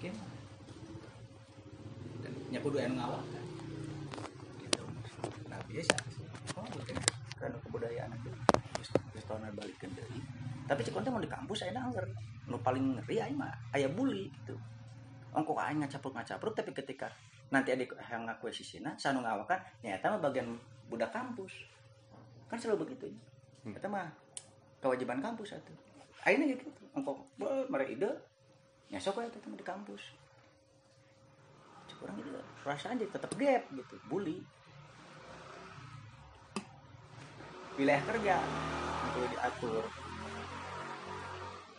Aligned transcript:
bikin 0.00 0.16
dan 2.24 2.32
nya 2.48 2.56
kudu 2.64 2.80
anu 2.80 2.96
ngawal 2.96 3.20
kan? 3.20 3.44
Gitu. 4.64 4.82
Nah 5.52 5.60
biasa 5.68 5.92
oh 6.56 6.64
bikin 6.80 6.96
karena 7.36 7.60
kebudayaan 7.60 8.08
itu 8.16 8.32
terus 8.80 9.24
tahun 9.28 9.52
balikin 9.52 9.92
dari. 9.92 10.24
Tapi 10.64 10.80
cek 10.80 10.96
mau 10.96 11.20
di 11.20 11.28
kampus 11.28 11.68
saya 11.68 11.76
denger 11.76 12.08
nu 12.48 12.56
paling 12.64 12.96
ngeri 12.96 13.20
aing 13.20 13.36
mah. 13.36 13.52
Aya 13.76 13.92
bully 13.92 14.32
gitu. 14.40 14.56
Ongko 15.36 15.60
aing 15.60 15.84
ngacapruk 15.84 16.16
ngacapruk 16.16 16.56
tapi 16.56 16.72
ketika 16.72 17.12
nanti 17.52 17.76
ada 17.76 17.84
yang 17.84 18.24
ngakuisisina 18.24 18.96
sanu 18.96 19.20
ngawakan 19.20 19.60
nyata 19.84 20.16
mah 20.16 20.32
bagian 20.32 20.56
budak 20.88 21.12
kampus. 21.12 21.52
Kan 22.48 22.56
selalu 22.56 22.88
begitu. 22.88 23.12
Hmm. 23.68 23.76
itu 23.76 23.84
mah 23.92 24.08
kewajiban 24.80 25.20
kampus 25.20 25.60
itu 25.60 25.74
akhirnya 26.24 26.56
gitu. 26.56 26.64
Engkau 26.96 27.20
mereka 27.68 27.92
ide 27.92 28.10
nyasok 28.90 29.22
aja 29.22 29.30
tetap 29.30 29.50
di 29.54 29.64
kampus. 29.66 30.02
Kurang 32.00 32.16
gitu 32.16 32.32
perasaan 32.64 32.96
jadi 32.96 33.12
tetap 33.12 33.32
gap 33.36 33.62
gitu 33.76 33.94
bully. 34.08 34.40
Wilayah 37.76 38.02
kerja 38.08 38.36
itu 39.10 39.20
diatur. 39.36 39.84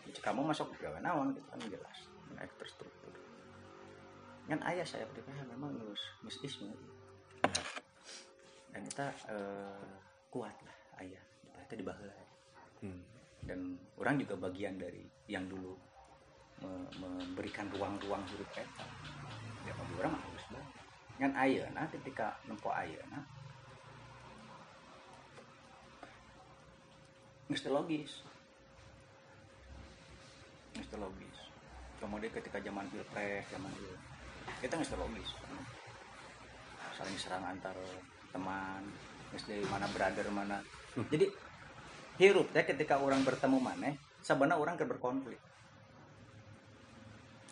Jika 0.06 0.30
kamu 0.30 0.54
masuk 0.54 0.70
gawe 0.78 0.98
naon 1.02 1.34
gitu 1.34 1.46
kan 1.50 1.58
jelas. 1.66 1.98
Naik 2.38 2.54
terstruktur. 2.54 3.14
Kan 4.46 4.62
ayah 4.68 4.86
saya 4.86 5.06
di 5.10 5.22
PH 5.26 5.42
memang 5.50 5.74
nus 5.74 6.02
misisme 6.22 6.70
dan 8.72 8.82
kita 8.88 9.06
eh, 9.28 9.84
kuat 10.30 10.54
lah 10.62 10.76
ayah. 11.02 11.22
Itu 11.66 11.74
di 11.76 11.84
bahula 11.84 12.14
Hmm. 12.82 12.98
dan 13.46 13.78
orang 13.94 14.18
juga 14.18 14.34
bagian 14.34 14.74
dari 14.74 15.06
yang 15.30 15.46
dulu 15.46 15.78
memberikan 16.96 17.66
ruang-ruang 17.74 18.22
hidup 18.30 18.48
kita. 18.54 18.84
Ya 19.66 19.72
bagi 19.74 19.94
orang 19.98 20.14
harus 20.18 20.44
banget 20.50 20.82
ayeuna 21.38 21.86
ketika 21.86 22.34
nempo 22.50 22.74
ayeuna 22.74 23.22
mesti 27.46 27.68
logis. 27.68 28.26
Mesti 30.74 30.96
logis. 30.98 31.38
Kemudian 32.00 32.32
ketika 32.32 32.58
zaman 32.58 32.88
pilpres 32.90 33.44
zaman 33.52 33.70
itu 33.76 33.94
kita 34.64 34.74
mesti 34.74 34.96
logis. 34.98 35.30
Saling 36.98 37.18
serang 37.20 37.44
antar 37.46 37.76
teman 38.34 38.82
mesti 39.30 39.62
mana 39.70 39.86
brother 39.94 40.26
mana. 40.32 40.58
Jadi 41.12 41.28
hirup 42.18 42.50
ya 42.50 42.66
ketika 42.66 42.98
orang 42.98 43.22
bertemu 43.22 43.58
mana 43.62 43.94
sebenarnya 44.20 44.60
orang 44.60 44.74
akan 44.76 44.88
berkonflik 44.90 45.40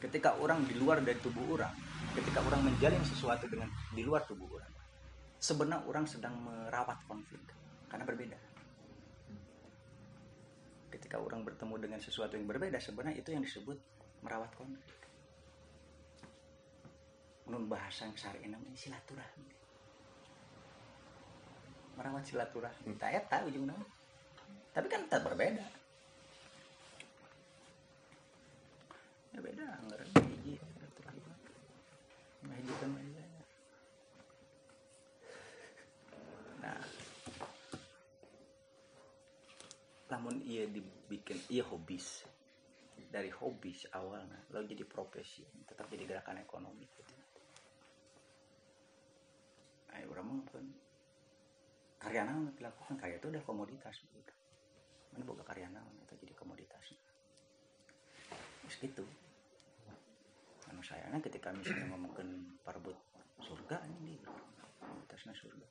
ketika 0.00 0.34
orang 0.40 0.64
di 0.64 0.74
luar 0.80 1.04
dari 1.04 1.20
tubuh 1.20 1.60
orang 1.60 1.72
ketika 2.16 2.42
orang 2.42 2.66
menjalin 2.66 3.04
sesuatu 3.06 3.46
dengan 3.46 3.68
di 3.92 4.02
luar 4.02 4.24
tubuh 4.26 4.48
orang 4.50 4.72
sebenarnya 5.38 5.86
orang 5.86 6.04
sedang 6.08 6.34
merawat 6.40 6.98
konflik 7.06 7.40
karena 7.90 8.04
berbeda. 8.06 8.38
Ketika 10.90 11.18
orang 11.18 11.42
bertemu 11.42 11.74
dengan 11.78 11.98
sesuatu 12.02 12.38
yang 12.38 12.46
berbeda 12.46 12.78
sebenarnya 12.78 13.18
itu 13.18 13.30
yang 13.34 13.42
disebut 13.42 13.78
merawat 14.22 14.52
konflik. 14.54 15.00
Menurut 17.46 17.66
bahasa 17.66 18.06
yang 18.06 18.14
syar'i 18.14 18.46
namanya 18.46 18.78
silaturahmi. 18.78 19.54
Merawat 21.98 22.24
silaturahmi. 22.26 22.94
Tak 22.94 23.26
tahu 23.26 23.50
ujungnya 23.50 23.74
tapi 24.70 24.86
kan 24.86 25.02
tetap 25.06 25.26
berbeda 25.26 25.66
ya 29.30 29.30
beda 29.41 29.66
anggaran 29.80 30.08
hiji 30.30 30.55
silaturahmi 30.56 31.22
hiji 32.56 32.74
kan 32.80 32.91
beda 32.92 33.24
nah 36.60 36.80
namun 40.10 40.34
ia 40.44 40.66
dibikin 40.66 41.38
ia 41.48 41.64
hobis 41.64 42.26
dari 43.10 43.31
hobis 43.34 43.91
awalnya 43.91 44.38
lalu 44.54 44.78
jadi 44.78 44.84
profesi 44.87 45.43
tetap 45.66 45.91
jadi 45.91 46.06
gerakan 46.06 46.38
ekonomi 46.38 46.87
gitu. 46.87 47.14
Ayo 49.91 50.06
orang 50.14 50.47
kan 50.47 50.66
karya 51.98 52.22
naon 52.22 52.54
dilakukan 52.54 52.94
karya 52.94 53.19
itu 53.19 53.26
udah 53.26 53.43
komoditas. 53.43 53.98
Mana 55.10 55.26
boga 55.26 55.43
karya 55.43 55.66
naon 55.66 55.91
itu 56.06 56.14
jadi 56.22 56.34
komoditas. 56.38 56.94
Terus 58.62 58.76
gitu. 58.78 59.04
Anu 60.80 60.88
sayangnya 60.96 61.20
ketika 61.20 61.52
misalnya 61.52 61.92
ngomongin 61.92 62.56
parbut 62.64 62.96
surga 63.44 63.84
ini 64.00 64.16
komoditasnya 64.80 65.36
surga. 65.36 65.68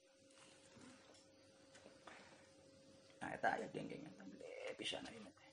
Nah, 3.17 3.33
itu 3.33 3.47
ayat 3.49 3.73
geng-gengan 3.73 4.13
gede 4.13 4.77
pisan 4.77 5.01
aja 5.09 5.17
teh. 5.17 5.49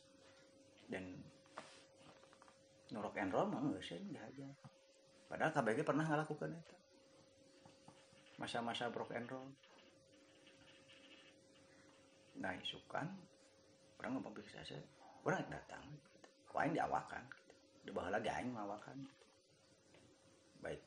Dan 0.93 1.25
nurok 2.93 3.17
and 3.17 3.33
roll 3.33 3.49
mah 3.49 3.65
enggak 3.65 3.81
sih 3.81 3.97
dihajar. 3.97 4.53
Padahal 5.25 5.57
KBG 5.57 5.89
pernah 5.89 6.05
ngelakukan 6.05 6.53
itu. 6.53 6.77
Masa-masa 8.37 8.93
rock 8.93 9.17
and. 9.17 9.33
Nah, 12.45 12.53
isukan 12.61 13.09
orang 14.05 14.21
ngomong 14.21 14.37
bisa 14.37 14.61
saya, 14.61 14.85
orang 15.25 15.49
datang. 15.49 15.81
Gitu. 16.13 16.29
Wain 16.53 16.77
diawakan. 16.77 17.25
Gitu. 17.25 17.53
Di 17.89 17.91
bawah 17.97 18.13
lagi 18.13 18.29
aing 18.29 18.53
mawakan. 18.53 19.01
Gitu. 19.01 19.26
Baik 20.63 20.83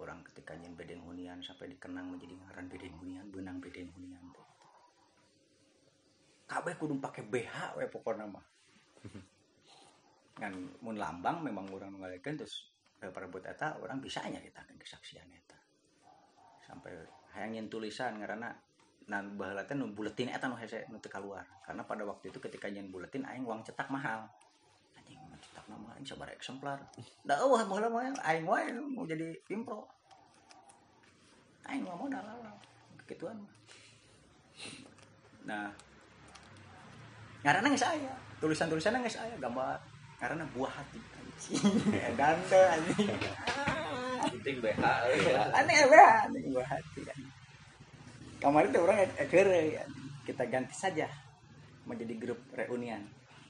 orang 0.00 0.24
ketika 0.26 0.58
nyen 0.58 0.74
bedeng 0.74 1.02
hunian 1.04 1.38
sampai 1.42 1.70
dikenang 1.70 2.10
menjadi 2.10 2.34
ngaran 2.34 2.66
bedeng 2.66 2.94
hunian, 2.98 3.26
benang 3.30 3.58
bedeng 3.62 3.88
hunian. 3.94 4.20
Gitu. 4.20 4.42
kabeh 6.52 6.76
kudu 6.76 7.00
pakai 7.00 7.24
BH 7.32 7.80
we 7.80 7.88
pokoknya 7.88 8.28
mah 8.28 8.44
kan 10.42 10.52
mun 10.84 11.00
lambang 11.00 11.40
memang 11.40 11.64
orang 11.72 11.96
mengalihkan 11.96 12.36
terus 12.36 12.68
buat 13.02 13.42
eta 13.42 13.80
orang 13.82 13.98
bisa 13.98 14.22
nya 14.28 14.38
kita 14.38 14.62
kan 14.62 14.76
kesaksian 14.76 15.26
eta 15.32 15.58
sampai 16.62 16.92
hayangin 17.34 17.66
tulisan 17.66 18.20
karena 18.20 18.52
nan 19.10 19.34
baheula 19.34 19.66
teh 19.66 19.74
nu 19.74 19.90
buletin 19.90 20.30
eta 20.30 20.46
nu 20.46 20.54
hese 20.54 20.86
nu 20.92 21.02
teu 21.02 21.10
keluar 21.10 21.42
karena 21.66 21.82
pada 21.82 22.06
waktu 22.06 22.30
itu 22.30 22.38
ketika 22.38 22.70
nyen 22.70 22.94
buletin 22.94 23.26
aing 23.26 23.42
uang 23.42 23.66
cetak 23.66 23.90
mahal 23.90 24.30
cetak 25.62 25.78
nama 25.78 25.94
aing 25.94 26.06
sabar 26.06 26.28
eksemplar. 26.34 26.78
Da 27.22 27.38
eueuh 27.38 27.62
baheula 27.62 27.86
mah 27.86 28.10
aing 28.26 28.46
wae 28.46 28.66
mau 28.74 29.06
jadi 29.06 29.30
impro. 29.46 29.86
Aing 31.70 31.86
mah 31.86 31.94
modal 31.94 32.22
lah 32.26 32.54
kegituan 33.02 33.38
mah 33.38 33.54
nah 35.42 35.74
karena 37.42 37.66
nggak 37.66 37.82
saya? 37.82 38.14
Tulisan 38.38 38.70
tulisannya 38.70 39.02
nggak 39.02 39.14
saya 39.14 39.34
gambar. 39.38 39.78
Karena 40.22 40.46
buah 40.54 40.70
hati 40.70 40.98
dante 42.18 42.60
anjing. 42.70 43.10
Penting 44.22 44.56
BH 44.62 44.78
ya. 44.78 45.42
aneh 45.50 45.74
ya 45.82 46.06
aneh 46.30 46.42
buah 46.54 46.68
hati 46.70 47.02
kemarin 48.38 48.70
tuh 48.74 48.82
orang 48.86 49.06
ekere 49.18 49.78
ya. 49.78 49.84
kita 50.22 50.46
ganti 50.46 50.74
saja. 50.74 51.10
Menjadi 51.82 52.14
grup 52.14 52.38
reunian. 52.54 53.02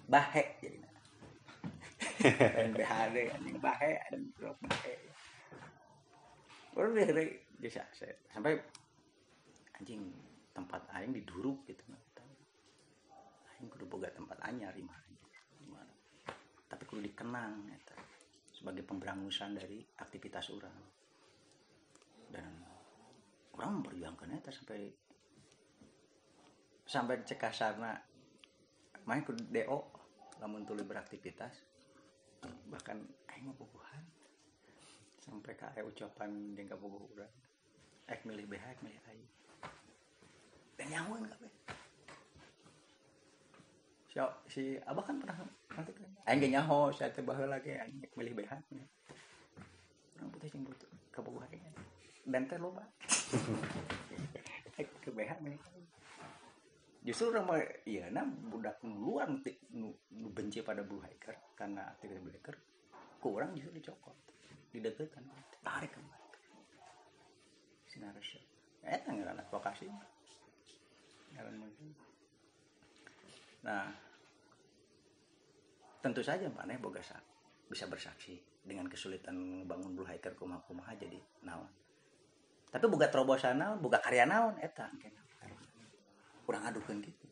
Bahe 0.08 0.56
jadi 0.64 0.91
BHD 2.76 3.16
anjing 3.34 3.58
bahe 3.58 3.92
anjing 4.10 4.32
grup 4.36 4.58
bahe 4.62 4.94
bisa 7.60 7.84
sampai 8.32 8.58
anjing 9.78 10.02
tempat 10.52 10.82
aing 10.98 11.12
diduruk 11.14 11.64
gitu. 11.68 11.82
Aing 13.54 13.68
kudu 13.70 13.86
boga 13.86 14.10
tempat 14.10 14.38
anyar 14.42 14.74
di 14.74 14.82
mana 14.82 15.12
tapi 16.72 16.88
kudu 16.88 17.04
dikenang 17.04 17.68
eta. 17.68 17.92
Sebagai 18.48 18.80
pemberangusan 18.88 19.52
dari 19.52 19.84
aktivitas 20.00 20.48
orang 20.56 20.78
dan 22.32 22.48
orang 23.52 23.84
memperjuangkan 23.84 24.40
eta 24.40 24.48
sampai 24.48 24.88
sampai 26.88 27.20
cek 27.28 27.36
kasarna 27.36 27.92
main 29.04 29.20
kudu 29.20 29.44
DO 29.52 29.78
lamun 30.40 30.64
tuluy 30.64 30.88
beraktivitas 30.88 31.52
bahkan 32.72 33.04
aing 33.28 33.44
mah 33.44 33.56
bogohan 33.60 34.04
sampai 35.20 35.52
ka 35.52 35.68
ucapan 35.84 36.56
jeung 36.56 36.72
ka 36.72 36.76
bogoh 36.80 37.04
urang 37.12 37.28
ek 38.08 38.24
milih 38.24 38.48
BH 38.48 38.64
ek 38.72 38.80
milih 38.80 39.02
aing. 39.12 39.28
Dan 40.80 40.86
nyawan 40.88 41.28
kabeh 41.28 41.52
si, 44.08 44.16
si 44.48 44.62
abah 44.88 45.04
kan 45.04 45.20
pernah 45.20 45.36
nanti 45.76 45.92
kan. 45.92 46.10
Aing 46.24 46.40
ge 46.40 46.48
nyaho 46.48 46.88
saya 46.96 47.12
teh 47.12 47.20
baheula 47.20 47.60
lagi 47.60 47.76
aing 47.76 48.08
milih 48.16 48.32
BH 48.40 48.52
orang 50.16 50.30
putih 50.32 50.48
jeung 50.48 50.64
butuh 50.64 50.88
kabogoh 51.12 51.44
aing 51.52 51.60
dan 52.24 52.48
teh 52.48 52.56
loba. 52.56 52.88
Ke 55.02 55.10
BH 55.12 55.44
nih 55.44 55.60
justru 57.02 57.34
orang 57.34 57.44
mah 57.46 57.60
iya 57.86 58.06
nah 58.14 58.22
budak 58.24 58.78
luar 58.86 59.26
benci 60.32 60.62
pada 60.62 60.86
blue 60.86 61.02
hiker 61.02 61.54
karena 61.58 61.90
aktivitas 61.98 62.22
blue 62.22 62.34
hiker 62.34 62.56
ku 63.18 63.34
orang 63.34 63.54
justru 63.58 63.74
dicokot 63.74 64.16
dideketan 64.70 65.26
tarik 65.66 65.90
kan 65.90 66.04
sinar 67.90 68.16
eta 68.82 69.10
ngaran 69.10 69.42
advokasi 69.42 69.90
ngaran 71.34 71.54
mungkin 71.58 71.90
nah 73.62 73.90
tentu 76.02 76.18
saja 76.22 76.50
mana 76.50 76.74
boga 76.82 76.98
bisa 77.70 77.86
bersaksi 77.86 78.36
dengan 78.62 78.90
kesulitan 78.90 79.38
membangun 79.38 79.94
blue 79.94 80.06
hiker 80.06 80.34
kumaha 80.38 80.62
kumaha 80.66 80.92
jadi 80.98 81.18
naon. 81.46 81.66
Tapi 82.68 82.84
boga 82.90 83.06
terobosan 83.10 83.58
naon 83.58 83.78
boga 83.78 84.02
karya 84.02 84.26
naon 84.26 84.58
eta 84.58 84.90
kurang 86.42 86.64
adukan 86.66 86.98
gitu. 87.02 87.26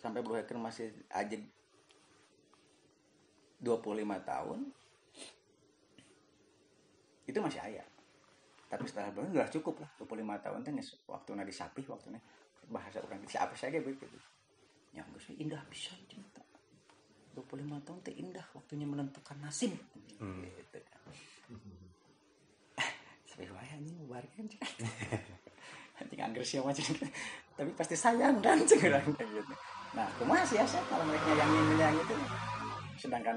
Sampai 0.00 0.24
blue 0.24 0.38
hiker 0.38 0.56
masih 0.56 0.90
aja 1.12 1.36
25 3.60 4.00
tahun 4.24 4.58
itu 7.28 7.38
masih 7.38 7.60
ayah 7.62 7.86
tapi 8.70 8.86
setelah 8.86 9.10
bulan 9.10 9.34
udah 9.34 9.50
cukup 9.50 9.82
lah. 9.82 9.90
25 9.98 10.44
tahun 10.46 10.58
teh 10.62 10.72
geus 10.78 10.90
waktuna 11.10 11.42
disapih 11.42 11.84
waktunya 11.90 12.22
bahasa 12.70 13.02
orang 13.02 13.26
siapa 13.26 13.52
saja 13.58 13.82
begitu 13.82 14.06
yang 14.94 15.04
geus 15.10 15.26
indah 15.34 15.58
bisa 15.66 15.90
cinta 16.06 16.40
25 17.34 17.86
tahun 17.86 17.98
teh 18.06 18.14
indah 18.14 18.46
waktunya 18.54 18.86
menentukan 18.86 19.38
nasib. 19.42 19.74
Hmm. 20.22 20.44
gitu 20.46 20.78
kan 23.40 23.48
sampai 23.48 23.48
wae 23.56 23.70
anjing 23.72 23.96
bubarkan 24.04 24.44
anjing 26.00 26.20
anggar 26.20 26.44
siapa 26.44 26.70
tapi 27.60 27.76
pasti 27.76 27.92
sayang 27.92 28.40
kan? 28.40 28.56
Teh 28.64 28.80
gitu. 28.80 29.52
Nah 29.92 30.08
kumaha 30.16 30.40
sih 30.48 30.56
asa 30.56 30.80
kalau 30.88 31.04
mereka 31.04 31.28
nyayangin 31.28 31.76
yang 31.76 31.92
itu. 31.92 32.14
Sedangkan 32.96 33.36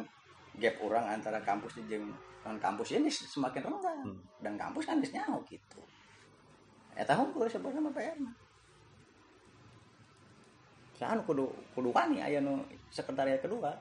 gap 0.64 0.80
orang 0.80 1.20
antara 1.20 1.44
kampus 1.44 1.76
jeung 1.92 2.08
non 2.48 2.56
kampus 2.64 2.96
ini 2.96 3.12
semakin 3.12 3.68
renggang 3.68 4.00
Hmm. 4.04 4.20
dan 4.40 4.56
kampus 4.56 4.88
kan 4.88 5.04
geus 5.04 5.12
nyaho 5.12 5.44
gitu. 5.52 5.80
Eta 6.96 7.20
hungkul 7.20 7.52
sebenarnya 7.52 7.84
mah 7.84 7.94
PR 7.96 8.16
mah 8.20 8.36
Saan 10.96 11.20
kudu 11.28 11.52
kudu 11.76 11.92
wani 11.92 12.24
aya 12.24 12.40
nu 12.40 12.64
sekretariat 12.88 13.44
kedua. 13.44 13.76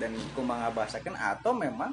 Dan 0.00 0.16
kumaha 0.32 0.72
bahasakeun 0.72 1.12
atau 1.12 1.52
memang 1.52 1.92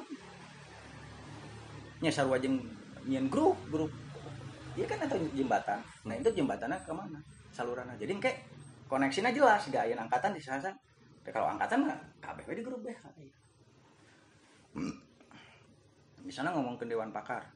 nya 2.00 2.08
sarua 2.08 2.40
jeung 2.40 2.56
nyeun 3.04 3.28
grup 3.28 3.56
grup 3.68 3.92
Iya 4.74 4.86
kan 4.90 4.98
atau 5.06 5.18
jembatan. 5.30 5.78
Nah 6.02 6.14
itu 6.18 6.28
jembatannya 6.34 6.78
ke 6.82 6.90
mana? 6.90 7.18
Salurannya. 7.54 7.94
Jadi 7.94 8.18
kayak 8.18 8.38
koneksinya 8.90 9.30
jelas. 9.30 9.70
Gak 9.70 9.86
aya 9.86 9.94
angkatan 9.94 10.34
di 10.34 10.42
sana. 10.42 10.70
Kalau 11.22 11.46
angkatan 11.46 11.86
mah 11.86 11.94
KBW 12.18 12.50
di 12.58 12.62
grup 12.66 12.82
BH. 12.82 13.02
Di 16.26 16.32
sana 16.34 16.50
ngomong 16.50 16.74
ke 16.74 16.90
dewan 16.90 17.14
pakar. 17.14 17.46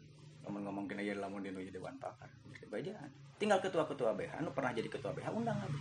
Ngomong-ngomong 0.47 0.87
ke 0.87 0.95
aja 0.95 1.19
lamun 1.19 1.43
di 1.43 1.51
dewan 1.75 1.99
pakar. 1.99 2.31
Bajaan. 2.71 3.11
Tinggal 3.43 3.59
ketua-ketua 3.59 4.15
BH. 4.15 4.39
Anu 4.39 4.55
pernah 4.55 4.71
jadi 4.71 4.87
ketua 4.87 5.11
BH 5.11 5.35
undang 5.35 5.59
aja. 5.59 5.81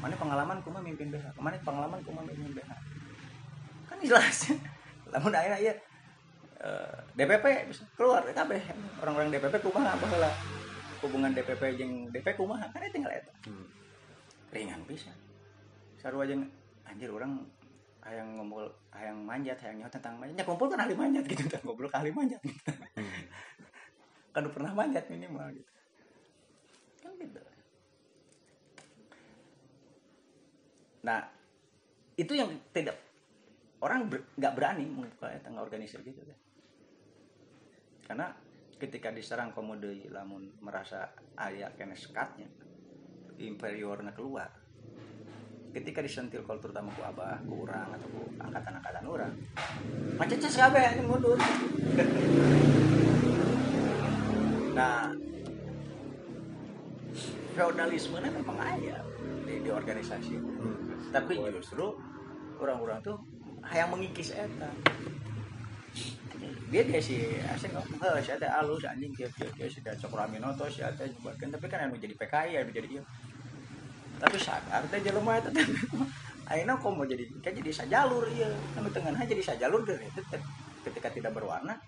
Mana 0.00 0.16
pengalaman 0.16 0.58
kuma 0.64 0.80
mimpin 0.80 1.12
BH. 1.12 1.36
Mana 1.36 1.60
pengalaman 1.60 2.00
kuma 2.00 2.24
mimpin 2.24 2.48
BH. 2.56 2.72
Kan 3.92 4.00
jelas. 4.00 4.56
Lamun 5.12 5.36
akhirnya 5.36 5.60
iya 5.60 5.74
eh, 6.64 6.96
DPP 7.14 7.44
bisa 7.68 7.84
keluar 7.94 8.24
kabeh. 8.24 8.60
Orang-orang 9.04 9.28
DPP 9.30 9.60
kumaha 9.60 9.92
baheula 10.00 10.30
hubungan 11.04 11.30
DPP 11.30 11.62
jeung 11.76 11.94
DP 12.08 12.32
kumaha? 12.34 12.64
Kan 12.72 12.88
tinggal 12.88 13.12
eta 13.12 13.32
Hmm. 13.44 13.68
ringan 14.48 14.80
bisa 14.88 15.12
sarua 16.00 16.24
jeung 16.24 16.48
anjir 16.86 17.12
orang 17.12 17.44
hayang 18.04 18.36
ngobrol 18.36 18.68
hayang 18.92 19.20
manjat 19.20 19.56
hayang 19.60 19.84
nyaho 19.84 19.92
tentang 19.92 20.16
manjat. 20.16 20.44
Kumpul 20.44 20.72
kan 20.72 20.80
ahli 20.80 20.96
manjat 20.96 21.24
gitu 21.28 21.44
tah. 21.48 21.60
Ngobrol 21.60 21.92
ahli 21.92 22.10
manjat 22.10 22.40
gitu. 22.40 22.60
Hmm. 22.96 23.24
kan 24.34 24.44
pernah 24.50 24.72
manjat 24.72 25.04
minimal 25.12 25.46
gitu. 25.52 25.70
Kan 27.04 27.12
gitu. 27.20 27.40
Nah 31.04 31.20
itu 32.16 32.32
yang 32.32 32.50
tidak 32.72 32.96
orang 33.82 34.08
ber- 34.08 34.24
nggak 34.38 34.54
berani 34.56 34.84
membuka 34.88 35.28
tengah 35.44 35.60
organisir 35.60 36.00
gitu 36.00 36.22
kan 36.24 36.38
karena 38.04 38.28
ketika 38.76 39.08
diserang 39.08 39.54
komode 39.56 40.10
lamun 40.12 40.52
merasa 40.60 41.08
ayah 41.40 41.72
kena 41.72 41.96
sekatnya 41.96 42.46
inferiornya 43.40 44.12
keluar. 44.12 44.50
Ketika 45.74 45.98
disentil 45.98 46.46
kalau 46.46 46.62
terutama 46.62 46.94
ku 46.94 47.02
abah 47.02 47.42
ku 47.42 47.66
urang 47.66 47.90
atau 47.90 48.06
ku 48.06 48.22
angkatan-angkatan 48.38 49.04
orang 49.10 49.32
macet 50.14 50.38
cas 50.38 50.54
kabeh 50.54 50.84
ini 50.98 51.02
mundur. 51.02 51.38
Nah 54.74 55.06
feodalisme 57.54 58.18
memang 58.18 58.58
ada 58.58 59.06
di, 59.46 59.62
di 59.62 59.70
organisasi. 59.70 60.34
Hmm. 60.34 60.98
tapi 61.14 61.38
justru 61.54 61.94
orang-orang 62.58 62.98
tuh 63.06 63.22
yang 63.70 63.86
mengikis 63.94 64.34
eta 64.34 64.66
dia 66.74 66.82
dia 66.82 66.98
sih 66.98 67.38
asing 67.54 67.70
ngomong 67.70 68.02
heh 68.02 68.18
si 68.18 68.34
teh 68.34 68.50
alus 68.50 68.82
anjing 68.82 69.14
kieu 69.14 69.30
kieu 69.38 69.46
kieu 69.54 69.70
si 69.70 69.78
cokro 69.78 70.26
aminoto 70.26 70.66
si 70.66 70.82
teh 70.82 71.06
nyebarkeun 71.06 71.54
tapi 71.54 71.66
kan 71.70 71.86
anu 71.86 71.94
jadi 71.94 72.14
PKI 72.18 72.50
anu 72.66 72.70
jadi 72.74 72.88
ieu 72.98 73.04
tapi 74.18 74.36
sadar 74.42 74.82
teh 74.90 74.98
jelema 74.98 75.38
eta 75.38 75.54
teh 75.54 75.66
ayeuna 76.50 76.74
kok 76.74 76.90
mau 76.90 77.06
jadi 77.06 77.24
kan 77.38 77.54
jadi 77.54 77.70
sajalur 77.70 78.26
ieu 78.34 78.50
anu 78.74 78.88
tengahna 78.90 79.22
jadi 79.22 79.42
sajalur 79.42 79.86
deh 79.86 79.96
itu 80.02 80.20
ketika 80.84 81.08
tidak 81.08 81.32
berwarna. 81.32 81.78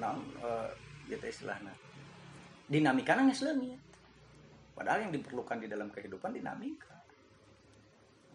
Nah 0.00 0.16
eh, 0.40 0.68
gitu 1.10 1.24
istilahnya 1.26 1.74
dinamika 2.64 3.12
geus 3.12 3.44
leungit 3.44 3.76
padahal 4.72 5.04
yang 5.04 5.12
diperlukan 5.12 5.60
di 5.60 5.68
dalam 5.68 5.90
kehidupan 5.90 6.30
dinamika. 6.30 6.94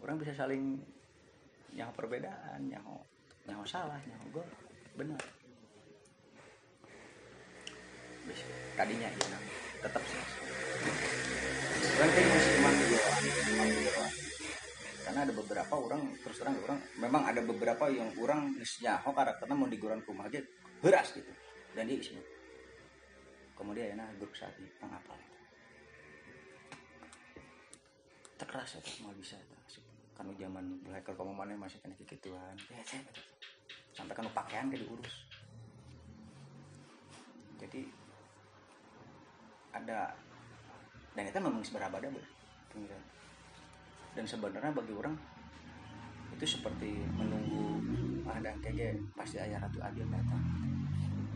Orang 0.00 0.16
bisa 0.16 0.32
saling 0.32 0.80
nyaho 1.72 1.92
perbedaan 1.96 2.60
nyaho 2.68 2.99
salah 3.70 4.02
nyaho 4.02 4.26
gol 4.34 4.48
benar 4.98 5.22
tadinya 8.74 9.06
ya 9.06 9.38
tetap 9.86 10.02
sih 10.10 10.18
kayak 12.00 12.26
masih 12.26 12.54
cuma 12.58 12.70
karena 15.06 15.20
ada 15.22 15.34
beberapa 15.34 15.74
orang 15.78 16.02
terus 16.18 16.42
terang 16.42 16.58
orang 16.66 16.82
memang 16.98 17.22
ada 17.30 17.40
beberapa 17.46 17.86
yang 17.94 18.10
orang 18.18 18.50
nyaho 18.58 19.10
karakternya 19.14 19.54
mau 19.54 19.70
diguran 19.70 20.02
kumaha 20.02 20.30
ge 20.30 20.42
beras 20.80 21.12
gitu. 21.12 21.28
Dan 21.70 21.86
dia 21.86 22.02
ismu 22.02 22.18
kemudian 23.54 23.94
ya 23.94 24.06
grup 24.16 24.32
saat 24.34 24.56
ini 24.58 24.66
pengapal 24.80 25.14
terkeras 28.40 28.80
ya 28.80 28.82
mau 29.04 29.14
bisa 29.14 29.36
kan 30.16 30.26
zaman 30.36 30.64
hacker 30.88 31.16
kamu 31.16 31.32
mana 31.32 31.56
masih 31.56 31.80
kena 31.80 31.96
kekituan. 31.96 32.56
Ya. 32.68 32.80
Sampai 34.00 34.16
kan 34.16 34.24
pakaian 34.32 34.72
ke 34.72 34.80
diurus. 34.80 35.28
Jadi 37.60 37.84
ada 39.76 40.16
dan 41.12 41.28
itu 41.28 41.36
memang 41.36 41.60
seberapa 41.60 42.00
ada 42.00 42.08
pemikiran. 42.72 43.04
Dan 44.16 44.24
sebenarnya 44.24 44.72
bagi 44.72 44.96
orang 44.96 45.14
itu 46.32 46.56
seperti 46.56 46.96
menunggu 47.12 47.84
ada 48.24 48.56
kayak 48.64 48.96
pasti 49.12 49.36
ayah 49.36 49.60
ratu 49.60 49.84
adil 49.84 50.08
datang. 50.08 50.40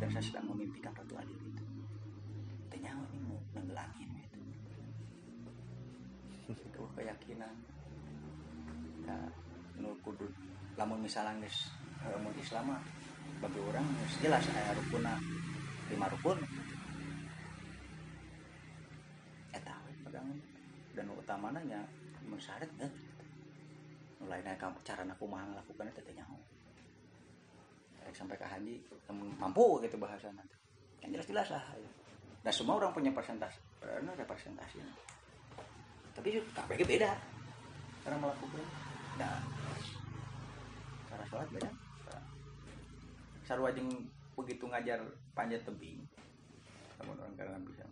Dan 0.01 0.09
saya 0.09 0.25
sedang 0.25 0.49
memimpikan 0.49 0.97
ratu 0.97 1.21
adil 1.21 1.37
itu. 1.37 1.65
Tanya 2.73 2.97
ini 3.13 3.21
mau 3.21 3.37
nenggelangin 3.53 4.09
gitu. 4.09 4.41
Itu 6.49 6.81
keyakinan. 6.97 7.53
Ya 9.05 9.17
nu 9.77 9.93
kudu 10.01 10.25
lamun 10.81 11.05
misalnya 11.05 11.45
geus 11.45 11.69
eh, 12.11 12.19
mun 12.21 12.35
Islam 12.37 12.77
bagi 13.41 13.61
orang 13.61 13.87
jelas 14.21 14.45
aya 14.53 14.73
rukunna 14.77 15.15
lima 15.93 16.07
rukun. 16.09 16.39
Eta 19.53 19.75
pegangan. 20.09 20.39
Dan 20.97 21.05
nu 21.11 21.15
utamana 21.21 21.61
nya 21.65 21.81
mun 22.25 22.41
syarat 22.41 22.69
teh 22.81 22.91
nu 24.21 24.25
lainnya 24.31 24.57
kamu 24.57 24.81
cara 24.81 25.05
aku 25.05 25.25
mah 25.29 25.45
ngelakukan 25.45 25.93
itu 25.93 26.13
nyaho. 26.17 26.37
Sampai 28.15 28.39
ke 28.39 28.47
haji 28.47 28.79
mampu 29.41 29.83
gitu 29.83 29.99
bahasa 29.99 30.31
nanti 30.31 30.55
yang 31.05 31.21
jelas-jelas 31.21 31.53
lah 31.53 31.65
ya. 31.77 31.91
nah 32.41 32.53
semua 32.53 32.81
orang 32.81 32.93
punya 32.97 33.13
persentase 33.13 33.61
karena 33.81 34.13
ada 34.13 34.25
persentase. 34.25 34.81
Tapi 36.17 36.41
KPG 36.41 36.81
beda 36.89 37.13
cara 38.05 38.17
melakukan. 38.17 38.65
Nah 39.21 39.37
cara 41.13 41.25
sholat 41.29 41.49
beda 41.53 41.84
sarua 43.45 43.71
jeung 43.77 43.93
begitu 44.35 44.65
ngajar 44.67 44.99
panjat 45.37 45.63
tebing. 45.63 46.01
Kamu 46.99 47.15
orang 47.15 47.37
karena 47.37 47.59
bisa. 47.63 47.85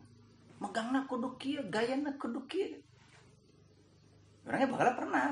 Megangna 0.59 1.04
kudu 1.06 1.37
kieu 1.37 1.62
gayana 1.68 2.16
kudu 2.16 2.40
kieu. 2.49 2.80
Orangnya 4.49 4.73
bakal 4.75 4.99
pernah 4.99 5.28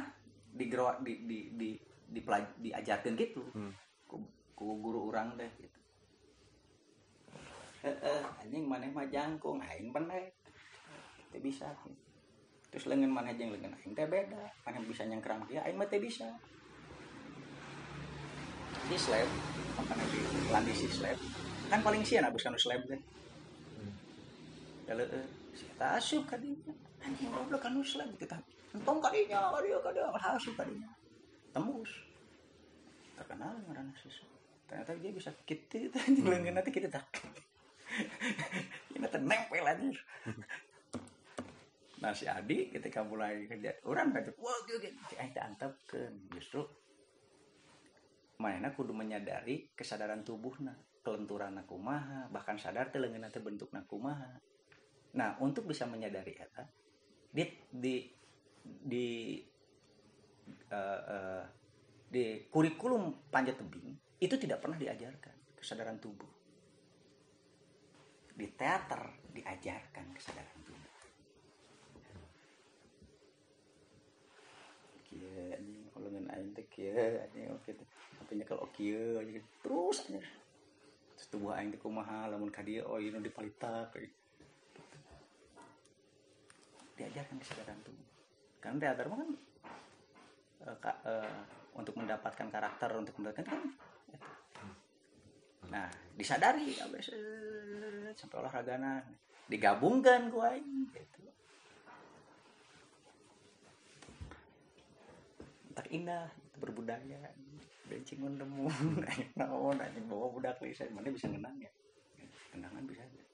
di 0.54 0.70
di 0.70 1.12
di 1.26 1.38
di 1.56 1.68
di 2.10 2.20
pelaj- 2.22 2.58
diajarkan 2.60 3.16
gitu. 3.18 3.42
Hmm. 3.56 3.72
ku, 4.06 4.22
ku 4.54 4.78
guru 4.78 5.10
orang 5.10 5.34
deh 5.40 5.50
gitu. 5.58 5.80
Eh 7.80 7.96
eh, 7.96 8.22
anjing 8.44 8.68
mana 8.68 8.86
mah 8.92 9.08
jangkung 9.08 9.58
aing 9.64 9.90
pendek 9.90 10.36
teu 11.32 11.40
bisa. 11.40 11.72
Terus 12.70 12.86
lengan 12.86 13.10
mana 13.10 13.34
jeung 13.34 13.50
lengan 13.50 13.74
aing 13.82 13.96
teh 13.96 14.06
beda. 14.06 14.44
Mana 14.68 14.78
bisa 14.84 15.02
nyangkrang 15.08 15.48
dia 15.48 15.64
aing 15.64 15.78
mah 15.80 15.88
teu 15.88 15.98
bisa 15.98 16.28
di 18.88 18.96
slab. 18.96 19.28
Makanya 19.76 20.06
di 20.08 20.20
landi 20.48 20.72
si 20.72 20.86
slab. 20.88 21.18
Kan 21.68 21.80
paling 21.84 22.02
sian 22.06 22.24
abis 22.24 22.42
kan 22.46 22.56
slab 22.56 22.82
teh 22.88 23.00
kalau 24.90 25.06
eh 25.06 25.26
kita 25.54 25.86
asup 25.98 26.22
kadinya. 26.26 26.74
Anjing 27.04 27.30
goblok 27.30 27.60
kan 27.62 27.76
slab 27.84 28.10
kita 28.16 28.38
entong 28.72 28.98
kadinya 29.02 29.52
kadinya 29.54 29.78
kadinya. 29.84 30.10
Asup 30.34 30.54
kadinya. 30.56 30.90
Tembus. 31.52 31.92
Terkenal 33.18 33.54
ngaranna 33.68 33.94
susu 34.00 34.30
ternyata 34.70 34.94
dia 35.02 35.10
bisa 35.10 35.34
gitu 35.42 35.90
anjing 35.98 36.22
lengan 36.30 36.62
nanti 36.62 36.70
kita 36.70 36.86
tak 36.86 37.02
ini 38.94 39.02
nempel 39.02 39.66
anjir 39.66 39.98
nah 42.00 42.14
si 42.14 42.30
Adi 42.30 42.70
ketika 42.70 43.02
mulai 43.02 43.50
kerja 43.50 43.74
orang 43.82 44.14
kan 44.14 44.30
wah 44.38 44.54
gitu 44.70 44.78
gitu 44.78 45.18
antepkeun 45.18 46.14
justru 46.38 46.62
mana 48.40 48.72
kudu 48.72 48.96
menyadari 48.96 49.68
kesadaran 49.76 50.24
tubuhna 50.24 50.72
kelenturan 51.04 51.60
kumaha 51.68 52.28
bahkan 52.32 52.56
sadar 52.56 52.88
teh 52.88 52.96
leungeunna 52.96 53.28
teh 53.28 53.44
bentukna 53.44 53.84
kumaha. 53.84 54.40
Nah 55.16 55.36
untuk 55.44 55.68
bisa 55.68 55.84
menyadari 55.84 56.36
eta 56.36 56.64
di 57.32 57.44
di 57.68 57.94
di 58.64 59.08
eh, 60.72 61.02
eh, 61.04 61.44
di 62.10 62.24
kurikulum 62.48 63.28
panjat 63.28 63.60
tebing 63.60 63.92
itu 64.20 64.34
tidak 64.36 64.64
pernah 64.64 64.76
diajarkan 64.76 65.56
kesadaran 65.56 66.00
tubuh. 66.00 66.28
Di 68.36 68.46
teater 68.56 69.20
diajarkan 69.36 70.06
kesadaran 70.16 70.60
tubuh. 70.64 70.94
Kieu 75.08 75.52
anjing 75.56 75.90
kalau 75.90 76.08
ngan 76.12 76.26
aing 76.28 76.50
teh 76.54 76.66
kieu 76.68 77.20
anjing 77.24 77.50
oke 77.52 77.70
tapi 78.30 78.46
kalau 78.46 78.62
kieu 78.70 79.18
terus 79.58 80.06
anjing 80.06 80.22
terus 81.18 81.26
tubuh 81.26 81.50
aing 81.50 81.74
teh 81.74 81.82
kumaha 81.82 82.30
lamun 82.30 82.46
ka 82.46 82.62
dieu 82.62 82.86
oh 82.86 83.02
ieu 83.02 83.10
nu 83.10 83.18
dipalita 83.18 83.90
kayak 83.90 84.14
diajarkan 86.94 87.42
kesadaran 87.42 87.74
tubuh 87.82 88.06
kan 88.62 88.78
teater 88.78 89.10
mah 89.10 89.18
kan 89.18 89.30
eh, 90.62 90.76
ka- 90.78 91.02
eh, 91.10 91.34
untuk 91.74 91.98
mendapatkan 91.98 92.46
karakter 92.46 92.90
untuk 92.94 93.18
mendapatkan 93.18 93.50
kan 93.50 93.60
itu. 94.14 94.26
nah 95.74 95.90
disadari 96.14 96.78
abis 96.78 97.10
eh, 97.10 98.14
sampai 98.14 98.46
olahragana 98.46 99.02
digabungkan 99.50 100.30
ku 100.30 100.38
aing 100.46 100.86
gitu. 100.94 101.26
Tak 105.74 105.90
indah 105.90 106.30
gitu, 106.38 106.62
berbudaya 107.90 108.06
bencing 108.06 108.20
nemu 108.22 108.66
naon 109.34 109.76
anjing 109.82 110.06
bawa 110.06 110.30
budak 110.30 110.62
lisa 110.62 110.86
mana 110.94 111.10
bisa 111.10 111.26
ngenang 111.26 111.58
ya? 111.58 111.70
Kenangan 112.54 112.86
bisa 112.86 113.02
aja. 113.02 113.24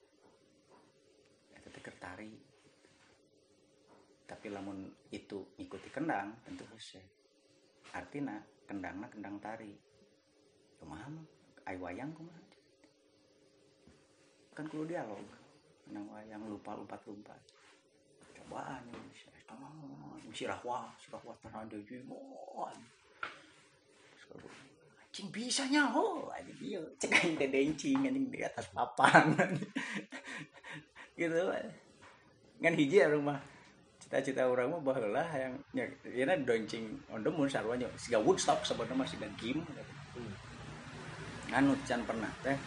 Itu 1.61 1.69
teh 1.69 1.83
keur 1.85 1.97
tari 2.01 2.33
tapi 4.27 4.51
lamun 4.51 4.91
itu 5.15 5.39
ngikuti 5.61 5.93
kendang 5.93 6.35
tentu 6.43 6.65
hese 6.75 7.05
artinya 7.93 8.41
kendangna 8.65 9.07
kendang 9.13 9.37
tari. 9.39 9.77
Kumaha 10.81 11.09
mah? 11.09 11.27
Ai 11.69 11.77
wayang 11.79 12.11
kumaha? 12.17 12.41
Kan 14.57 14.67
kudu 14.73 14.89
dialog. 14.89 15.23
Kendang 15.85 16.09
wayang 16.11 16.43
lupa 16.49 16.75
lompat 16.75 17.01
lompat 17.07 17.41
cobaan 18.37 18.85
ini 18.87 19.11
tamang 19.43 19.75
si 20.31 20.47
rahwa 20.47 20.87
si 21.03 21.11
rahwa 21.11 21.35
tanah 21.43 21.67
anjing 25.17 25.33
bisa 25.33 25.65
nyaho. 25.73 26.29
Anjing 26.29 26.59
dia 26.61 26.81
cek 27.01 27.13
aing 27.25 27.35
teh 27.41 27.49
dencing 27.49 28.05
anjing 28.05 28.29
di 28.29 28.45
atas 28.45 28.69
papan. 28.69 29.33
Gitu. 31.17 31.33
Kan 32.61 32.77
hiji 32.77 33.01
ya 33.01 33.09
rumah 33.09 33.41
cita-cita 33.97 34.45
orang 34.45 34.71
mah 34.71 34.85
baheula 34.85 35.25
yang 35.33 35.57
ya 35.73 35.89
ya 36.05 36.37
doncing 36.37 37.01
on 37.09 37.25
the 37.25 37.33
moon 37.33 37.49
sarua 37.49 37.75
nya 37.75 37.89
siga 37.97 38.21
Woodstock 38.21 38.63
sebenarnya 38.63 38.95
masih 39.01 39.17
dan 39.19 39.33
game 39.41 39.65
nganut 41.49 41.81
can 41.89 42.05
pernah 42.05 42.29
teh. 42.45 42.59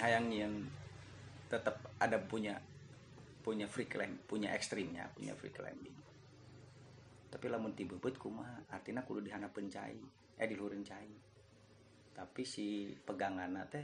Hayang 0.00 0.32
yang 0.32 0.64
tetap 1.52 1.76
ada 2.00 2.16
punya 2.16 2.56
punya 3.44 3.68
free 3.68 3.90
climb 3.90 4.16
punya 4.24 4.54
ekstrimnya 4.56 5.10
punya 5.12 5.36
free 5.36 5.52
climbing 5.52 6.01
tapi 7.32 7.48
lamun 7.48 7.72
ti 7.72 7.88
bebeut 7.88 8.20
kumaha? 8.20 8.60
Artinya 8.68 9.00
kudu 9.00 9.24
dihanapeun 9.24 9.72
cai 9.72 9.96
eh 10.36 10.44
diluhureun 10.44 10.84
cai. 10.84 11.08
Tapi 12.12 12.42
si 12.44 12.92
peganganna 12.92 13.64
teh 13.72 13.80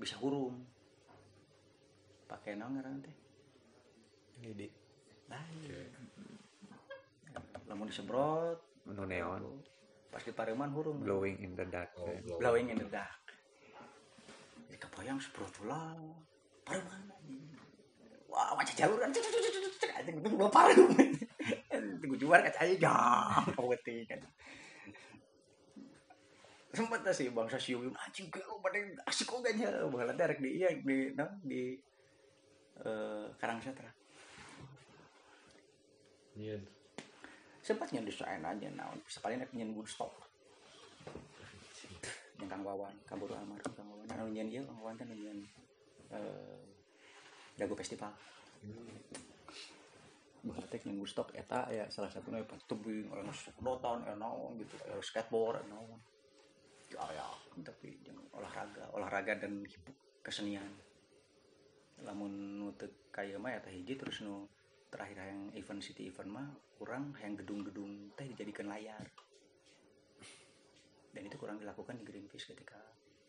bisa 0.00 0.16
hurung 0.16 0.64
pakai 2.24 2.56
naon 2.56 2.80
ngaran 2.80 3.04
teh? 3.04 3.16
Lidi. 4.40 4.68
lain 5.24 5.88
lamun 7.64 7.88
disemprot 7.88 8.60
Nu 8.84 9.08
neon. 9.08 9.40
pas 10.12 10.20
di 10.20 10.32
pareman 10.36 10.68
hurung 10.72 11.00
Glowing 11.00 11.40
in 11.40 11.56
the 11.56 11.64
dark. 11.68 11.92
Oh, 11.96 12.08
blowing. 12.40 12.68
In 12.68 12.80
the 12.80 12.88
dark. 12.88 13.20
Ya 14.72 14.76
kebayang 14.80 15.20
semprot 15.20 15.52
lah 15.68 15.96
pareman. 16.64 17.12
Wah 18.28 18.56
macam 18.56 18.72
jalur 18.72 19.00
kan. 19.00 19.12
Cek 19.12 19.20
cek 19.20 19.32
cek 19.32 19.52
cek 19.52 19.74
cek 19.84 19.90
anjing 20.00 20.16
itu 20.16 20.28
belum 20.32 20.48
pareman 20.48 21.12
tunggu 22.00 22.16
juar 22.16 22.40
kaca 22.40 22.64
aja 22.64 22.74
jam 22.88 23.44
putih 23.56 24.04
kan. 24.08 24.20
Sempat 26.74 27.06
tuh 27.06 27.14
sih 27.14 27.30
bangsa 27.30 27.58
siu 27.60 27.78
anjing 27.94 28.26
kau 28.34 28.58
pada 28.58 28.82
asik 29.06 29.30
kok 29.30 29.46
gak 29.46 29.54
nya 29.54 29.70
bahkan 29.86 30.18
derek 30.18 30.42
di 30.42 30.58
iya 30.58 30.74
di 30.74 31.14
no, 31.14 31.26
di 31.46 31.78
eh, 32.82 33.26
Karangsetra 33.38 33.86
Iya. 36.34 36.58
sempat 37.62 37.94
nyen 37.94 38.04
desain 38.04 38.42
aja 38.42 38.68
naon 38.74 38.98
sekali 39.06 39.38
nek 39.38 39.54
nyen 39.54 39.70
Woodstock. 39.72 40.10
Yang 42.42 42.50
Kang 42.50 42.66
Wawan 42.66 42.92
kabur 43.06 43.30
almarhum 43.30 43.72
Kang 43.72 43.86
Wawan. 43.86 44.10
Anu 44.10 44.34
nyen 44.34 44.50
ieu 44.50 44.66
Kang 44.66 44.82
Wawan 44.82 44.98
nu 45.06 45.14
nyen 45.14 45.38
eh 46.10 46.58
dago 47.54 47.78
festival. 47.78 48.10
Bahkan 48.66 49.33
teh 50.68 50.80
nyen 50.84 51.00
Woodstock 51.00 51.32
eta 51.32 51.64
ya 51.72 51.88
salah 51.88 52.12
satu 52.12 52.28
pas 52.44 52.60
tebing 52.68 53.08
orang 53.08 53.32
sedotan 53.32 54.04
ya 54.04 54.14
naon 54.18 54.60
gitu. 54.60 54.76
Ya 54.84 54.96
skateboard 55.00 55.64
ya 55.64 55.64
naon. 55.72 56.00
Ya 56.92 57.04
ya 57.16 57.26
tapi 57.64 57.96
jeung 58.04 58.20
olahraga 58.36 58.84
olahraga 58.92 59.40
dan 59.40 59.64
kesenian. 60.20 60.68
Lamun 62.04 62.60
nu 62.60 62.68
teu 62.76 62.92
kaya 63.08 63.40
mah 63.40 63.56
eta 63.56 63.72
hiji 63.72 63.96
terus 63.96 64.20
nu 64.20 64.44
terakhir 64.92 65.24
yang 65.24 65.50
event 65.56 65.80
city 65.80 66.12
event 66.12 66.30
mah 66.30 66.46
kurang 66.76 67.16
yang 67.18 67.34
gedung-gedung 67.34 68.12
teh 68.12 68.28
dijadikan 68.28 68.68
layar. 68.68 69.08
Dan 71.14 71.30
itu 71.30 71.38
kurang 71.38 71.62
dilakukan 71.62 71.94
di 71.96 72.04
Greenpeace 72.04 72.50
ketika 72.50 72.78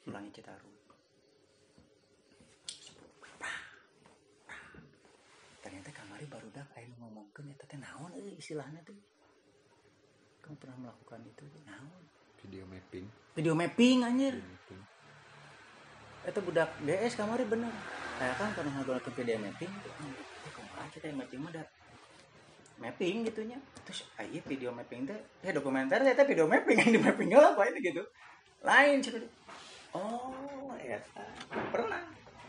ulangi 0.10 0.34
Citarum 0.34 0.85
kamari 6.26 6.42
baru 6.42 6.48
dak 6.58 6.70
ayo 6.74 6.90
ngomongkeun 6.98 7.54
eta 7.54 7.66
teh 7.70 7.78
naon 7.78 8.10
euy 8.18 8.34
istilahnya 8.42 8.82
tuh. 8.82 8.98
Kamu 10.42 10.58
pernah 10.58 10.78
melakukan 10.90 11.22
itu? 11.22 11.46
Naon? 11.70 12.02
Video 12.42 12.66
mapping. 12.66 13.06
video 13.38 13.54
mapping 13.54 13.98
anjir. 14.02 14.34
Video 14.34 14.50
mapping. 14.50 14.82
itu 16.26 16.40
budak 16.42 16.70
DS 16.82 17.14
kamari 17.14 17.46
bener. 17.46 17.70
Saya 18.18 18.34
kan 18.42 18.50
pernah 18.58 18.74
ngelakuin 18.82 19.14
video 19.14 19.38
mapping. 19.38 19.70
Eh 19.70 20.52
kumaha 20.58 20.90
kita 20.90 21.06
yang 21.14 21.18
mapping 21.22 21.42
mah 21.46 21.54
da 21.54 21.64
mapping 22.76 23.24
gitunya 23.24 23.56
terus 23.88 24.04
ah, 24.20 24.26
iya 24.28 24.44
video 24.44 24.68
mapping 24.76 25.08
teh 25.08 25.16
ya 25.40 25.56
dokumenter 25.56 25.96
ternyata 25.96 26.28
video 26.28 26.44
mapping 26.44 26.76
yang 26.76 26.92
di 26.98 27.00
mapping 27.06 27.30
apa 27.38 27.62
ini 27.70 27.80
gitu. 27.86 28.02
Lain 28.66 28.98
sih 29.06 29.14
oh 29.94 30.74
ya 30.82 30.98
pernah. 31.70 32.02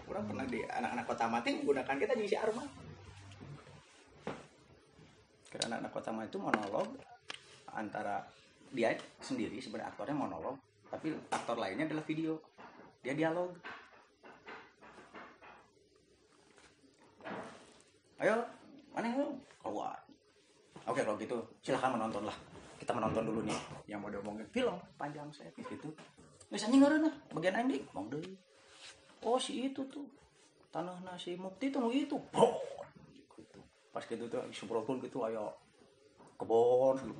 Orang 0.06 0.22
pernah 0.30 0.46
di 0.46 0.62
anak-anak 0.62 1.04
kota 1.04 1.26
mati 1.26 1.50
menggunakan 1.60 1.98
kita 1.98 2.14
di 2.14 2.30
si 2.30 2.38
Arma 2.38 2.85
karena 5.52 5.78
anak-anak 5.78 5.92
kota 5.94 6.10
itu 6.26 6.38
monolog 6.38 6.88
antara 7.72 8.24
dia 8.72 8.96
sendiri 9.22 9.62
sebenarnya 9.62 9.94
aktornya 9.94 10.16
monolog 10.16 10.58
tapi 10.86 11.12
aktor 11.30 11.58
lainnya 11.58 11.86
adalah 11.90 12.04
video. 12.06 12.38
Dia 13.02 13.14
dialog. 13.14 13.54
Ayo 18.16 18.42
mana 18.96 19.12
lu 19.12 19.36
keluar. 19.60 19.98
Oke 20.86 21.04
kalau 21.04 21.18
gitu 21.18 21.36
silahkan 21.60 21.92
menonton 21.94 22.24
lah. 22.24 22.36
Kita 22.80 22.94
menonton 22.94 23.26
dulu 23.26 23.40
nih 23.44 23.58
yang 23.90 24.00
mau 24.00 24.08
diomongin. 24.08 24.46
Film 24.48 24.78
panjang 24.96 25.28
saya 25.34 25.50
gitu. 25.52 25.90
Misalnya 26.48 26.86
nggak 26.86 26.92
ada 27.02 27.10
bagian 27.34 27.56
ending. 27.66 27.84
Mau 27.92 28.06
deh 28.08 28.22
oh 29.26 29.38
si 29.38 29.68
itu 29.68 29.82
tuh. 29.90 30.06
Tanah 30.70 31.02
nasi 31.02 31.34
mukti 31.36 31.68
tuh 31.68 31.90
itu. 31.90 32.16
Bro. 32.30 32.75
Gitu. 34.04 34.04
pas 34.04 34.04
gitu 34.04 34.24
tuh 34.28 34.44
semprotin 34.52 35.00
gitu 35.00 35.24
ayo 35.24 35.56
kebon 36.36 37.16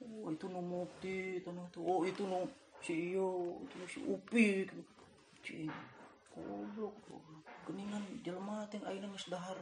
oh 0.00 0.30
itu 0.32 0.46
nu 0.48 0.62
mukti 0.64 1.44
tanah 1.44 1.68
tuh 1.68 1.84
oh 1.84 2.00
itu 2.06 2.24
nu 2.24 2.48
si 2.80 3.12
iyo 3.12 3.60
itu 3.66 3.74
nu 3.76 3.86
si 3.90 4.00
upi 4.00 4.64
gitu. 4.64 4.80
Cing. 5.44 5.70
goblok 6.32 6.94
goblok. 7.04 7.44
geningan 7.68 8.00
jelema 8.24 8.64
teh 8.72 8.80
ayeuna 8.80 9.12
dahar 9.28 9.58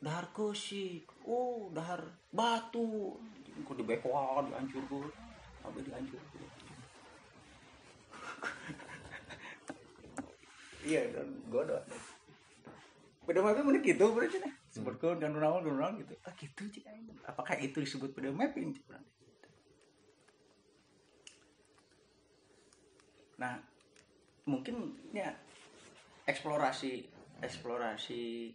dahar 0.00 0.26
kesik 0.32 1.04
oh 1.28 1.68
dahar 1.76 2.00
batu 2.32 3.20
kok 3.52 3.76
dibekoan 3.76 4.48
dihancurkan 4.48 5.12
apa 5.62 5.78
dihancurkan 5.84 6.48
iya 10.88 11.06
dan 11.12 11.28
pada 13.22 13.38
mapping 13.38 13.62
mana 13.62 13.78
gitu 13.78 14.04
berarti 14.10 14.42
nah 14.42 14.50
sebutkan 14.66 15.22
kan 15.22 15.30
naon 15.30 15.62
naon 15.62 15.94
gitu. 16.02 16.14
Ah 16.26 16.34
gitu 16.34 16.62
cik 16.66 16.84
apakah 17.26 17.54
itu 17.62 17.78
disebut 17.78 18.10
pada 18.14 18.34
mapping 18.34 18.74
cik? 18.74 18.86
Nah 23.38 23.62
mungkin 24.42 24.98
ya 25.14 25.30
eksplorasi 26.26 27.06
eksplorasi 27.42 28.50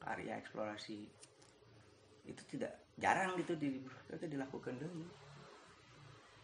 karya 0.00 0.36
eksplorasi 0.36 1.08
itu 2.28 2.42
tidak 2.52 2.76
jarang 3.00 3.34
gitu 3.40 3.56
di 3.56 3.80
itu 4.12 4.26
dilakukan 4.28 4.76
dulu. 4.76 5.08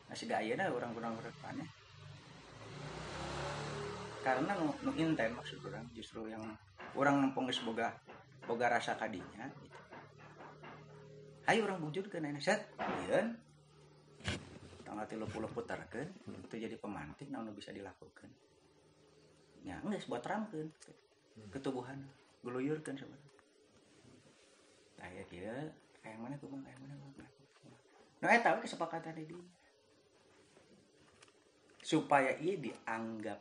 Masih 0.08 0.24
gaya 0.24 0.56
dah 0.56 0.72
orang-orang 0.72 1.12
berdepannya 1.20 1.68
karena 4.28 4.52
nu, 4.60 4.68
nu 4.84 4.92
inten 5.00 5.32
maksud 5.32 5.64
orang 5.64 5.88
justru 5.96 6.28
yang 6.28 6.44
orang 6.92 7.16
nempong 7.24 7.48
geus 7.48 7.64
boga 7.64 7.96
boga 8.44 8.68
rasa 8.68 8.92
kadinya 9.00 9.48
gitu. 9.64 9.78
ayo 11.48 11.64
orang 11.64 11.80
wujudkeun 11.80 12.28
ayeuna 12.28 12.44
set 12.44 12.68
yeun 13.08 13.40
tanggal 14.84 15.08
30 15.08 15.32
putarkeun 15.32 16.08
itu 16.44 16.54
jadi 16.60 16.76
pemantik 16.76 17.32
naon 17.32 17.48
nu 17.48 17.56
bisa 17.56 17.72
dilakukan 17.72 18.28
ya 19.64 19.80
geus 19.80 20.04
buat 20.04 20.20
ramkeun 20.20 20.68
ketubuhan 21.48 21.96
geluyurkeun 22.44 23.00
sebenarnya 23.00 23.32
kayak 25.00 25.24
kieu 25.32 25.72
kayak 26.04 26.20
mana 26.20 26.36
kumang 26.36 26.60
kayak 26.68 26.76
mana 26.84 26.92
kumang 27.00 27.32
nah 28.20 28.28
eta 28.28 28.60
we 28.60 28.68
kesepakatan 28.68 29.16
di 29.16 29.24
dieu. 29.24 29.40
supaya 31.80 32.36
ia 32.36 32.60
dianggap 32.60 33.40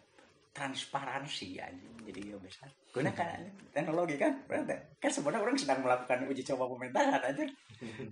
transparansi 0.58 1.62
anjing. 1.62 1.98
Jadi 2.10 2.34
ya 2.34 2.38
besar 2.42 2.74
gunakan 2.98 3.40
teknologi 3.70 4.18
kan? 4.18 4.34
Benar 4.50 4.66
tak? 4.66 4.80
kan 4.98 5.12
sebenarnya 5.14 5.42
orang 5.46 5.58
sedang 5.60 5.80
melakukan 5.86 6.26
uji 6.26 6.42
coba 6.42 6.66
pemerintahan 6.74 7.22
aja 7.22 7.46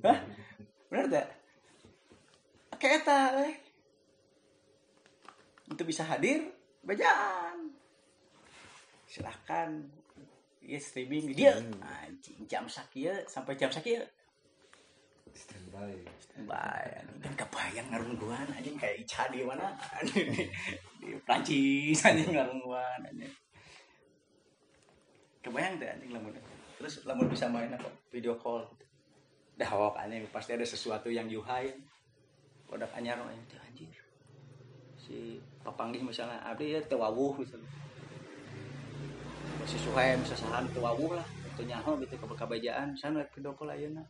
Hah? 0.05 0.19
benar 0.93 1.05
tak? 1.09 1.27
Kayak 2.77 3.01
eta 3.01 3.19
eh. 3.49 3.55
untuk 5.73 5.89
bisa 5.89 6.05
hadir 6.05 6.53
bejaan 6.85 7.73
silahkan 9.09 9.89
ya 10.61 10.77
streaming 10.77 11.33
dia 11.33 11.57
anjing 11.81 12.45
jam 12.45 12.69
sakia 12.69 13.25
sampai 13.25 13.57
jam 13.57 13.73
sakia 13.73 14.05
standby 15.35 15.93
Baik, 16.35 16.99
kan 17.23 17.33
kebayang 17.47 17.87
ngarungguan 17.95 18.43
anjing 18.51 18.75
kayak 18.75 19.07
Ica 19.07 19.31
di 19.31 19.39
mana 19.39 19.71
di, 20.11 21.15
Prancis 21.23 22.03
anjing 22.03 22.35
ngarungguan 22.35 23.07
anjing. 23.07 23.31
Kebayang 25.39 25.79
tuh 25.79 25.87
anjing 25.87 26.11
lamun. 26.11 26.35
Terus 26.75 27.07
lamun 27.07 27.31
bisa 27.31 27.47
main 27.47 27.71
apa? 27.71 27.87
Video 28.11 28.35
call. 28.35 28.67
Dah 29.55 29.69
awak 29.71 29.95
anjing 30.03 30.27
pasti 30.27 30.59
ada 30.59 30.67
sesuatu 30.67 31.07
yang 31.07 31.31
yuhai. 31.31 31.71
Kodak 32.67 32.91
anyar 32.99 33.15
itu 33.31 33.55
anjir. 33.63 33.95
Si 34.99 35.39
papanggih 35.63 36.03
misalnya 36.03 36.43
abdi 36.43 36.75
ya 36.75 36.83
teu 36.83 36.99
wawuh 36.99 37.39
misalnya. 37.39 37.71
Si 39.63 39.79
Suhaim 39.79 40.19
sasahan 40.27 40.67
teu 40.75 40.83
wawuh 40.83 41.15
lah. 41.15 41.27
Teu 41.55 41.63
nyaho 41.63 41.95
gitu 42.03 42.19
kabejaan 42.19 42.91
sana 42.99 43.23
video 43.31 43.55
call 43.55 43.71
ayeuna 43.71 44.03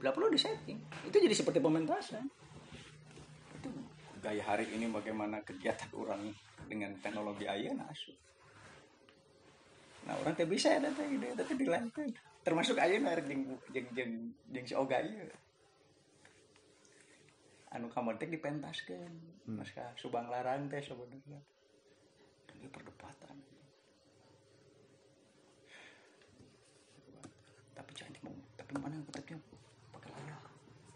nggak 0.00 0.14
perlu 0.16 0.28
disetting. 0.32 0.80
Itu 1.04 1.16
jadi 1.20 1.36
seperti 1.36 1.60
pementasan. 1.60 2.24
Itu. 3.60 3.68
Gaya 4.24 4.42
hari 4.44 4.68
ini 4.72 4.88
bagaimana 4.88 5.44
kegiatan 5.44 5.92
orang 5.96 6.32
dengan 6.70 6.94
teknologi 7.02 7.50
ayah 7.50 7.74
asuh 7.90 8.14
nah 10.06 10.16
orang 10.16 10.32
teh 10.32 10.48
bisa 10.48 10.80
ada 10.80 10.88
teh 10.94 11.04
ide 11.04 11.36
tapi 11.36 11.52
dilanjutkan 11.60 12.08
termasuk 12.40 12.80
ayah 12.80 12.98
narek 13.04 13.28
jeng 13.28 13.42
jeng 13.68 13.86
jeng 13.92 14.12
jeng 14.48 14.64
si 14.64 14.74
oga 14.74 14.98
ieu. 15.04 15.28
Anu 17.70 17.92
kamar 17.92 18.16
teh 18.16 18.26
dipentaskan 18.26 19.12
mas 19.44 19.70
ka 19.70 19.92
subang 20.00 20.26
larang 20.32 20.66
teh 20.72 20.80
sebenarnya 20.80 21.40
ini 22.56 22.68
perdebatan. 22.72 23.36
Tapi 27.76 27.90
jangan 27.92 28.34
tapi 28.56 28.72
mana 28.80 28.96
yang 28.96 29.06
keteknya 29.12 29.38
pakai 29.92 30.10
layar 30.16 30.42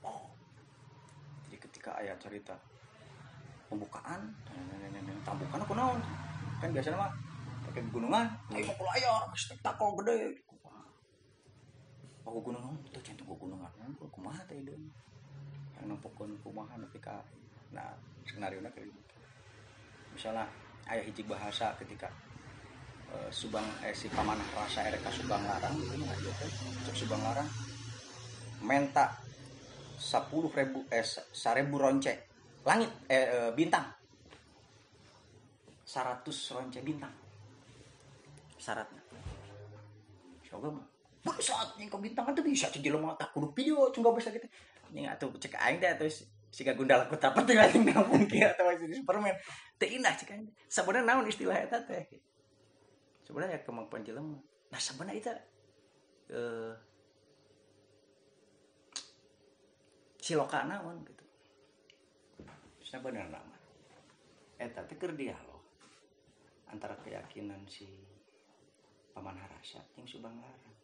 oh 0.05 0.33
jadi 1.49 1.57
ketika 1.85 2.01
ayat 2.01 2.17
cerita. 2.17 2.57
Pembukaan 3.69 4.33
tambukan 5.21 5.61
aku 5.61 5.77
naon? 5.77 6.01
Kan 6.57 6.73
biasanya 6.73 6.97
mah 6.97 7.13
pakai 7.69 7.85
gunungan. 7.93 8.25
Ayo 8.57 8.73
ke 8.73 8.85
layar 8.89 9.29
spektakel 9.37 9.93
gede. 10.01 10.33
Oh 12.25 12.41
gunungan 12.41 12.73
tuh 12.89 13.05
cantik 13.05 13.29
gua 13.29 13.37
gunungan. 13.37 13.69
Aku 14.01 14.09
kumaha 14.09 14.41
teh 14.49 14.57
itu 14.65 14.73
yang 15.77 15.93
nempukeun 15.93 16.33
kumaha 16.41 16.73
nepi 16.81 16.97
ka 17.05 17.21
nah 17.69 17.93
skenario 18.25 18.65
kayak 18.65 18.89
gitu. 18.89 19.17
Misalnya 20.17 20.49
ayah 20.89 21.05
hiji 21.05 21.21
bahasa 21.29 21.77
ketika 21.77 22.09
eh, 23.13 23.29
subang 23.29 23.69
eh, 23.85 23.93
si 23.93 24.09
pamanah 24.09 24.49
rasa 24.57 24.89
ereka 24.89 25.13
subang 25.13 25.45
larang 25.45 25.77
itu 25.77 26.01
mah 26.01 26.17
aja 26.17 26.33
kan 26.33 26.49
cek 26.89 26.97
subang 26.97 27.21
larang 27.21 27.49
menta 28.65 29.24
sepuluh 30.05 30.53
ribu 30.53 30.85
eh 30.93 31.01
seribu 31.33 31.81
ronce. 31.81 32.29
Langit 32.69 32.93
eh, 33.09 33.25
eh, 33.25 33.51
bintang. 33.57 33.89
Seratus 35.81 36.53
ronce 36.53 36.85
bintang. 36.85 37.13
Syaratnya. 38.61 39.01
Coba 40.45 40.69
mah 40.77 40.87
saat 41.41 41.73
yang 41.81 41.89
ke 41.89 41.97
bintang 41.97 42.29
itu 42.37 42.45
bisa 42.45 42.69
jadi 42.69 42.93
lemah 42.93 43.17
tak 43.17 43.33
kudu 43.33 43.49
video 43.57 43.89
cuma 43.89 44.13
bisa 44.13 44.29
gitu. 44.29 44.45
Ini 44.93 45.09
atau 45.09 45.33
cek 45.33 45.57
aing 45.57 45.81
deh 45.81 45.97
terus 45.97 46.29
si 46.53 46.63
gundal 46.63 47.09
aku 47.09 47.17
tak 47.17 47.35
penting 47.35 47.59
lagi 47.59 47.81
nggak 47.81 48.05
mungkin 48.05 48.45
atau 48.53 48.69
masih 48.69 48.87
di 48.93 48.97
superman. 49.01 49.33
Teh 49.81 49.89
indah 49.89 50.13
cek 50.13 50.37
aing. 50.37 50.53
Sebenarnya 50.69 51.09
naon 51.09 51.25
istilah 51.25 51.57
eta 51.57 51.81
teh? 51.81 52.05
Sebenarnya 53.25 53.65
kemampuan 53.65 54.05
jelema. 54.05 54.37
Nah 54.69 54.81
sebenarnya 54.81 55.17
itu 55.17 55.33
eh 56.37 56.73
siloka 60.25 60.65
naon 60.65 61.05
gitu. 61.05 61.25
Sebenarnya 62.81 63.37
nama. 63.37 63.57
Eta 64.57 64.81
teh 64.89 64.97
keur 64.97 65.13
dialog 65.13 65.61
antara 66.73 66.97
keyakinan 67.05 67.61
si 67.69 67.85
paman 69.13 69.37
harasa 69.37 69.85
yang 70.01 70.09
subang 70.09 70.33
larang. 70.41 70.77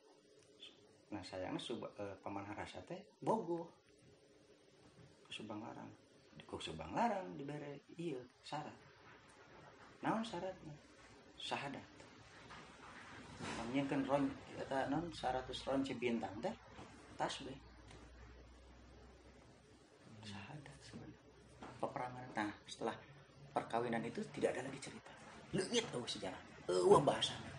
Nah 1.10 1.24
sayangnya 1.24 1.56
sub, 1.56 1.80
eh, 1.88 2.16
paman 2.20 2.44
harasa 2.44 2.84
teh 2.84 3.00
bogoh. 3.24 3.64
Ke 5.24 5.32
subang 5.32 5.64
larang. 5.64 5.88
Ke 6.36 6.60
subang 6.60 6.92
larang 6.92 7.32
dibere 7.40 7.80
iya 7.96 8.20
syarat. 8.44 8.76
Naon 10.04 10.20
syaratnya? 10.20 10.76
Syahadat. 11.40 11.88
Namanya 13.40 13.88
kan 13.88 14.00
ron 14.04 14.24
kata 14.60 14.92
non 14.92 15.08
seratus 15.08 15.64
ron 15.64 15.80
bintang 15.96 16.36
teh 16.44 16.52
tasbih 17.16 17.56
syahadat 20.30 20.78
sebenarnya 20.84 21.20
peperangan. 21.80 22.28
Nah 22.36 22.52
setelah 22.68 22.94
perkawinan 23.56 24.04
itu 24.04 24.20
tidak 24.36 24.54
ada 24.54 24.68
lagi 24.68 24.78
cerita. 24.78 25.12
Leungit 25.56 25.88
oh 25.96 26.04
sejarah? 26.04 26.40
Eh 26.68 26.84
wah 26.86 27.00
bahasanya 27.00 27.50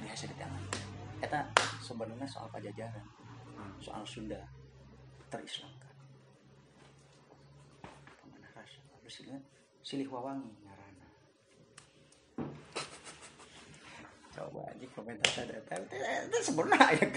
biasa 0.00 0.24
di 0.26 0.36
tangan. 0.40 0.62
Eta 1.20 1.44
sebenarnya 1.84 2.24
soal 2.24 2.48
pajajaran 2.48 3.20
soal 3.80 4.04
Sunda 4.04 4.40
terislamkan 5.32 5.94
pamanah 8.20 8.52
rasa 8.52 8.80
terus 9.00 9.16
ini 9.24 9.40
silih 9.80 10.08
wawangi 10.12 10.52
ngarana 10.64 11.08
coba 14.36 14.60
aja 14.68 14.86
komentar 14.92 15.32
ada 15.32 15.76
itu 16.28 16.38
sebenarnya 16.44 17.00
ya 17.00 17.08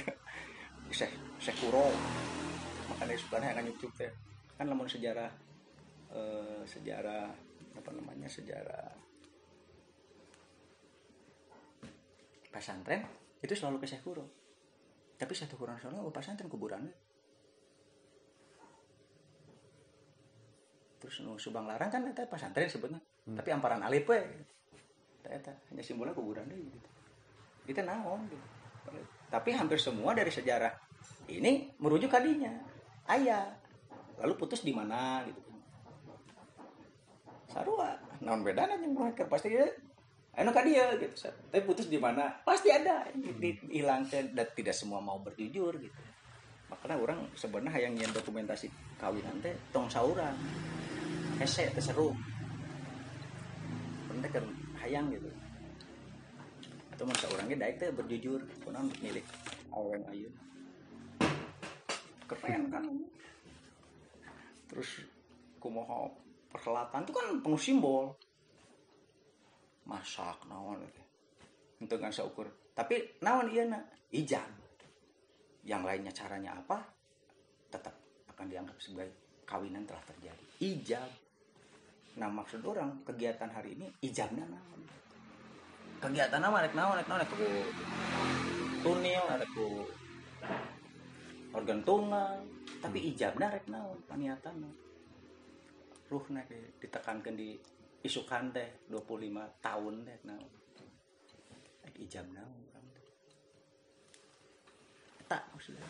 Syekh 0.93 1.13
Syekh 1.41 1.57
Kuro 1.63 1.91
makanya 2.91 3.19
suka 3.19 3.43
yang 3.43 3.65
YouTube 3.67 3.93
teh 3.99 4.11
kan 4.55 4.69
lamun 4.69 4.87
sejarah 4.87 5.31
eh, 6.13 6.61
sejarah 6.63 7.27
apa 7.73 7.89
namanya 7.89 8.29
sejarah 8.29 8.93
pesantren 12.53 13.01
itu 13.41 13.53
selalu 13.57 13.81
ke 13.81 13.89
Syekh 13.89 14.05
Kuro 14.05 14.25
tapi 15.17 15.33
satu 15.33 15.57
kurang 15.57 15.81
soalnya 15.81 16.05
oh, 16.05 16.13
pesantren 16.13 16.47
kuburan 16.47 16.85
terus 21.01 21.19
nu 21.25 21.35
subang 21.35 21.67
larang 21.67 21.91
kan 21.91 22.05
eta 22.07 22.29
pesantren 22.29 22.69
sebutnya 22.69 23.01
tapi 23.27 23.49
amparan 23.51 23.83
alif 23.83 24.07
we 24.07 24.21
Eta- 25.23 25.55
hanya 25.71 25.83
simbolnya 25.83 26.11
kuburan 26.11 26.43
deui 26.51 26.67
gitu. 26.67 26.89
Kita 27.71 27.79
naon 27.87 28.27
gitu. 28.27 28.45
Tapi 29.31 29.49
hampir 29.55 29.79
semua 29.79 30.11
dari 30.11 30.27
sejarah 30.27 30.71
ini 31.31 31.71
merujuk 31.79 32.11
kadinya 32.11 32.51
ayah. 33.07 33.47
Lalu 34.19 34.33
putus 34.35 34.61
di 34.67 34.75
mana 34.75 35.23
gitu 35.23 35.42
sarua 37.53 37.93
naon 38.25 38.41
bedana 38.41 38.73
jeung 38.81 38.97
mereka 38.97 39.29
pasti 39.29 39.53
dia 39.53 39.69
ka 40.33 40.61
dia 40.65 40.97
gitu. 40.97 41.29
Tapi 41.29 41.61
putus 41.61 41.85
di 41.85 42.01
mana? 42.01 42.33
Pasti 42.41 42.73
ada 42.73 43.05
dihilangkan 43.13 44.33
dan 44.33 44.47
tidak 44.57 44.73
semua 44.73 44.97
mau 44.97 45.21
berjujur 45.21 45.77
gitu. 45.77 46.01
Makanya 46.73 46.97
orang 46.97 47.19
sebenarnya 47.37 47.85
yang 47.85 47.93
nyen 47.93 48.09
dokumentasi 48.09 48.65
kawinan 48.97 49.37
teh 49.45 49.53
tong 49.69 49.85
sauran. 49.85 50.33
Hese 51.37 51.69
teh 51.69 51.83
seru. 51.85 52.17
Penting 54.09 54.31
kan 54.33 54.45
hayang 54.81 55.13
gitu. 55.13 55.29
Atau 56.97 57.05
mun 57.05 57.17
saurang 57.21 57.45
ge 57.45 57.57
daek 57.61 57.77
teh 57.77 57.93
berjujur 57.93 58.41
kunaon 58.65 58.89
milik 59.05 59.25
awen 59.69 60.01
ayeuna. 60.09 60.41
Keren 62.25 62.73
kan. 62.73 62.83
Terus 64.73 65.05
kumaha 65.61 66.09
perhelatan 66.53 67.01
itu 67.01 67.11
kan 67.11 67.25
penuh 67.41 67.57
simbol. 67.57 68.13
Masak 69.89 70.45
naon 70.45 70.79
untuk 71.81 71.97
nggak 71.99 72.15
ukur. 72.29 72.47
Tapi 72.77 73.19
naon 73.25 73.49
iya 73.49 73.65
nak? 73.67 73.83
Ijab 74.13 74.45
yang 75.65 75.81
lainnya 75.81 76.13
caranya 76.13 76.53
apa? 76.53 76.77
Tetap 77.73 77.95
akan 78.29 78.45
dianggap 78.45 78.77
sebagai 78.77 79.41
kawinan 79.43 79.83
telah 79.89 80.05
terjadi. 80.05 80.45
Ijab 80.61 81.09
nah 82.13 82.29
maksud 82.29 82.61
orang 82.61 83.01
kegiatan 83.01 83.49
hari 83.49 83.73
ini 83.73 83.89
ijabnya 84.05 84.45
naon? 84.45 84.81
Kegiatan 85.97 86.37
nama 86.37 86.61
rek 86.61 86.77
naon 86.77 87.01
rek 87.01 87.09
naon 87.09 87.19
rek 87.25 87.31
ku 87.33 87.49
tunil 88.85 89.23
ada 89.25 89.45
ku 89.49 89.89
organ 91.57 91.81
tunggal. 91.81 92.37
Tapi 92.79 92.99
ijabnya 93.11 93.49
rek 93.49 93.65
naon? 93.65 93.97
Paniatan 94.05 94.61
ruhna 96.13 96.45
ditekankan 96.77 97.33
di 97.33 97.57
isukan 98.05 98.53
teh 98.53 98.85
25 98.93 99.65
tahun 99.65 99.95
teh 100.05 100.17
naon 100.29 100.51
ijab 101.97 102.25
naon 102.29 102.61
teh 102.69 103.05
tak 105.25 105.41
maksudnya. 105.49 105.81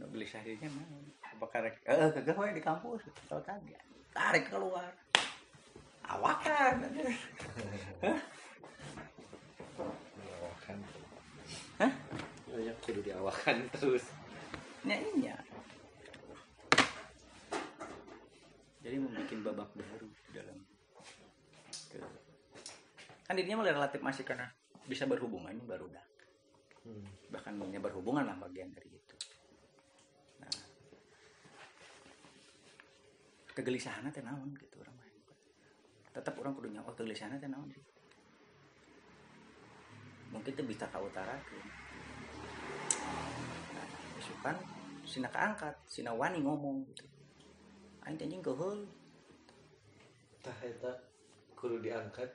No 0.00 0.10
gelisah 0.10 0.42
dirinya 0.42 0.74
naon 0.74 1.06
apakah 1.22 1.70
rek 1.70 1.78
eh 1.86 2.10
kagak 2.10 2.34
we 2.34 2.50
di 2.58 2.64
kampus 2.64 3.06
tahu 3.30 3.38
kagak 3.46 3.84
tarik 4.10 4.50
keluar. 4.50 4.90
Awakan. 6.02 6.82
Awakan. 10.42 10.78
Hah? 11.78 11.92
banyak 12.52 12.76
kudu 12.84 13.00
diawakan 13.00 13.64
terus. 13.72 14.04
Nya 14.84 14.98
iya 15.16 15.38
jadi 18.82 18.98
membuat 18.98 19.30
babak 19.54 19.70
baru 19.78 20.08
di 20.10 20.30
dalam 20.34 20.58
ke- 21.88 22.20
kan 23.22 23.34
dirinya 23.38 23.62
mulai 23.62 23.72
relatif 23.72 24.02
masih 24.02 24.26
karena 24.26 24.50
bisa 24.84 25.06
berhubungan 25.06 25.54
ini 25.54 25.64
baru 25.64 25.86
dah 25.88 26.06
Hmm. 26.82 27.06
bahkan 27.30 27.54
punya 27.54 27.78
berhubungan 27.78 28.26
lah 28.26 28.34
bagian 28.42 28.66
dari 28.74 28.90
itu. 28.90 29.16
Nah 30.42 30.50
kegelisahan 33.54 34.10
teh 34.10 34.18
naon 34.18 34.50
gitu 34.58 34.82
orang 34.82 34.98
mah. 34.98 35.06
Tetap 36.10 36.34
orang 36.42 36.58
kudu 36.58 36.74
nyawa 36.74 36.90
kegelisahan 36.90 37.38
teh 37.38 37.46
naon 37.46 37.70
sih. 37.70 37.86
Mungkin 40.34 40.58
itu 40.58 40.62
bisa 40.66 40.90
ke 40.90 40.98
utara 40.98 41.38
nah 43.72 43.86
isukan 44.18 44.56
sina 45.06 45.30
keangkat 45.30 45.78
sina 45.86 46.10
wani 46.10 46.42
ngomong 46.42 46.82
gitu 46.90 47.06
aing 48.06 48.16
teh 48.18 48.26
anjing 48.26 48.42
keheul 48.42 48.80
tah 50.42 50.58
eta 50.62 50.92
kudu 51.54 51.78
diangkat 51.78 52.30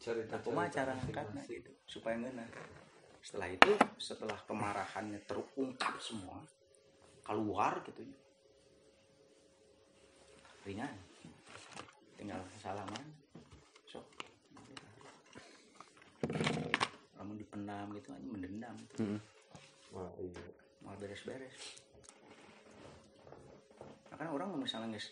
cerita 0.00 0.40
kumaha 0.40 0.72
cara 0.72 0.96
angkatnya 0.96 1.44
gitu 1.46 1.70
supaya 1.84 2.16
ngena 2.16 2.46
setelah 3.22 3.48
itu 3.52 3.70
setelah 4.00 4.38
kemarahannya 4.48 5.20
terungkap 5.28 5.94
semua 6.02 6.42
keluar 7.22 7.78
gitu 7.86 8.02
ringan. 10.66 10.94
Tinggal 12.14 12.38
salaman. 12.62 13.06
Sok. 13.86 14.06
Namun 17.18 17.34
dipendam 17.34 17.90
gitu 17.98 18.14
aja 18.14 18.28
mendendam. 18.30 18.74
Gitu. 18.94 19.18
wah 19.92 20.08
iya. 20.16 20.44
Mau 20.82 20.96
beres-beres 20.98 21.81
nah, 24.12 24.16
kan 24.20 24.28
orang 24.28 24.52
misalnya 24.60 24.92
guys 24.92 25.08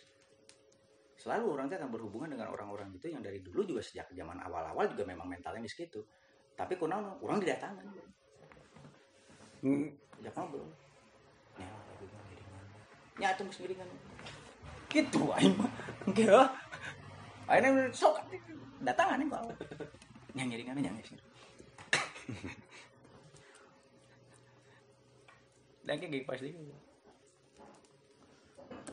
selalu 1.17 1.57
orang 1.57 1.73
akan 1.81 1.89
berhubungan 1.93 2.37
dengan 2.37 2.53
orang-orang 2.53 2.93
itu 2.93 3.09
yang 3.09 3.25
dari 3.25 3.41
dulu 3.41 3.65
juga 3.65 3.81
sejak 3.81 4.13
zaman 4.13 4.37
awal-awal 4.45 4.85
juga 4.93 5.09
memang 5.09 5.25
mentalnya 5.25 5.65
geus 5.65 5.73
gitu 5.77 6.05
tapi 6.53 6.77
kunaon 6.77 7.17
orang 7.25 7.41
didatangan 7.41 7.85
sejak 10.21 10.37
ngobrol. 10.37 10.69
Ya 11.57 11.69
lagi 11.69 12.05
mah 12.09 12.21
ngiringan 12.29 12.65
ya 13.21 13.33
atuh 13.33 13.45
geus 13.49 13.61
ngiringan 13.65 13.89
gitu 14.93 15.21
aing 15.33 15.57
mah. 15.57 15.73
Enggak. 16.05 16.53
Akhirnya 17.49 17.89
sok 17.93 18.21
datangan 18.85 19.25
kok 19.29 19.57
yang 20.37 20.49
ngiringan 20.53 20.77
yang 20.81 20.97
geus 21.01 21.17
dan 25.91 25.99
kayak 25.99 26.23
pas 26.23 26.39
dia 26.39 26.55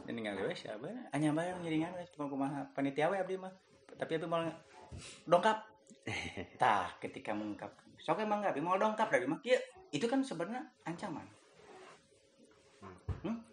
dan 0.08 0.16
tinggal 0.16 0.40
we 0.40 0.56
siapa? 0.56 0.88
Hanya 1.12 1.36
bayar 1.36 1.60
ngiringan 1.60 1.92
we 2.00 2.08
cuma 2.16 2.32
kumaha 2.32 2.64
panitia 2.72 3.12
we 3.12 3.20
abdi 3.20 3.36
mah. 3.36 3.52
Tapi 4.00 4.16
abdi 4.16 4.24
mau 4.24 4.40
dongkap. 5.28 5.68
Tah 6.62 6.96
ketika 7.04 7.36
mengungkapkan 7.36 7.92
sok 8.00 8.24
emang 8.24 8.40
nggak 8.40 8.56
abdi 8.56 8.64
mau 8.64 8.80
dongkap 8.80 9.12
dari 9.12 9.28
mah. 9.28 9.44
Kieu 9.44 9.60
itu 9.92 10.08
kan 10.08 10.24
sebenarnya 10.24 10.64
ancaman. 10.88 11.28
Hmm? 13.20 13.44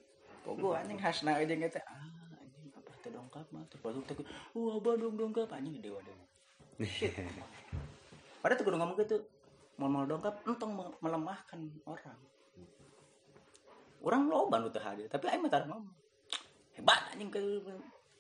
kok 0.45 0.55
gua 0.61 0.79
anjing 0.79 1.01
hasna 1.03 1.35
aja 1.35 1.51
gitu. 1.59 1.79
Ah 1.91 2.39
anjing 2.39 2.71
apa 2.71 2.91
teh 3.03 3.11
dongkap 3.11 3.47
mah? 3.51 3.67
Terus 3.67 3.83
baru 3.83 3.99
teh 4.07 4.15
wah 4.55 4.95
dong 4.95 5.15
dongkap? 5.19 5.51
Anjing 5.51 5.83
dewa 5.83 5.99
dewa 6.07 6.23
padahal 8.43 8.59
tuh 8.59 8.67
kudu 8.67 8.77
ngomong 8.83 8.99
gitu 8.99 9.17
mau 9.79 9.87
mau 9.87 10.03
dongkap 10.07 10.43
entong 10.43 10.75
me- 10.75 10.95
melemahkan 11.03 11.59
orang. 11.87 12.19
Orang 14.05 14.27
loba 14.27 14.59
nu 14.59 14.69
teu 14.71 14.83
hadir 14.83 15.07
tapi 15.11 15.31
aing 15.31 15.43
mah 15.43 15.51
ngomong 15.51 16.04
hebat 16.75 17.01
anjing 17.15 17.31
ke 17.31 17.41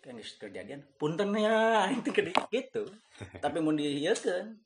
kan 0.04 0.20
kejadian. 0.20 0.84
Punten 1.00 1.32
ya 1.34 1.88
itu 1.98 2.10
gede 2.12 2.32
gitu. 2.52 2.84
Tapi 3.44 3.56
mau 3.58 3.72
dihiekeun 3.72 4.60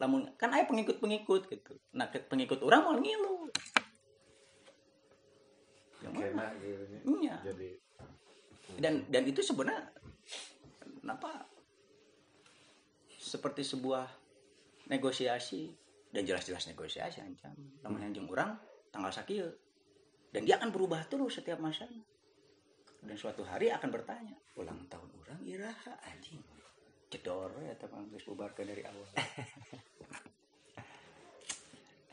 lamun 0.00 0.32
kan 0.40 0.48
aya 0.56 0.64
pengikut-pengikut 0.64 1.52
gitu. 1.52 1.72
Nah 1.92 2.08
pengikut 2.08 2.64
orang 2.64 2.80
mau 2.84 2.96
ngilu. 2.96 3.52
Yang 6.00 6.12
mana? 6.16 6.48
gitu 6.56 6.84
nya. 6.88 7.00
iya. 7.20 7.36
Jadi 7.44 7.68
dan 8.80 9.04
dan 9.12 9.22
itu 9.28 9.44
sebenarnya 9.44 9.92
kenapa? 11.04 11.44
Seperti 13.20 13.62
sebuah 13.62 14.08
negosiasi. 14.88 15.76
Dan 16.10 16.26
jelas-jelas 16.26 16.66
negosiasi 16.66 17.22
ancam 17.22 17.54
namun 17.86 18.02
yang 18.02 18.26
orang 18.26 18.58
tanggal 18.90 19.14
sakieu 19.14 19.46
dan 20.34 20.42
dia 20.42 20.58
akan 20.58 20.74
berubah 20.74 21.06
terus 21.06 21.38
setiap 21.38 21.62
masa 21.62 21.86
dan 23.00 23.16
suatu 23.16 23.40
hari 23.42 23.72
akan 23.72 23.88
bertanya 23.88 24.36
ulang 24.60 24.84
tahun 24.92 25.08
orang 25.24 25.40
iraha 25.44 25.96
anjing. 26.04 26.40
Cedor 27.10 27.50
ya 27.64 27.74
teman 27.74 28.06
geus 28.12 28.28
bubarkan 28.28 28.70
dari 28.70 28.86
awal. 28.86 29.02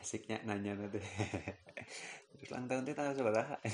Asiknya 0.02 0.42
nanya 0.42 0.74
nanti. 0.74 0.98
Terus 0.98 2.50
ulang 2.50 2.66
tahun 2.66 2.82
tanggal 2.96 3.14
seberapa 3.14 3.56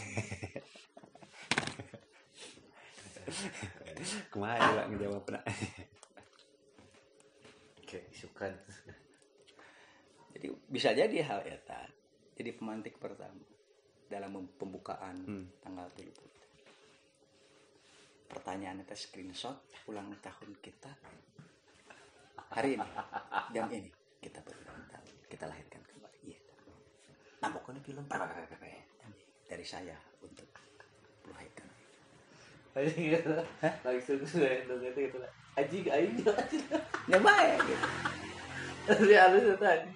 ke 4.05 4.37
mana 4.37 4.61
juga 4.61 4.85
ngejawab 4.93 5.25
nak 5.33 5.45
kayak 7.89 8.05
isukan. 8.13 8.53
Jadi 10.37 10.47
bisa 10.69 10.93
jadi 10.93 11.25
hal 11.25 11.41
eta. 11.47 11.89
Jadi 12.37 12.53
pemantik 12.53 13.01
pertama 13.01 13.41
dalam 14.11 14.45
pembukaan 14.61 15.17
Hmm. 15.25 15.49
tanggal 15.65 15.89
30 15.97 16.13
pertanyaan 18.29 18.83
itu 18.83 18.95
screenshot 18.97 19.57
ulang 19.91 20.11
tahun 20.21 20.51
kita 20.65 20.91
hari 22.55 22.79
ini 22.79 22.89
jam 23.55 23.67
ini 23.71 23.91
kita 24.21 24.41
berulang 24.43 24.85
tahun 24.89 25.07
kita 25.29 25.45
lahirkan 25.49 25.83
kembali 25.85 26.19
iya 26.25 26.39
nampaknya 27.45 27.81
film 27.85 28.05
dari 29.45 29.65
saya 29.67 29.97
untuk 30.25 30.49
Hacker 31.35 31.69
Anjing 32.75 33.15
langsung 33.87 34.19
random 34.43 34.79
itu 34.83 35.01
gitu 35.07 35.19
lah. 35.23 35.31
Anjing 35.55 35.87
aing 35.87 36.19
anjing. 36.27 36.65
ya 37.07 37.19
baik 37.23 37.59
gitu. 37.63 37.87
Tapi 38.85 39.15
harus 39.15 39.43
itu 39.47 39.63
anjing. 39.63 39.95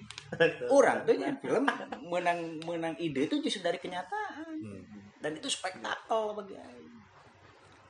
orang 0.69 0.97
tuh 1.03 1.15
yang 1.17 1.35
film 1.41 1.65
menang 2.07 2.39
menang 2.63 2.95
ide 3.01 3.25
itu 3.27 3.41
justru 3.43 3.65
dari 3.65 3.81
kenyataan 3.81 4.45
Hmm. 4.61 5.09
dan 5.19 5.33
itu 5.35 5.49
spektakel 5.49 6.37
bagi 6.37 6.55
Aing. 6.55 6.88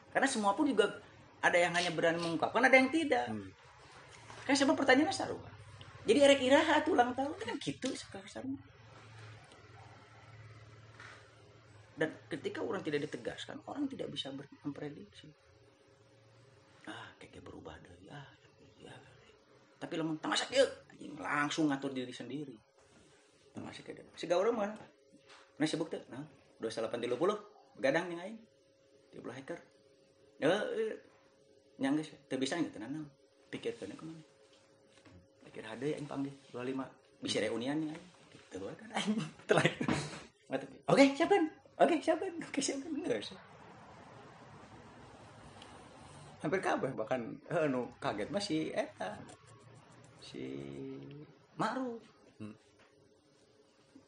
Karena 0.10 0.28
semua 0.28 0.58
pun 0.58 0.66
juga 0.66 0.90
ada 1.40 1.58
yang 1.58 1.74
hanya 1.76 1.92
berani 1.94 2.20
mengungkapkan, 2.20 2.66
ada 2.66 2.76
yang 2.76 2.90
tidak. 2.92 3.30
Hmm. 3.30 3.50
Kan 4.44 4.56
semua 4.58 4.74
pertanyaannya 4.74 5.14
sarua. 5.14 5.50
Jadi 6.10 6.20
erek 6.26 6.42
iraha 6.42 6.82
tuh 6.82 6.98
ulang 6.98 7.14
tahun 7.14 7.38
kan 7.38 7.56
gitu 7.62 7.94
sekarang. 7.94 8.58
Dan 12.00 12.10
ketika 12.32 12.64
orang 12.64 12.82
tidak 12.82 13.12
ditegaskan, 13.12 13.60
orang 13.68 13.86
tidak 13.92 14.08
bisa 14.10 14.32
memprediksi. 14.64 15.28
Ah, 16.88 17.12
kayak 17.20 17.44
berubah 17.44 17.76
deh. 17.84 17.92
Ah, 18.10 18.26
ya. 18.80 18.96
Tapi 19.78 19.94
lamun 20.00 20.16
tengah 20.18 20.40
sakit, 20.40 20.90
langsung 21.20 21.68
ngatur 21.68 21.92
diri 21.92 22.16
sendiri. 22.16 22.56
Tengah 23.52 23.70
sakit. 23.70 24.16
Siga 24.16 24.40
orang 24.40 24.56
mana? 24.56 24.76
Nah 25.60 25.68
sibuk 25.68 25.92
tuh, 25.92 26.00
nah, 26.08 26.24
2830 26.64 27.84
gadang 27.84 28.08
yang 28.16 28.20
lain. 28.24 28.36
Hacker. 29.20 29.60
Ya, 29.60 29.79
eh, 30.48 30.96
nyang 31.80 31.96
geus, 32.00 32.12
teu 32.28 32.40
bisa 32.40 32.56
gitu 32.60 32.80
nanam. 32.80 33.08
Pikirkeun 33.50 33.96
ke 33.96 34.04
mana? 34.06 34.22
Pikir 35.50 35.64
hade 35.66 35.98
yang 35.98 36.06
panggil 36.06 36.36
25 36.52 37.26
bisa 37.26 37.38
reunian 37.44 37.80
ya. 37.84 37.96
Gitu 38.32 38.58
kan 38.62 38.90
Oke, 40.90 41.04
siapin. 41.14 41.46
Oke, 41.78 41.96
siapin. 42.02 42.34
Oke, 42.42 42.60
siapin. 42.60 42.92
Geus. 43.06 43.34
Hampir 46.40 46.64
kabeh 46.64 46.96
bahkan 46.96 47.36
eh, 47.52 47.68
nu 47.68 47.92
kaget 48.00 48.32
mah 48.32 48.40
si 48.40 48.72
eta. 48.72 49.20
Si 50.24 50.44
Ma'ruf. 51.60 52.00
Hmm. 52.40 52.56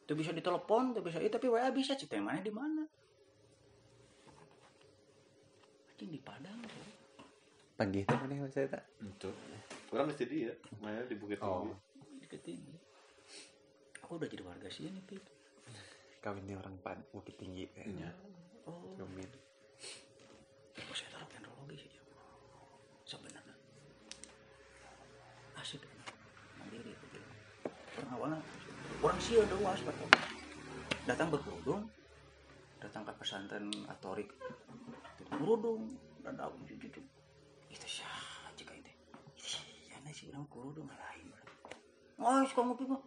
Tuh 0.08 0.16
bisa 0.16 0.32
ditelepon, 0.32 0.96
tuh 0.96 1.04
bisa, 1.04 1.20
eh, 1.20 1.28
tapi 1.28 1.52
WA 1.52 1.68
bisa, 1.68 1.92
cerita 1.92 2.16
yang 2.16 2.32
mana 2.32 2.40
di 2.40 2.52
mana? 2.52 2.82
Anjing 6.02 6.18
di 6.18 6.26
Padang. 6.26 6.58
tuh. 6.66 6.86
Panggil 7.78 8.02
itu 8.02 8.10
mana 8.18 8.42
mas 8.42 8.58
Eta? 8.58 8.82
Itu. 8.98 9.30
Orang 9.94 10.10
mesti 10.10 10.26
dia. 10.26 10.50
Mainnya 10.82 11.06
di 11.06 11.14
Bukit 11.14 11.38
Oh. 11.38 11.62
Tinggi. 11.62 12.18
Di 12.18 12.26
Ketinggi. 12.26 12.74
Aku 14.02 14.18
udah 14.18 14.26
jadi 14.26 14.42
warga 14.42 14.66
sini, 14.66 14.98
Pit. 15.06 15.22
Kawinnya 16.18 16.58
orang 16.58 16.74
pan 16.82 16.98
bukit 17.14 17.38
tinggi 17.38 17.70
kayaknya. 17.70 18.10
Oh, 18.66 18.98
Rumin. 18.98 19.30
oh 20.74 20.94
saya 20.98 21.14
taruh 21.14 21.30
teknologi 21.30 21.86
sih 21.86 21.86
dia. 21.86 22.02
Sebenarnya. 23.06 23.54
Asik. 25.54 25.86
Mandiri. 26.58 26.98
Orang 28.02 28.10
awalnya, 28.10 28.38
orang 29.06 29.18
sih 29.22 29.38
ada 29.38 29.54
betul. 29.54 30.10
Datang 31.06 31.30
berkerudung, 31.30 31.86
datang 32.82 33.06
ke 33.06 33.12
pesantren 33.14 33.70
atorik. 33.86 34.34
Kerudung, 35.30 35.86
dan 36.26 36.34
aku 36.42 36.58
cucu 36.66 36.98
Itu 37.70 37.86
siapa 37.86 38.50
jika 38.58 38.74
itu? 38.74 38.90
Ya, 39.86 39.96
nasi 40.02 40.26
bilang 40.26 40.44
kerudung 40.50 40.90
lain. 40.90 41.30
Oh, 42.18 42.42
kamu 42.42 42.74
pipo. 42.74 42.98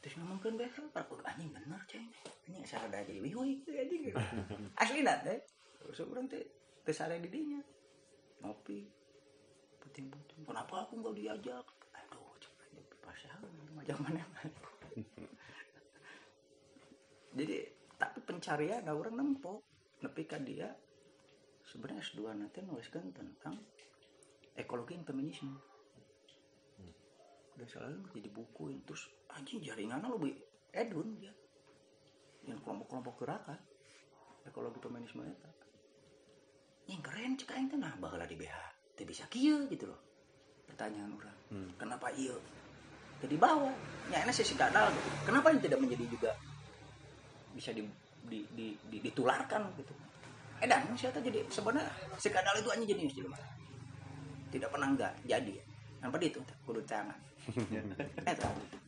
Terus 0.00 0.16
ngomongkan 0.16 0.56
besok, 0.56 0.92
aku 0.96 1.20
anjing 1.24 1.52
bener 1.52 1.80
ceng. 1.88 2.08
Anjing 2.48 2.64
salah 2.64 2.88
dari 2.88 3.20
wiwi 3.20 3.64
anjing. 3.68 4.12
Asli 4.76 5.00
nak 5.04 5.24
teh. 5.24 5.40
Terus 5.80 6.04
orang 6.04 6.28
teh 6.28 6.44
teh 6.84 6.94
sare 6.94 7.20
di 7.20 7.28
dinya. 7.28 7.60
Ngopi. 8.40 8.84
Puting-puting. 9.80 10.44
Kenapa 10.48 10.88
aku 10.88 11.04
nggak 11.04 11.16
diajak? 11.16 11.66
Aduh, 11.96 12.36
aja 12.36 12.48
pasangan 13.00 13.48
ngajak 13.76 13.96
mana 14.00 14.24
Jadi 17.36 17.79
tapi 18.00 18.24
pencarian 18.24 18.80
nah 18.88 18.96
orang 18.96 19.20
nempok 19.20 19.60
nepi 20.00 20.24
ka 20.24 20.40
dia 20.40 20.72
sebenarnya 21.68 22.00
S2 22.00 22.20
nanti 22.32 22.58
nuliskan 22.64 23.12
tentang 23.12 23.54
ekologi 24.58 24.98
dan 24.98 25.04
feminisme. 25.06 25.54
Udah 27.54 27.68
selalu 27.68 28.08
jadi 28.16 28.30
buku 28.32 28.64
terus 28.88 29.06
anjing 29.30 29.60
jaringan 29.62 30.02
lu 30.08 30.18
bi 30.18 30.32
edun 30.74 31.20
dia. 31.20 31.30
Yang 32.48 32.64
kelompok-kelompok 32.64 33.14
gerakan. 33.22 33.60
Ekologi 34.48 34.80
feminisme 34.80 35.22
itu. 35.22 35.50
Yang 36.90 37.00
keren 37.06 37.32
cek 37.36 37.52
aing 37.54 37.70
nah 37.78 37.94
baheula 38.00 38.26
di 38.26 38.34
BH 38.34 38.56
teh 38.96 39.06
bisa 39.06 39.28
kieu 39.30 39.68
gitu 39.70 39.86
loh. 39.86 40.00
Pertanyaan 40.66 41.12
orang. 41.14 41.38
Hmm. 41.50 41.70
kenapa 41.76 42.10
iya? 42.16 42.34
Jadi 43.20 43.36
bawah. 43.36 43.74
Nyana 44.10 44.32
sih 44.32 44.56
kadal 44.56 44.90
gitu. 44.90 45.08
Kenapa 45.28 45.52
ini 45.54 45.60
tidak 45.62 45.78
menjadi 45.78 46.04
juga 46.08 46.30
bisa 47.56 47.70
di, 47.74 47.82
di, 48.26 48.44
di, 48.54 48.66
di- 48.90 49.02
ditularkan 49.02 49.70
gitu 49.78 49.92
edan 50.60 50.92
siapa 50.92 51.18
jadi 51.24 51.40
sebenarnya 51.48 51.88
si 52.20 52.28
kadal 52.28 52.52
itu 52.60 52.68
hanya 52.68 52.84
jadi 52.84 53.02
jadi 53.08 53.28
tidak 54.50 54.68
pernah 54.74 54.88
enggak 54.92 55.12
jadi 55.24 55.54
apa 56.00 56.16
itu 56.20 56.40
kudu 56.64 56.80
tangan 56.84 57.16
eh 58.28 58.34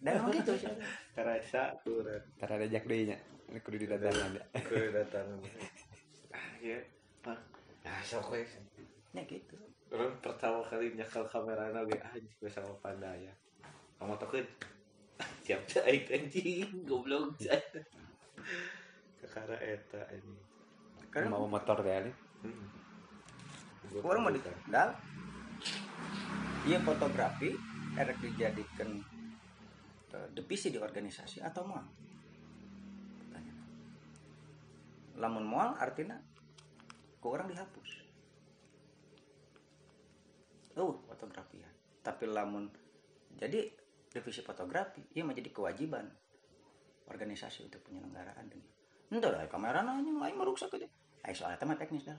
dan 0.05 0.13
emang 0.21 0.33
gitu 0.37 0.53
sih 0.61 0.69
Karasa 1.17 1.73
turun. 1.85 2.21
Tara 2.41 2.57
ada 2.57 2.67
jak 2.69 2.85
deui 2.89 3.09
nya. 3.09 3.17
Kudu 3.65 3.85
didatangan 3.85 4.33
ya. 4.33 4.45
Kedatangan. 4.65 5.39
Ah, 6.33 6.49
iya. 6.61 6.81
Ah, 7.29 7.37
Nah, 7.85 8.01
sok 8.01 8.33
ya 9.13 9.23
gitu 9.29 9.57
Orang 9.93 10.17
pertama 10.25 10.65
kali 10.65 10.97
nyakal 10.97 11.29
kamera 11.29 11.69
oge 11.69 12.01
anjing 12.01 12.33
we 12.41 12.49
sama 12.49 12.73
pandaya. 12.81 13.29
Kamu 14.01 14.17
takut? 14.17 14.41
Siap 15.45 15.69
aing 15.85 16.09
anjing 16.09 16.89
goblok. 16.89 17.37
Kakara 19.23 19.57
eta 19.63 20.01
anjing. 20.11 20.39
karena 21.13 21.29
Mau 21.33 21.47
motor 21.47 21.85
deh 21.85 21.93
ini. 21.93 22.13
Hmm. 22.43 22.67
orang 24.03 24.25
mau 24.25 24.33
dal 24.73 24.97
iya 26.65 26.79
fotografi 26.81 27.53
erek 27.95 28.19
dijadikan 28.25 28.99
eh, 30.17 30.29
divisi 30.33 30.73
di 30.73 30.81
organisasi 30.81 31.45
atau 31.45 31.63
mau 31.69 31.83
lamun 35.23 35.45
moal 35.47 35.77
artinya 35.79 36.19
ke 37.23 37.27
orang 37.31 37.47
dihapus. 37.47 37.91
Oh 40.81 40.99
fotografi 41.07 41.63
ya. 41.63 41.71
Tapi 42.03 42.27
lamun 42.27 42.67
jadi 43.39 43.71
divisi 44.11 44.43
fotografi 44.43 45.05
iya 45.15 45.23
menjadi 45.23 45.55
kewajiban 45.55 46.11
organisasi 47.13 47.69
untuk 47.69 47.85
penyelenggaraan 47.85 48.49
dan 48.49 48.61
entah 49.13 49.29
lah 49.29 49.45
kamera 49.45 49.85
nanya 49.85 50.09
lain 50.09 50.37
merusak 50.41 50.73
aja 50.73 50.89
Ayo 51.23 51.35
soalnya 51.39 51.59
tema 51.59 51.79
teknis 51.79 52.03
dah. 52.03 52.19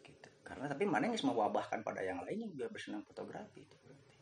Gitu. 0.00 0.28
Karena 0.40 0.64
tapi 0.64 0.88
mana 0.88 1.12
yang 1.12 1.16
mau 1.28 1.44
wabahkan 1.44 1.84
pada 1.84 2.00
yang 2.00 2.24
lainnya 2.24 2.48
biar 2.48 2.72
bersenang 2.72 3.04
fotografi 3.04 3.68
itu 3.68 3.76
berarti. 3.84 4.16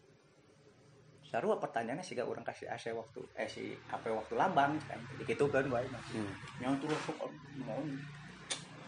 Sarua 1.26 1.58
pertanyaannya 1.62 2.02
sih 2.02 2.18
orang 2.18 2.42
kasih 2.42 2.66
AC 2.70 2.90
waktu 2.94 3.22
eh 3.38 3.46
si 3.46 3.78
HP 3.90 4.10
waktu 4.10 4.34
lambang 4.34 4.74
kan? 4.90 4.98
Gitu 5.22 5.46
kan 5.46 5.66
baik 5.70 5.90
Hmm. 6.10 6.34
yang 6.58 6.74
tuh 6.82 6.90
langsung 6.90 7.14
mau 7.62 7.78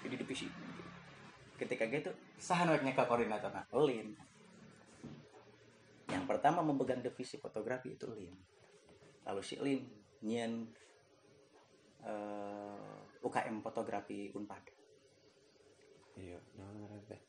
jadi 0.03 0.18
divisi. 0.18 0.51
Ketika 1.59 1.87
gitu 1.87 2.11
sahan 2.42 2.75
ke 2.75 3.03
koordinator. 3.07 3.55
Nah 3.55 3.66
lin. 3.87 4.18
Yang 6.11 6.25
pertama 6.27 6.62
memegang 6.66 7.03
divisi 7.07 7.38
fotografi 7.38 7.94
itu 7.94 8.07
lin. 8.11 8.35
Lalu 9.27 9.42
si 9.47 9.55
lin 9.62 9.97
nyen 10.24 10.66
eh, 12.02 13.22
UKM 13.22 13.62
fotografi 13.62 14.31
unpad 14.35 14.78
Iya, 16.18 16.38
nah 16.59 16.98
teh. 17.07 17.20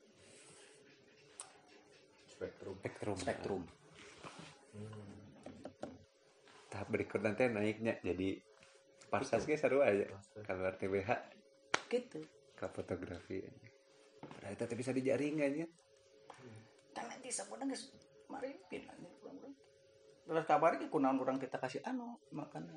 Spektrum. 2.25 2.75
Spektrum. 2.81 3.17
spektrum 3.21 3.61
Tahap 6.69 6.87
berikut 6.89 7.21
nanti 7.21 7.45
naiknya 7.49 8.01
jadi 8.01 8.41
parsas 9.09 9.45
ge 9.45 9.57
seru 9.57 9.85
aja. 9.85 10.09
Kalau 10.45 10.73
TBH 10.73 11.09
gitu 11.89 12.21
ke 12.53 12.65
fotografi. 12.69 13.45
Padahal 14.21 14.53
itu 14.53 14.75
bisa 14.77 14.91
di 14.93 15.01
ya. 15.05 15.67
kan 16.93 17.05
nanti 17.05 17.29
sebenarnya 17.29 17.77
marimpin 18.27 18.83
terus 20.29 20.45
kabar 20.45 20.77
ke 20.77 20.85
kunaon 20.93 21.17
orang 21.17 21.41
kita 21.41 21.57
kasih 21.57 21.81
anu 21.81 22.13
makan 22.29 22.69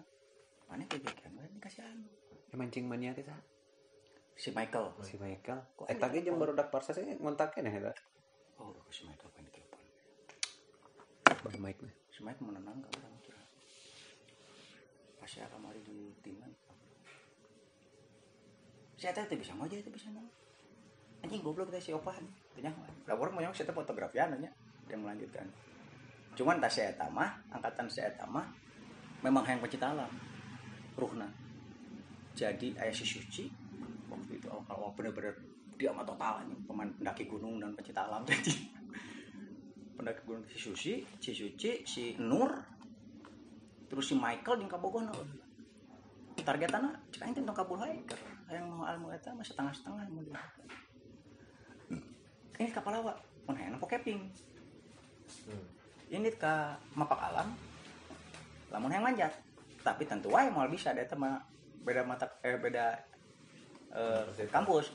mana 0.65 0.89
kayak 0.89 1.05
gitu 1.05 1.21
kan 1.21 1.37
kasih 1.61 1.85
anu? 1.85 2.09
Ya, 2.49 2.57
mancing 2.57 2.89
mania 2.89 3.13
kita 3.13 3.37
si 4.33 4.49
Michael. 4.57 4.97
Si 5.05 5.21
Michael. 5.21 5.61
Kok 5.77 5.85
eh 5.93 6.01
tapi 6.01 6.25
jam 6.25 6.41
baru 6.41 6.57
dak 6.57 6.73
parsa 6.73 6.97
sih 6.97 7.05
ngontaknya 7.05 7.69
nih 7.69 7.85
eta 7.85 7.93
oh 8.57 8.73
si 8.89 9.05
Michael 9.05 9.29
pengen 9.37 9.53
telepon 11.43 11.59
Mike 11.61 11.81
nih. 11.85 11.95
Si 12.09 12.21
Michael 12.25 12.47
menenang 12.49 12.79
kan 12.81 12.93
orang 13.03 13.21
kira 13.21 13.43
pasti 15.21 15.39
akan 15.45 15.59
mari 15.61 15.81
di 15.85 16.11
timan 16.25 16.51
saya 18.97 19.11
teh 19.19 19.27
teu 19.27 19.39
bisa 19.39 19.51
aja 19.59 19.75
teu 19.83 19.91
bisa 19.91 20.09
nang 20.15 20.27
anjing 21.27 21.43
goblok 21.43 21.75
teh 21.75 21.83
si 21.83 21.91
Opa. 21.91 22.15
Tanya 22.55 22.71
lah 23.05 23.19
orang 23.19 23.35
mau 23.35 23.53
saya 23.53 23.67
teh 23.67 23.75
fotografian 23.75 24.39
nya. 24.39 24.51
Yang 24.87 25.01
melanjutkan 25.03 25.47
cuman 26.33 26.61
tas 26.61 26.73
saya 26.73 26.93
tamah 26.97 27.29
angkatan 27.53 27.87
saya 27.89 28.09
tamah 28.17 28.45
memang 29.21 29.45
yang 29.45 29.61
pencipta 29.61 29.93
alam 29.93 30.09
ruhna. 30.97 31.29
Jadi 32.33 32.73
ayah 32.81 32.95
si 32.95 33.05
suci 33.05 33.45
waktu 34.09 34.41
itu 34.41 34.49
awal 34.49 34.65
awal 34.73 34.91
bener-bener 34.97 35.33
dia 35.77 35.93
mah 35.93 36.05
total 36.05 36.45
pemain 36.69 36.89
pendaki 36.97 37.29
gunung 37.29 37.61
dan 37.61 37.77
pencipta 37.77 38.09
alam 38.09 38.25
jadi 38.29 38.53
pendaki 39.97 40.21
gunung. 40.25 40.45
Si 40.49 40.59
suci 40.59 40.93
si 41.21 41.31
suci 41.37 41.85
si 41.85 42.17
nur 42.17 42.51
terus 43.93 44.09
si 44.09 44.15
Michael 44.17 44.65
yang 44.65 44.71
kabogoh 44.73 45.05
targetannya 46.43 46.97
cek 47.13 47.23
aing 47.23 47.35
teh 47.37 47.45
tong 47.45 47.57
kabul 47.57 47.77
hiker. 47.77 48.19
Yang 48.49 48.67
mau 48.69 48.85
almu 48.85 49.13
eta 49.13 49.33
mah 49.33 49.45
setengah-setengah 49.45 50.09
mau 50.13 50.25
dia. 50.25 50.41
Ini 52.57 52.73
kapal 52.73 53.01
awak 53.01 53.21
hayang 53.53 53.77
po 53.77 53.85
camping 53.85 54.33
Hmm. 55.49 55.82
Ini 56.13 56.29
ke 56.37 56.55
mapak 56.93 57.21
alam. 57.33 57.49
Lamun 58.69 58.93
yang 58.93 59.05
manjat. 59.05 59.33
Tapi 59.81 60.05
tentu 60.05 60.29
wae 60.31 60.53
mau 60.53 60.69
bisa 60.69 60.93
ada 60.93 61.09
mah 61.17 61.41
beda 61.83 62.07
mata 62.07 62.31
eh 62.47 62.55
beda 62.55 62.95
eh, 63.91 64.47
kampus 64.47 64.95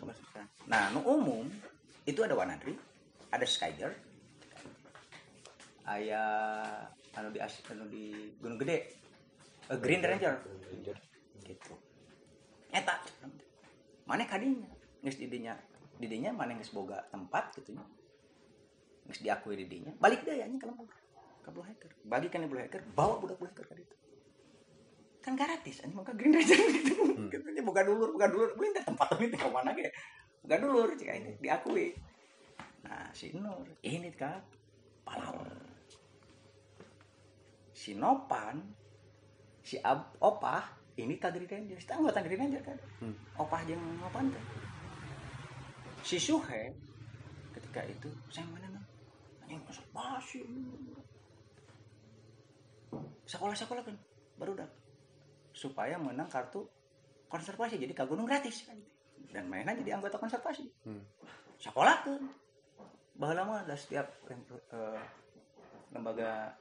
nah 0.72 0.88
nu 0.96 1.04
umum 1.04 1.44
itu 2.08 2.24
ada 2.24 2.32
Wanadri 2.32 2.80
ada 3.28 3.44
Skyger 3.44 3.92
ayah 5.88 6.88
anu 7.16 7.32
di 7.32 7.40
anu 7.44 7.86
di 7.88 8.36
Gunung 8.44 8.60
Gede. 8.60 8.78
Eh, 9.72 9.80
Green 9.80 10.04
Ranger. 10.04 10.36
Gitu. 11.48 11.74
Eta. 12.76 13.00
Mana 14.04 14.28
kadinya? 14.28 14.68
Geus 15.00 15.16
didinya 15.16 15.56
didinya 15.98 16.36
mana 16.36 16.60
geus 16.60 16.76
boga 16.76 17.00
tempat 17.08 17.56
gitu 17.56 17.72
nya. 17.72 17.88
Geus 19.08 19.24
diakui 19.24 19.56
didinya. 19.56 19.96
Balik 19.96 20.28
deh 20.28 20.44
anjing 20.44 20.60
ke 20.60 20.68
lembur 20.68 20.92
ke 21.48 21.56
Blue 21.56 21.64
Hacker. 21.64 21.88
Bagi 22.04 22.28
kan 22.28 22.44
Blue 22.52 22.60
Hacker 22.60 22.84
bawa 22.92 23.24
budak 23.24 23.40
Blue 23.40 23.48
Hacker 23.48 23.64
ka 23.64 23.76
ditu 23.80 23.96
kan 25.24 25.36
gratis 25.36 25.84
anjing 25.84 26.00
maka 26.00 26.16
Green 26.16 26.32
Ranger 26.32 26.56
gitu 26.56 27.04
gitu 27.28 27.48
nya 27.52 27.60
boga 27.60 27.84
dulur 27.84 28.16
boga 28.16 28.32
dulur. 28.32 28.48
Teh 28.56 28.84
tempat 28.84 29.12
ini 29.20 29.36
ka 29.36 29.52
mana 29.52 29.76
ge? 29.76 29.92
Boga 30.40 30.56
dulur 30.56 30.96
cik 30.96 31.08
ini 31.12 31.32
diakui. 31.44 31.92
Nah 32.88 33.12
si 33.12 33.36
Nur 33.36 33.68
ini 33.84 34.08
kan 34.16 34.40
pahlawan 35.04 35.52
si 37.76 38.00
Nopan 38.00 38.64
si 39.68 39.76
Ab 39.84 40.16
Opah 40.24 40.64
ini 40.96 41.20
ka 41.20 41.28
Green 41.36 41.48
Ranger. 41.52 41.76
Kita 41.76 42.00
anggota 42.00 42.24
Green 42.24 42.48
Ranger 42.48 42.64
kan? 42.64 42.80
Hmm. 43.04 43.16
Opah 43.36 43.60
jeung 43.68 43.84
Nopan 44.00 44.32
teh 44.32 44.44
si 46.08 46.16
Suhe 46.24 46.72
ketika 47.52 47.84
itu 47.84 48.08
saya 48.32 48.48
mana 48.48 48.80
nang 48.80 48.86
anjing 49.44 49.60
konservasi 52.92 53.28
sekolah-sekolah 53.28 53.84
kan 53.84 53.96
baru 54.40 54.54
dah 54.64 54.70
supaya 55.52 55.98
menang 55.98 56.30
kartu 56.30 56.64
konservasi 57.28 57.82
jadi 57.82 57.94
ke 57.98 58.04
gunung 58.08 58.30
gratis. 58.30 58.68
Dan 59.34 59.52
mainan 59.52 59.76
jadi 59.84 60.00
anggota 60.00 60.22
konservasi. 60.22 60.64
Hmm. 60.88 61.04
sekolah 61.58 62.06
kan 62.06 62.22
bahwa 63.18 63.66
ada 63.66 63.74
setiap 63.74 64.06
eh, 64.30 65.02
lembaga 65.90 66.54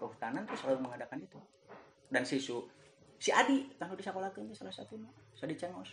kehutanan 0.00 0.48
tuh 0.48 0.56
selalu 0.56 0.88
mengadakan 0.88 1.20
itu. 1.20 1.38
Dan 2.08 2.24
si 2.24 2.40
Su 2.40 2.64
si 3.20 3.30
Adi 3.30 3.68
tanggal 3.76 3.94
di 3.94 4.04
sekolah 4.04 4.32
kan 4.32 4.48
salah 4.56 4.72
satunya 4.72 5.12
Sadi 5.36 5.54
Cengos. 5.60 5.92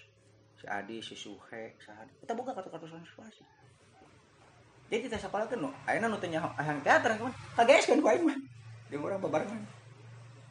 Si 0.56 0.66
Adi 0.66 1.04
si 1.04 1.14
Suhe 1.14 1.76
si 1.76 1.90
Adi. 1.92 2.24
Kita 2.24 2.34
buka 2.34 2.56
kartu-kartu 2.56 2.88
konservasi. 2.88 3.44
Jadi 4.88 5.12
kita 5.12 5.20
sekolah 5.20 5.46
kan 5.52 5.60
no. 5.60 5.76
Ayeuna 5.84 6.08
nu 6.08 6.18
teh 6.20 6.32
nyaho 6.32 6.52
hayang 6.56 6.80
teater 6.80 7.12
kan? 7.20 7.32
Kageus 7.60 7.86
kan 7.92 8.00
ku 8.00 8.08
aing 8.08 8.24
mah 8.24 8.38
di 8.92 8.96
orang 9.00 9.24
babarengan 9.24 9.64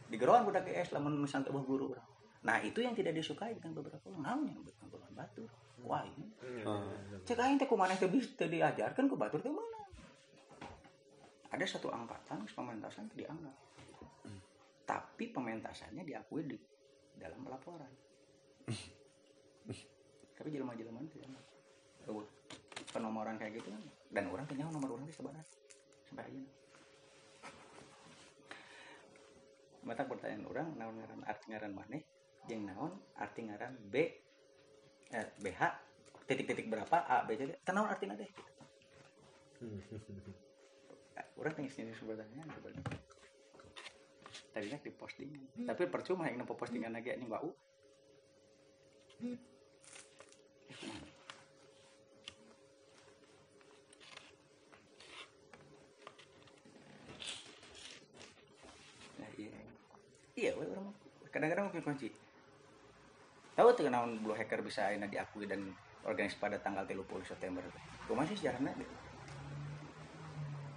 di 0.08 0.16
geroan 0.16 0.48
budak 0.48 0.64
GS 0.64 0.96
lamun 0.96 1.20
misalnya 1.20 1.52
teu 1.52 1.60
guru. 1.60 1.92
Urang 1.92 2.08
nah 2.40 2.56
itu 2.64 2.80
yang 2.80 2.96
tidak 2.96 3.12
disukai 3.12 3.52
dengan 3.52 3.76
beberapa 3.76 4.00
orang. 4.08 4.24
Naon 4.24 4.48
yang 4.48 4.60
bukan 4.64 5.12
batu. 5.12 5.44
Wah 5.84 6.00
ini. 6.08 6.24
Oh. 6.64 6.88
cek 7.28 7.36
aing 7.36 7.60
teh 7.60 7.68
kumaneh 7.68 8.00
teu 8.00 8.08
bisa 8.08 8.48
diajarkan 8.48 9.04
ke 9.04 9.14
batur 9.14 9.44
teh 9.44 9.52
mana? 9.52 9.80
Ada 11.52 11.76
satu 11.76 11.92
angkatan 11.92 12.48
pementasan 12.48 13.12
teu 13.12 13.20
dianggap. 13.20 13.52
Tapi 14.88 15.24
pementasannya 15.28 16.00
diakui 16.00 16.48
di 16.48 16.56
dalam 17.20 17.44
pelaporan 17.44 17.92
tapi 20.40 20.56
jelema-jelema 20.56 21.04
itu 21.04 21.20
penomoran 22.88 23.36
kayak 23.36 23.60
gitu 23.60 23.68
kan. 23.68 23.82
Dan 24.08 24.24
orang 24.32 24.48
punya 24.48 24.64
nomor 24.72 24.96
orang 24.96 25.04
di 25.04 25.12
sebenarnya 25.12 25.44
sampai 26.08 26.26
aja 26.26 26.40
mata 29.86 30.04
pertanyaan 30.04 30.44
orang 30.46 30.68
naon 30.76 30.94
ngaran 31.00 31.20
arti 31.24 31.44
ngaran 31.52 31.72
maneh? 31.72 32.02
Jeung 32.48 32.64
naon 32.68 32.92
arti 33.16 33.40
ngaran 33.46 33.74
B 33.88 33.94
eh, 35.10 35.26
BH 35.40 35.60
titik-titik 36.28 36.70
berapa? 36.70 37.04
A 37.08 37.26
B 37.26 37.34
C 37.34 37.48
D. 37.48 37.52
Teu 37.64 37.72
naon 37.72 37.88
artina 37.90 38.14
deh 38.20 38.30
Eh, 39.60 41.26
orang 41.36 41.52
tinggal 41.52 41.68
sini 41.68 41.92
sebenarnya 41.92 42.40
sebenarnya 42.48 42.96
tadinya 44.50 44.78
di 44.80 44.90
posting 44.90 45.30
tapi 45.68 45.84
percuma 45.86 46.26
yang 46.26 46.42
nempo 46.42 46.56
postingan 46.56 46.96
lagi 46.96 47.12
ini 47.12 47.28
mbak 47.28 47.44
U 47.44 47.52
iya 59.36 59.52
iya 60.34 60.50
we, 60.56 60.64
orang 60.72 60.88
mah. 60.88 60.96
Mungkin 61.70 61.86
kunci. 61.86 62.10
Tahu 63.54 63.68
tuh 63.78 63.86
naon 63.86 64.18
blue 64.18 64.34
hacker 64.34 64.60
bisa 64.66 64.90
aina 64.90 65.06
diakui 65.06 65.46
dan 65.46 65.70
organisasi 66.02 66.42
pada 66.42 66.58
tanggal 66.58 66.82
30 66.82 67.06
September? 67.22 67.62
Gue 68.10 68.16
masih 68.18 68.34
sejarahnya 68.34 68.74
gitu 68.74 68.94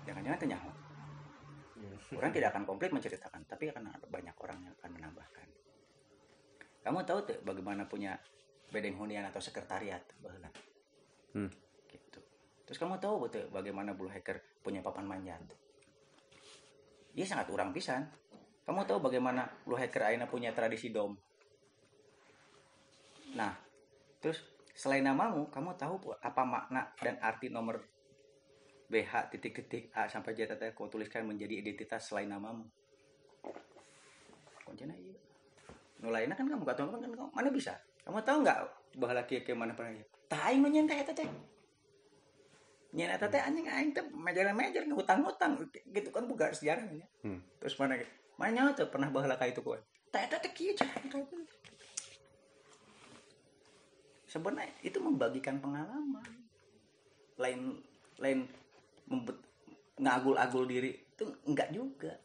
jangan-jangan 0.03 0.39
tanya 0.39 0.58
orang 2.13 2.32
tidak 2.32 2.49
akan 2.53 2.63
komplit 2.69 2.91
menceritakan 2.93 3.41
tapi 3.49 3.73
akan 3.73 3.89
ada 3.89 4.08
banyak 4.08 4.36
orang 4.39 4.58
yang 4.62 4.73
akan 4.77 4.89
menambahkan. 4.93 5.47
Kamu 6.84 6.99
tahu 7.08 7.19
tuh 7.25 7.38
bagaimana 7.41 7.88
punya 7.88 8.13
bedeng 8.69 8.99
hunian 8.99 9.25
atau 9.27 9.41
sekretariat? 9.41 10.03
Baheula 10.21 10.51
Hmm. 11.34 11.49
gitu. 11.89 12.21
Terus 12.69 12.77
kamu 12.77 13.01
tahu 13.01 13.25
betul 13.25 13.49
bagaimana 13.49 13.97
blue 13.97 14.12
hacker 14.12 14.38
punya 14.62 14.86
papan 14.86 15.10
manjat? 15.10 15.41
Dia 17.17 17.25
sangat 17.25 17.49
urang 17.49 17.73
pisan 17.73 18.06
kamu 18.63 18.88
tahu 18.88 18.99
bagaimana 19.04 19.47
blue 19.67 19.76
hacker 19.76 20.04
aina 20.08 20.26
punya 20.28 20.56
tradisi 20.56 20.89
dom? 20.89 21.15
Nah 23.36 23.52
terus 24.23 24.39
selain 24.73 25.04
namamu 25.04 25.52
kamu 25.52 25.76
tahu 25.76 26.15
apa 26.23 26.41
makna 26.47 26.88
dan 27.04 27.19
arti 27.19 27.52
nomor 27.52 27.84
BH 28.88 29.33
titik-titik 29.35 29.92
A 29.96 30.08
sampai 30.08 30.38
Z 30.38 30.56
teh 30.56 30.71
kau 30.71 30.88
tuliskan 30.88 31.27
menjadi 31.27 31.60
identitas 31.60 32.08
selain 32.08 32.31
namamu. 32.31 32.63
Kuncinya 34.63 34.96
iya 34.96 35.19
nu 36.04 36.12
lainnya 36.12 36.35
kan 36.35 36.44
kamu 36.52 36.67
gak 36.67 36.75
tahu 36.75 36.88
kan 36.92 37.00
kamu 37.00 37.31
mana 37.31 37.50
bisa? 37.52 37.73
Kamu 38.04 38.19
tahu 38.27 38.44
nggak 38.44 38.60
bahwa 39.00 39.13
laki 39.23 39.40
ke 39.44 39.56
mana 39.56 39.71
pernah 39.71 40.04
aing 40.33 40.60
menyen 40.60 40.83
teh 40.83 41.00
eta 41.00 41.15
teh. 41.15 41.27
Nyen 42.94 43.10
eta 43.10 43.25
teh 43.25 43.42
anjing 43.42 43.65
aing 43.65 43.92
teh 43.96 44.04
mejer-mejer 44.12 44.85
ngutang-ngutang 44.85 45.58
gitu 45.90 46.10
kan 46.13 46.29
buka 46.29 46.54
sejarahnya 46.54 47.08
Hmm. 47.23 47.40
terus 47.58 47.79
mana 47.79 47.96
mana 48.44 48.75
tuh? 48.75 48.91
Pernah 48.91 49.08
bahala 49.08 49.39
kayak 49.39 49.56
itu 49.56 49.63
kue 49.63 49.79
tak 50.12 50.29
kayak 50.44 50.54
gitu 50.54 50.85
sebenarnya 54.33 54.73
itu 54.81 54.98
membagikan 54.98 55.62
pengalaman. 55.62 56.25
Lain 57.37 57.77
lain 58.17 58.50
membet, 59.06 59.37
ngagul-agul 60.02 60.65
diri 60.65 60.89
itu 60.89 61.29
enggak 61.46 61.69
juga. 61.69 62.17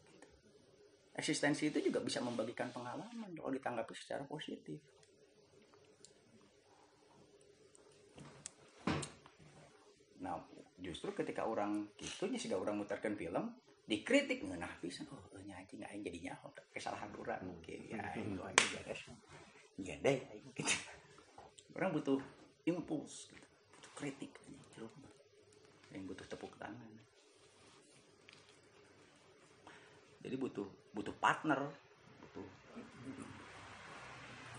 Eksistensi 1.13 1.69
itu 1.69 1.85
juga 1.85 2.01
bisa 2.01 2.25
membagikan 2.25 2.73
pengalaman 2.73 3.37
kalau 3.37 3.53
ditanggapi 3.53 3.93
secara 3.93 4.25
positif. 4.25 4.81
Nah 10.25 10.41
justru 10.81 11.13
ketika 11.13 11.45
orang 11.45 11.93
gitu 12.01 12.31
sih 12.39 12.49
orang 12.55 12.81
mutarkan 12.81 13.19
film 13.19 13.53
dikritik 13.89 14.45
ngeunah 14.45 14.69
pisan 14.85 15.09
oh 15.09 15.41
nya 15.49 15.57
anjing 15.57 15.81
aing 15.81 16.05
jadi 16.05 16.19
nyaho. 16.31 16.53
Kesalahan 16.77 17.09
urang 17.17 17.41
oke 17.49 17.73
ya 17.89 17.97
aing 18.13 18.37
doa 18.37 18.53
aing 18.53 18.69
beres 18.77 19.01
ya 19.81 19.97
deh 20.05 20.19
gitu. 20.53 20.75
Orang 21.73 21.97
butuh 21.97 22.21
impuls 22.69 23.33
gitu. 23.33 23.49
butuh 23.73 23.93
kritik 23.97 24.33
yang 25.89 26.05
butuh 26.05 26.29
tepuk 26.29 26.53
tangan. 26.61 26.93
Jadi 30.21 30.37
butuh 30.37 30.69
butuh 30.93 31.15
partner 31.17 31.73
butuh 32.21 32.47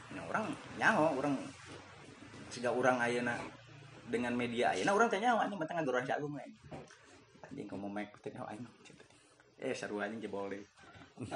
nah 0.09 0.25
orang 0.25 0.49
nyaho 0.81 1.13
orang 1.21 1.37
sehingga 2.49 2.73
orang 2.73 2.97
ayeuna 2.97 3.37
dengan 4.09 4.33
media 4.33 4.73
ayeuna 4.73 4.97
orang 4.97 5.05
tanya 5.05 5.37
nyaho 5.37 5.45
anjing 5.45 5.59
mentang 5.61 5.77
ngaduran 5.77 6.01
jagung 6.01 6.33
we. 6.33 6.41
anjing 7.45 7.69
mek 7.69 8.09
teh 8.25 8.33
nyaho 8.33 8.49
aing 8.49 8.65
gitu. 8.81 8.98
Eh 9.59 9.75
seru 9.75 9.99
anjing 9.99 10.23
jebol 10.23 10.47
deui 10.49 10.63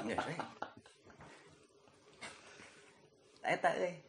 ya 0.08 0.16
we. 0.24 0.34
eta 3.54 3.70
eh 3.76 4.00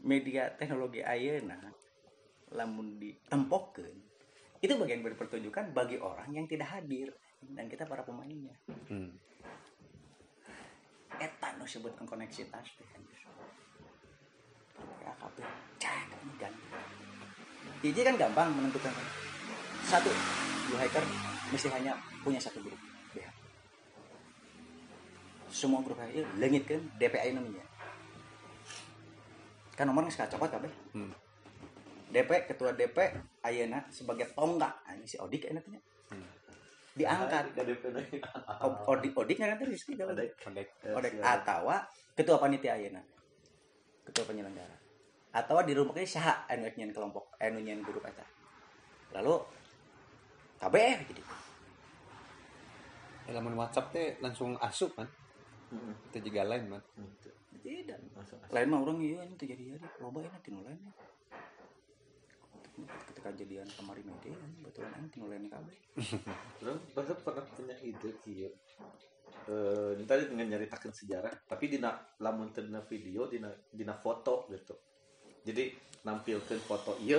media 0.00 0.48
teknologi 0.56 1.04
ayeuna 1.04 1.60
lamun 2.56 2.96
ditempokkeun 2.96 3.98
itu 4.58 4.72
bagian 4.74 5.04
dari 5.04 5.14
pertunjukan 5.14 5.70
bagi 5.76 6.00
orang 6.00 6.32
yang 6.32 6.48
tidak 6.48 6.72
hadir 6.72 7.12
dan 7.44 7.68
kita 7.68 7.84
para 7.84 8.02
pemainnya 8.02 8.56
Hmm. 8.88 9.12
eta 11.20 11.52
nu 11.60 11.68
sebutkan 11.68 12.08
koneksitas 12.08 12.64
teh 12.78 12.88
kan 12.88 13.02
ya 15.04 15.12
kabeh 15.20 15.44
cek 15.76 16.08
ini 16.08 16.32
ganti 16.40 16.66
Hiji 17.78 18.02
kan 18.02 18.18
gampang 18.18 18.50
menentukan 18.58 18.90
satu 19.86 20.10
dua 20.72 20.82
hacker 20.82 21.04
mesti 21.54 21.68
hanya 21.70 21.94
punya 22.26 22.42
satu 22.42 22.58
grup. 22.58 22.87
Semua 25.48 25.80
grup 25.80 25.96
hacker 25.96 26.24
lengit 26.36 26.64
kan 26.64 26.80
DPI 26.96 27.32
namanya 27.32 27.64
kan 29.72 29.86
nomornya 29.86 30.10
sekali 30.10 30.30
cokot 30.30 30.50
kabeh 30.50 30.72
Hmm. 30.90 31.12
DP 32.08 32.30
ketua 32.46 32.72
DP 32.72 32.96
ayeuna 33.42 33.84
sebagai 33.88 34.32
tonggak 34.32 34.72
ini 34.90 35.04
si 35.04 35.20
Odik 35.20 35.44
enak 35.44 35.60
Hmm. 36.08 36.24
diangkat. 36.96 37.52
O- 38.64 38.80
Odik 38.90 39.12
Odiknya 39.12 39.52
nanti 39.52 39.68
Rizky 39.68 39.92
kalau 39.92 40.16
ada 40.16 40.24
Kodek. 40.34 40.72
Odek 40.88 41.20
atau 41.20 41.68
ketua 42.16 42.40
panitia 42.40 42.74
ayeuna 42.74 42.98
ketua 44.02 44.24
penyelenggara. 44.24 44.72
Atau 45.30 45.60
di 45.62 45.76
rumah 45.76 45.92
ini 45.94 46.08
saha 46.08 46.48
anu 46.48 46.64
nyen 46.66 46.90
kelompok 46.90 47.28
anu 47.38 47.60
nyen 47.60 47.84
grup 47.84 48.02
eta 48.02 48.24
lalu 49.12 49.36
KBR 50.58 50.98
jadi 51.06 51.22
Eh, 53.28 53.32
lamun 53.36 53.52
WhatsApp 53.54 53.92
teh 53.92 54.16
langsung 54.18 54.56
asup 54.56 54.96
kan. 54.96 55.04
Itu 56.12 56.18
juga 56.24 56.42
lain 56.48 56.64
man. 56.72 56.82
tidak 57.68 57.98
Langsung 58.16 58.40
lain 58.48 58.68
mah 58.72 58.80
orang 58.80 58.98
iya 59.04 59.20
ini 59.26 59.34
terjadi 59.36 59.76
jadi 59.76 59.88
loba 60.00 60.24
enak 60.24 60.40
tinu 60.40 60.64
lain 60.64 60.80
ketika 62.78 63.34
kejadian 63.34 63.66
kemarin 63.74 64.06
media 64.06 64.38
betulan 64.62 64.92
aing 64.94 65.10
tinu 65.10 65.26
lain 65.26 65.50
kabeh 65.50 65.76
Orang 66.62 66.78
bahkan 66.94 67.18
pernah 67.26 67.44
punya 67.50 67.74
ide 67.82 68.10
kieu. 68.22 68.54
Eh, 69.48 69.90
ini 69.98 70.04
tadi 70.06 70.28
dengan 70.30 70.46
nyaritakeun 70.46 70.94
sejarah, 70.94 71.32
tapi 71.48 71.72
dina 71.72 71.96
lamun 72.22 72.52
dina 72.54 72.84
video, 72.84 73.26
dina 73.26 73.50
dina 73.66 73.98
foto 73.98 74.46
gitu. 74.52 74.76
Jadi 75.42 75.74
nampilkeun 76.06 76.62
foto 76.62 76.94
ieu 77.02 77.18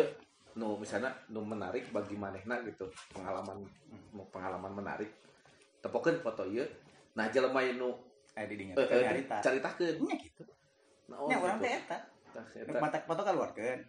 nu 0.56 0.80
misalnya 0.80 1.12
nu 1.34 1.44
menarik 1.44 1.92
bagi 1.92 2.16
manehna 2.16 2.64
gitu, 2.64 2.88
pengalaman 3.12 3.66
pengalaman 4.32 4.72
menarik. 4.72 5.12
Tepokeun 5.84 6.24
foto 6.24 6.48
ieu. 6.48 6.64
Nah, 7.20 7.28
jelema 7.34 7.66
nu 7.76 8.09
eh 8.40 8.48
di 8.48 8.56
dinya 8.56 8.74
eh, 8.74 8.88
kan 8.88 8.96
eh, 8.96 9.04
nyarita 9.04 9.36
caritakeun. 9.44 9.96
nya 10.02 10.16
gitu 10.16 10.44
Nah, 11.10 11.18
oh, 11.18 11.28
nya 11.28 11.36
orang 11.38 11.58
gitu. 11.58 11.66
teh 11.68 11.74
eta 11.76 11.98
mata 12.78 12.98
foto 13.02 13.22
keluarkan 13.22 13.82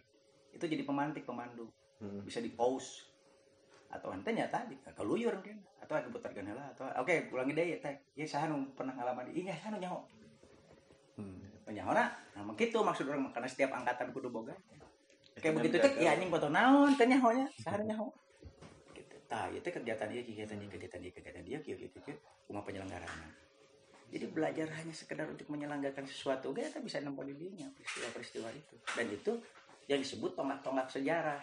itu 0.51 0.65
jadi 0.67 0.83
pemantik 0.83 1.23
pemandu 1.23 1.71
Hmm. 2.01 2.25
bisa 2.25 2.41
di 2.41 2.49
pause 2.49 3.05
atau 3.87 4.09
ente 4.09 4.33
nyata 4.33 4.65
di 4.65 4.73
keluyur 4.89 5.37
mungkin 5.37 5.61
atau 5.77 5.93
ada 5.93 6.09
putar 6.09 6.33
ganela 6.33 6.65
atau 6.73 6.89
oke 6.97 7.29
ulangi 7.29 7.53
deh 7.53 7.67
ya 7.67 7.77
teh 7.77 7.93
ya 8.17 8.25
saya 8.25 8.49
nu 8.49 8.73
pernah 8.73 8.89
ngalaman 8.91 9.29
di 9.29 9.45
iya 9.45 9.53
saya 9.53 9.69
nu 9.69 9.77
nyaho 9.77 10.01
Hmm. 11.13 11.45
nyaho 11.69 11.93
nah 11.93 12.09
nah 12.33 12.41
gitu 12.57 12.81
maksud 12.81 13.05
orang 13.05 13.29
karena 13.29 13.45
setiap 13.45 13.69
angkatan 13.69 14.09
kudu 14.09 14.33
boga 14.33 14.57
kayak 15.37 15.53
begitu 15.53 15.77
teh 15.77 15.93
ya 16.01 16.17
anjing 16.17 16.33
foto 16.33 16.49
naon 16.49 16.89
teh 16.97 17.05
nyaho 17.05 17.29
nya 17.31 17.45
saya 17.53 17.85
nyaho 17.85 18.09
gitu 18.91 19.15
tah 19.29 19.45
itu 19.47 19.61
kegiatan 19.61 20.09
dia 20.09 20.25
kegiatan 20.25 20.57
dia 20.57 20.69
kegiatan 20.73 20.99
dia 20.99 21.11
kegiatan 21.13 21.43
dia 21.45 21.57
kieu 21.61 21.77
kieu 21.77 22.01
kieu 22.01 22.17
rumah 22.49 22.65
penyelenggaraan 22.65 23.29
jadi 24.11 24.27
belajar 24.27 24.67
hanya 24.75 24.91
sekedar 24.91 25.23
untuk 25.25 25.47
menyelenggarakan 25.47 26.03
sesuatu 26.03 26.51
gak 26.51 26.75
kita 26.75 26.79
bisa 26.83 26.99
nempo 26.99 27.23
di 27.23 27.31
dinya 27.31 27.71
peristiwa-peristiwa 27.71 28.49
itu. 28.51 28.75
Dan 28.91 29.07
itu 29.07 29.31
yang 29.87 30.03
disebut 30.03 30.35
tonggak-tonggak 30.35 30.91
sejarah. 30.91 31.41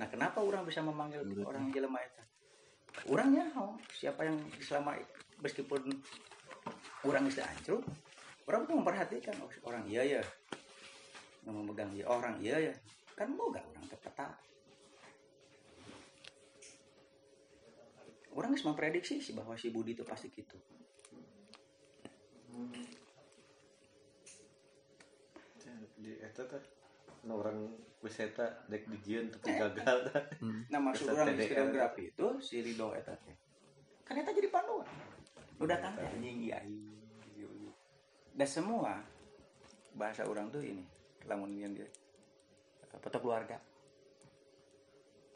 Nah 0.00 0.08
kenapa 0.08 0.40
orang 0.40 0.64
bisa 0.64 0.80
memanggil 0.80 1.20
orang 1.44 1.68
jelema 1.68 2.00
itu? 2.00 2.22
Orangnya 3.12 3.44
oh, 3.60 3.76
siapa 3.92 4.24
yang 4.24 4.40
selama 4.58 4.96
meskipun 5.44 5.86
orang 7.06 7.30
bisa 7.30 7.46
hancur 7.46 7.82
orang 8.48 8.66
tuh 8.66 8.74
memperhatikan 8.80 9.34
oh, 9.44 9.50
orang 9.68 9.84
iya 9.86 10.02
ya 10.18 10.22
yang 11.46 11.54
memegang 11.62 11.90
dia 11.94 12.06
orang 12.08 12.34
iya 12.42 12.72
ya 12.72 12.74
kan 13.14 13.30
boga 13.38 13.62
orang 13.62 13.84
terpeta 13.86 14.34
orang 18.34 18.54
harus 18.54 18.66
memprediksi 18.66 19.22
sih 19.22 19.34
bahwa 19.34 19.54
si 19.54 19.70
Budi 19.70 19.94
itu 19.94 20.02
pasti 20.02 20.30
gitu 20.32 20.58
di 25.98 26.12
eta 26.22 26.42
teh 26.46 26.62
nu 27.26 27.42
orang 27.42 27.58
wisata 27.98 28.62
dek 28.70 28.86
dijieun 28.86 29.26
tapi 29.34 29.58
gagal 29.58 29.96
tah. 30.08 30.24
Nah 30.70 30.78
maksud 30.78 31.10
orang 31.10 31.34
videografi 31.34 32.14
itu 32.14 32.26
si 32.38 32.62
Rido 32.62 32.94
eta 32.94 33.18
teh. 33.18 33.34
Kan 34.06 34.22
eta 34.22 34.30
jadi 34.30 34.48
panduan. 34.48 34.86
Lu 35.58 35.66
datang 35.66 35.98
teh 35.98 36.06
anjing 36.06 36.38
iya. 36.46 36.62
iya. 36.62 37.48
Dan 38.38 38.48
semua 38.48 39.02
bahasa 39.98 40.22
orang 40.22 40.46
tuh 40.54 40.62
ini 40.62 40.86
lamun 41.26 41.58
yang 41.58 41.74
dia 41.74 41.90
foto 43.02 43.18
keluarga. 43.18 43.58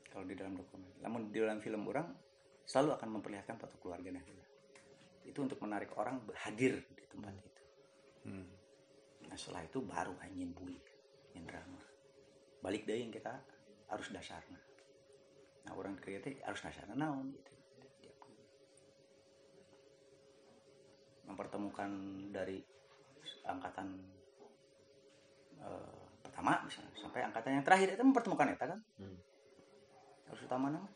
Kalau 0.07 0.25
di 0.29 0.39
dalam 0.39 0.55
dokumen. 0.55 1.03
Namun 1.03 1.35
di 1.35 1.39
dalam 1.43 1.59
film 1.59 1.83
orang 1.91 2.07
selalu 2.63 2.95
akan 2.95 3.09
memperlihatkan 3.19 3.59
foto 3.59 3.75
keluarganya. 3.83 4.23
Itu 5.27 5.45
untuk 5.47 5.59
menarik 5.63 5.95
orang 5.99 6.23
hadir 6.47 6.83
di 6.93 7.05
tempat 7.07 7.33
itu. 7.39 7.63
Hmm. 8.27 8.47
Nah 9.27 9.37
setelah 9.39 9.63
itu 9.65 9.79
baru 9.81 10.15
anjing 10.23 10.53
bui 10.53 10.77
drama. 11.53 11.81
Balik 12.63 12.89
deh 12.89 12.97
yang 12.97 13.13
kita 13.13 13.37
harus 13.91 14.09
dasarnya. 14.09 14.57
Nah 15.69 15.73
orang 15.77 15.99
kreatif 16.01 16.41
harus 16.41 16.61
dasarnya 16.63 16.97
naon 16.97 17.35
gitu. 17.35 17.53
Mempertemukan 21.29 21.91
dari 22.33 22.65
angkatan 23.47 23.89
eh, 25.61 26.03
pertama 26.23 26.63
misalnya 26.65 26.95
sampai 26.97 27.21
angkatan 27.27 27.61
yang 27.61 27.65
terakhir 27.67 27.89
itu 27.99 28.03
mempertemukan 28.03 28.49
eta 28.55 28.67
kan. 28.73 28.81
Hmm. 28.97 29.19
Harus 30.31 30.41
utama 30.47 30.73
nama. 30.73 30.89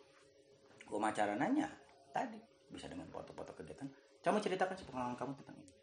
Gua 0.86 1.02
acara 1.02 1.34
nanya 1.34 1.66
tadi 2.14 2.38
bisa 2.70 2.86
dengan 2.86 3.10
foto-foto 3.10 3.52
kegiatan. 3.52 4.05
Kamu 4.26 4.42
ceritakan 4.42 4.74
pengalaman 4.90 5.14
kamu 5.14 5.32
tentang 5.38 5.56
ini. 5.62 5.74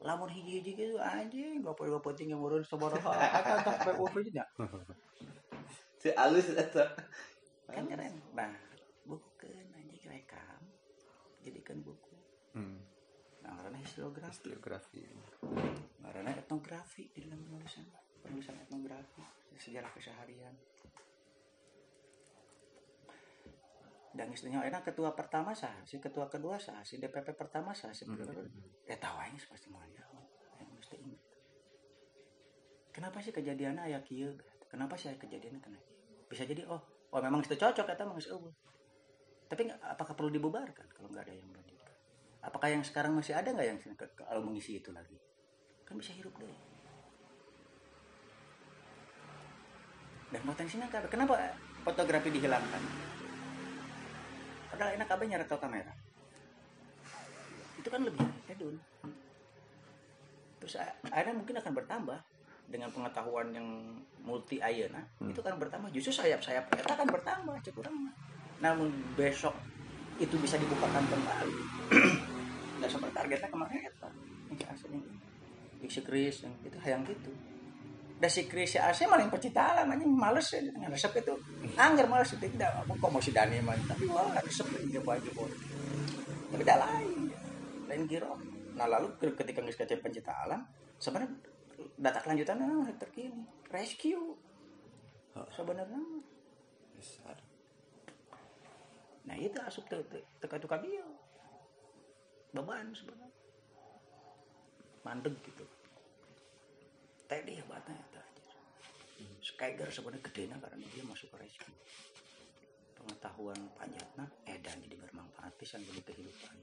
Lamun 0.00 0.32
hiji-hiji 0.32 0.72
gitu 0.72 0.96
anjing 0.96 1.60
bapak-bapak 1.60 2.16
tinggal 2.16 2.40
murun 2.40 2.64
sabaraha 2.64 3.12
akan 3.44 3.56
tak 3.84 4.00
urus 4.00 4.32
nya 4.32 4.48
Si 6.00 6.08
alus 6.16 6.48
eta. 6.56 6.96
kan 7.68 7.84
keren. 7.84 8.16
Nah 8.32 8.56
bukan 9.04 9.68
anjing 9.76 10.00
rekam. 10.08 10.64
Jadikan 11.44 11.84
buku. 11.84 12.16
Hmm. 12.56 12.80
nah 13.44 13.52
karena 13.60 13.78
historiografi. 13.84 14.48
Biografi. 14.48 15.04
karena 16.00 16.32
etnografi 16.32 17.12
di 17.12 17.28
dalam 17.28 17.44
penulisan. 17.44 17.84
Penulisan 18.24 18.56
etnografi 18.64 19.20
sejarah 19.60 19.92
keseharian 19.92 20.56
dan 24.10 24.26
istilahnya 24.34 24.66
enak 24.66 24.90
ketua 24.90 25.14
pertama 25.14 25.54
sah 25.54 25.70
si 25.86 26.02
ketua 26.02 26.26
kedua 26.26 26.58
sah 26.58 26.82
si 26.82 26.98
DPP 26.98 27.30
pertama 27.38 27.70
sah 27.70 27.94
si 27.94 28.02
ya 28.82 28.96
tahu 28.98 29.16
aja 29.22 29.38
pasti 29.46 29.70
mau 29.70 29.78
mesti 30.80 30.96
ingat. 30.98 31.20
Kenapa 32.90 33.22
sih 33.22 33.30
kejadiannya 33.30 33.82
ayah 33.86 34.02
kieu? 34.02 34.34
Kenapa 34.66 34.98
sih 34.98 35.14
kejadiannya 35.14 35.62
kena 35.62 35.78
bisa 36.26 36.42
jadi 36.46 36.66
oh 36.66 36.82
oh 37.10 37.20
memang 37.22 37.42
itu 37.42 37.54
cocok 37.54 37.86
kata 37.86 38.06
mang 38.06 38.18
eueuh. 38.18 38.54
tapi 39.50 39.66
apakah 39.66 40.14
perlu 40.14 40.30
dibubarkan 40.30 40.86
kalau 40.94 41.10
nggak 41.10 41.26
ada 41.26 41.34
yang 41.34 41.46
melanjutkan? 41.50 41.94
Apakah 42.38 42.70
yang 42.70 42.82
sekarang 42.86 43.18
masih 43.18 43.34
ada 43.34 43.50
nggak 43.50 43.66
yang 43.66 43.78
kalau 44.14 44.46
mengisi 44.46 44.78
itu 44.78 44.94
lagi? 44.94 45.18
Kan 45.82 45.98
bisa 45.98 46.14
hidup 46.14 46.30
deh. 46.38 46.54
Dan 50.30 50.42
potensinya 50.46 50.86
apa? 50.86 51.10
kenapa 51.10 51.34
fotografi 51.82 52.30
dihilangkan 52.30 52.82
padahal 54.70 54.96
enak 54.96 55.08
kabeh 55.10 55.26
nyerekel 55.26 55.58
kamera. 55.58 55.92
Itu 57.78 57.88
kan 57.90 58.02
lebih 58.06 58.24
hedon 58.48 58.76
terus 60.60 60.76
akhirnya 61.08 61.34
mungkin 61.40 61.56
akan 61.56 61.72
bertambah 61.72 62.18
dengan 62.68 62.92
pengetahuan 62.92 63.48
yang 63.50 63.66
multi 64.20 64.60
ayeuna 64.60 65.00
Hmm. 65.18 65.32
itu 65.32 65.40
kan 65.40 65.56
bertambah. 65.56 65.88
Justru 65.90 66.20
sayap-sayap 66.20 66.68
eta 66.76 66.94
akan 66.94 67.08
bertambah 67.08 67.56
cek 67.64 67.74
urang 67.80 67.96
mah. 67.96 68.14
namun 68.60 68.92
besok 69.16 69.56
itu 70.20 70.36
bisa 70.36 70.60
dibukakan 70.60 71.00
kembali. 71.08 71.54
Nggak 72.78 72.90
seperti 72.92 73.14
targetnya 73.16 73.48
kemarin 73.48 73.88
eta. 73.88 74.08
Yang 74.52 74.68
Asep 74.68 74.90
yang 74.92 76.04
Chris 76.04 76.36
yang 76.44 76.52
itu 76.60 76.78
hayang 76.84 77.02
gitu 77.08 77.32
dan 78.20 78.28
si 78.28 78.44
Chris 78.44 78.76
si 78.76 78.78
Asep 78.78 79.08
malah 79.08 79.24
yang 79.24 79.32
pecinta 79.32 79.72
alam 79.72 79.88
anjing. 79.88 80.12
Males 80.12 80.44
ya 80.52 80.60
resep 80.92 81.24
itu. 81.24 81.32
Anggar 81.80 82.04
males 82.04 82.28
itu 82.28 82.44
tidak. 82.52 82.84
Apa 82.84 82.92
kok 82.92 83.08
mau 83.08 83.16
si 83.16 83.32
Dani 83.32 83.56
mah 83.64 83.72
tapi 83.88 84.04
wah 84.12 84.36
resep 84.44 84.68
dia 84.92 85.00
baju 85.00 85.30
bos 85.32 85.52
tapi 86.52 86.60
tidak 86.60 86.84
lain. 86.84 87.32
Lain 87.88 88.02
kira. 88.04 88.28
Nah 88.76 88.86
lalu 88.92 89.08
ketika 89.32 89.64
nggak 89.64 89.72
kata 89.72 89.96
pencipta 90.04 90.36
alam 90.36 90.60
sebenarnya 91.00 91.32
data 91.96 92.20
kelanjutannya 92.20 92.64
nah, 92.68 92.92
terkini. 93.00 93.40
Rescue. 93.72 94.36
Sebenarnya. 95.56 95.96
Mah. 95.96 96.20
besar. 97.00 97.36
Nah 99.24 99.36
itu 99.40 99.56
asup 99.64 99.88
te- 99.88 100.04
te- 100.12 100.28
teka 100.44 100.60
tuka 100.60 100.76
dia. 100.84 101.08
Beban 102.52 102.92
sebenarnya. 102.92 103.32
Mandeg 105.08 105.32
gitu. 105.40 105.64
Tadi 107.24 107.56
ya 107.56 107.64
tadi 109.60 109.76
Skyger 109.76 109.92
sebenarnya 109.92 110.24
gedenya 110.24 110.56
karena 110.56 110.86
dia 110.88 111.04
masuk 111.04 111.28
ke 111.36 111.44
rescue 111.44 111.76
pengetahuan 112.96 113.60
panjatnya 113.76 114.24
edan 114.48 114.76
jadi 114.88 114.96
bermanfaat 114.96 115.52
pisan 115.60 115.84
bagi 115.84 116.00
kehidupan. 116.00 116.56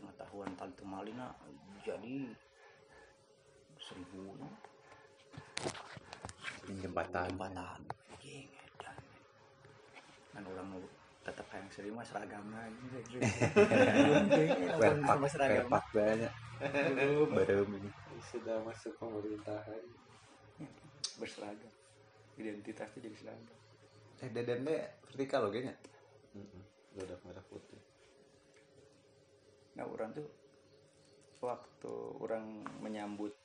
Pengetahuan 0.00 0.52
tali 0.56 0.72
malina 0.88 1.36
jadi 1.84 2.32
seribu 3.76 4.32
no? 4.40 4.48
Ini 6.72 6.80
jembatan. 6.80 7.28
Jembatan. 7.28 7.80
Edan 8.24 9.00
kan 10.32 10.44
orang 10.44 10.66
mau 10.72 10.82
tetap 11.20 11.48
yang 11.52 11.68
sering 11.68 11.92
mas 11.96 12.08
seragamnya 12.08 12.64
Werpak, 14.76 15.04
sama 15.08 15.26
seragam 15.28 15.68
werpak 15.68 15.84
banyak. 15.92 16.32
Belum 17.36 17.68
ini. 17.76 17.90
sudah 18.24 18.56
masuk 18.64 18.96
pemerintahan 18.96 20.05
berseragam. 21.20 21.72
Identitasnya 22.36 23.00
jadi 23.00 23.16
seragam. 23.16 23.58
Eh, 24.24 24.30
deden 24.32 24.64
deh 24.64 24.80
vertikal 25.08 25.44
loh 25.44 25.52
kayaknya. 25.52 25.76
udah 26.96 27.18
merah 27.28 27.44
putih. 27.52 27.80
Nah 29.76 29.84
orang 29.84 30.16
tuh 30.16 30.24
waktu 31.44 31.92
orang 32.24 32.64
menyambut 32.80 33.36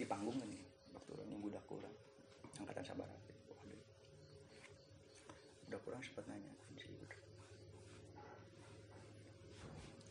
di 0.00 0.04
panggung 0.08 0.40
kan 0.40 0.48
ya 0.48 0.64
waktu 0.96 1.10
orang 1.20 1.28
yang 1.28 1.40
budak 1.44 1.64
kurang 1.68 1.92
angkatan 2.56 2.84
sabar 2.84 3.04
waduh. 3.04 3.84
Budak 5.68 5.80
kurang 5.84 6.00
sempat 6.00 6.24
nanya 6.32 6.56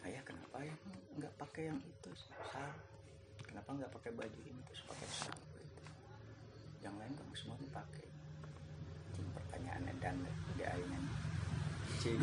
ayah 0.05 0.21
kenapa 0.21 0.61
ya? 0.61 0.75
Nggak 1.17 1.33
pakai 1.41 1.73
yang 1.73 1.81
itu 1.81 2.11
sal 2.13 2.77
kenapa 3.55 3.71
nggak 3.71 3.93
pakai 3.95 4.11
baju 4.19 4.39
ini 4.43 4.61
terus 4.67 4.83
pakai 4.83 5.07
sal 5.15 5.31
gitu. 5.31 5.83
yang 6.83 6.91
lain 6.99 7.15
kamu 7.15 7.31
semua 7.39 7.55
dipakai. 7.55 8.03
Cing, 9.15 9.31
pertanyaannya 9.31 9.95
dan 10.03 10.19
di 10.59 10.63
ayahnya 10.67 10.99
gitu. 12.03 12.19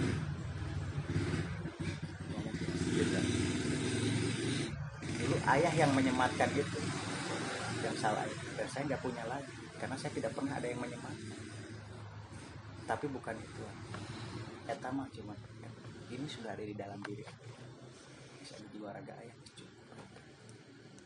dulu 5.24 5.36
ayah 5.56 5.72
yang 5.72 5.88
menyematkan 5.96 6.52
itu. 6.52 6.80
Yang 7.80 7.96
salah 7.96 8.28
itu. 8.28 8.46
Dan 8.52 8.68
saya 8.68 8.92
nggak 8.92 9.00
punya 9.00 9.24
lagi 9.24 9.56
karena 9.80 9.96
saya 9.96 10.12
tidak 10.12 10.36
pernah 10.36 10.60
ada 10.60 10.68
yang 10.68 10.84
menyematkan. 10.84 11.40
Tapi 12.84 13.08
bukan 13.08 13.40
itu. 13.40 13.64
Eta 14.68 14.92
mah 14.92 15.08
cuma 15.16 15.32
ini 16.12 16.28
sudah 16.28 16.52
ada 16.52 16.60
di 16.60 16.76
dalam 16.76 17.00
diri 17.00 17.24
aku. 17.24 17.48
bisa 18.44 18.60
di 18.60 18.68
jiwa 18.76 18.92
raga 18.92 19.16
ayah 19.16 19.41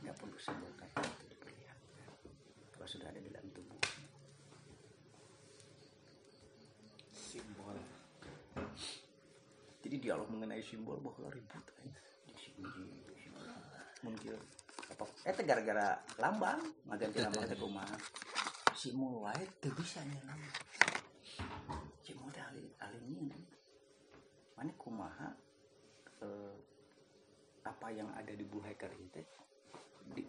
nggak 0.07 0.23
perlu 0.23 0.39
sebutkan 0.39 0.87
itu 1.03 1.27
diperlihatkan 1.35 2.07
kalau 2.71 2.87
sudah 2.87 3.11
ada 3.11 3.19
di 3.19 3.27
dalam 3.35 3.51
tubuh. 3.51 3.83
Simbol. 7.11 7.75
Jadi 9.83 9.97
dialog 9.99 10.31
mengenai 10.31 10.63
simbol 10.63 11.03
bahwa 11.03 11.27
ribut 11.35 11.59
aja. 11.59 12.01
Di 12.23 12.35
sini 12.39 12.63
di 13.11 13.15
sini. 13.19 13.43
mungkin 14.07 14.39
apa? 14.95 15.05
Eh 15.27 15.35
gara-gara 15.43 15.99
lambang. 16.23 16.63
Ngaganti 16.87 17.19
lambang 17.27 17.43
teh 17.51 17.59
kumaha? 17.59 17.99
Simbol 18.79 19.27
wae 19.27 19.43
teu 19.59 19.75
bisa 19.75 20.07
nya 20.07 20.23
lambang. 20.23 20.55
Simbol 22.07 22.31
teh 22.31 22.47
ahli 22.47 23.03
nyiun. 23.11 23.43
mana 24.55 24.73
kumaha 24.79 25.29
eh, 26.23 26.57
apa 27.67 27.87
yang 27.91 28.09
ada 28.15 28.31
di 28.33 28.47
buah 28.47 28.73
hacker 28.73 28.89
itu 28.95 29.21
di 30.15 30.23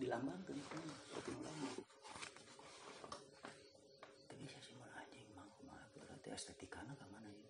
dilambangkeun 0.00 0.58
kan 0.66 0.84
seperti 1.06 1.30
lambang 1.44 1.74
teu 4.26 4.36
bisa 4.40 4.58
simbol 4.64 4.90
anjing 4.96 5.28
mah 5.36 5.46
kumaha 5.60 5.84
berarti 5.94 6.28
estetikana 6.32 6.96
ka 6.96 7.06
mana 7.12 7.28
ya 7.28 7.44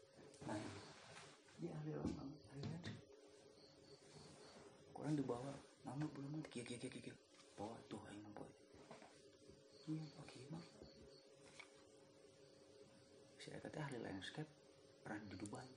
nah 0.51 0.59
dia 1.61 1.73
ahli 1.77 1.93
landscape. 1.93 2.97
kurang 4.97 5.15
dibawa 5.17 5.53
nama 5.85 6.05
belum 6.11 6.41
kia 6.49 6.65
kia 6.65 6.77
kia 6.77 6.91
kia 6.91 7.13
kia. 7.13 7.17
bawa 7.57 7.77
tuh 7.89 8.01
mah 8.01 8.33
boy 8.37 8.51
iya 9.89 10.05
oke 10.21 10.37
mah 10.51 10.65
eta 13.51 13.67
teh 13.67 13.83
ahli 13.83 13.99
landscape 14.01 14.49
pernah 15.05 15.21
di 15.27 15.37
Dubai. 15.37 15.69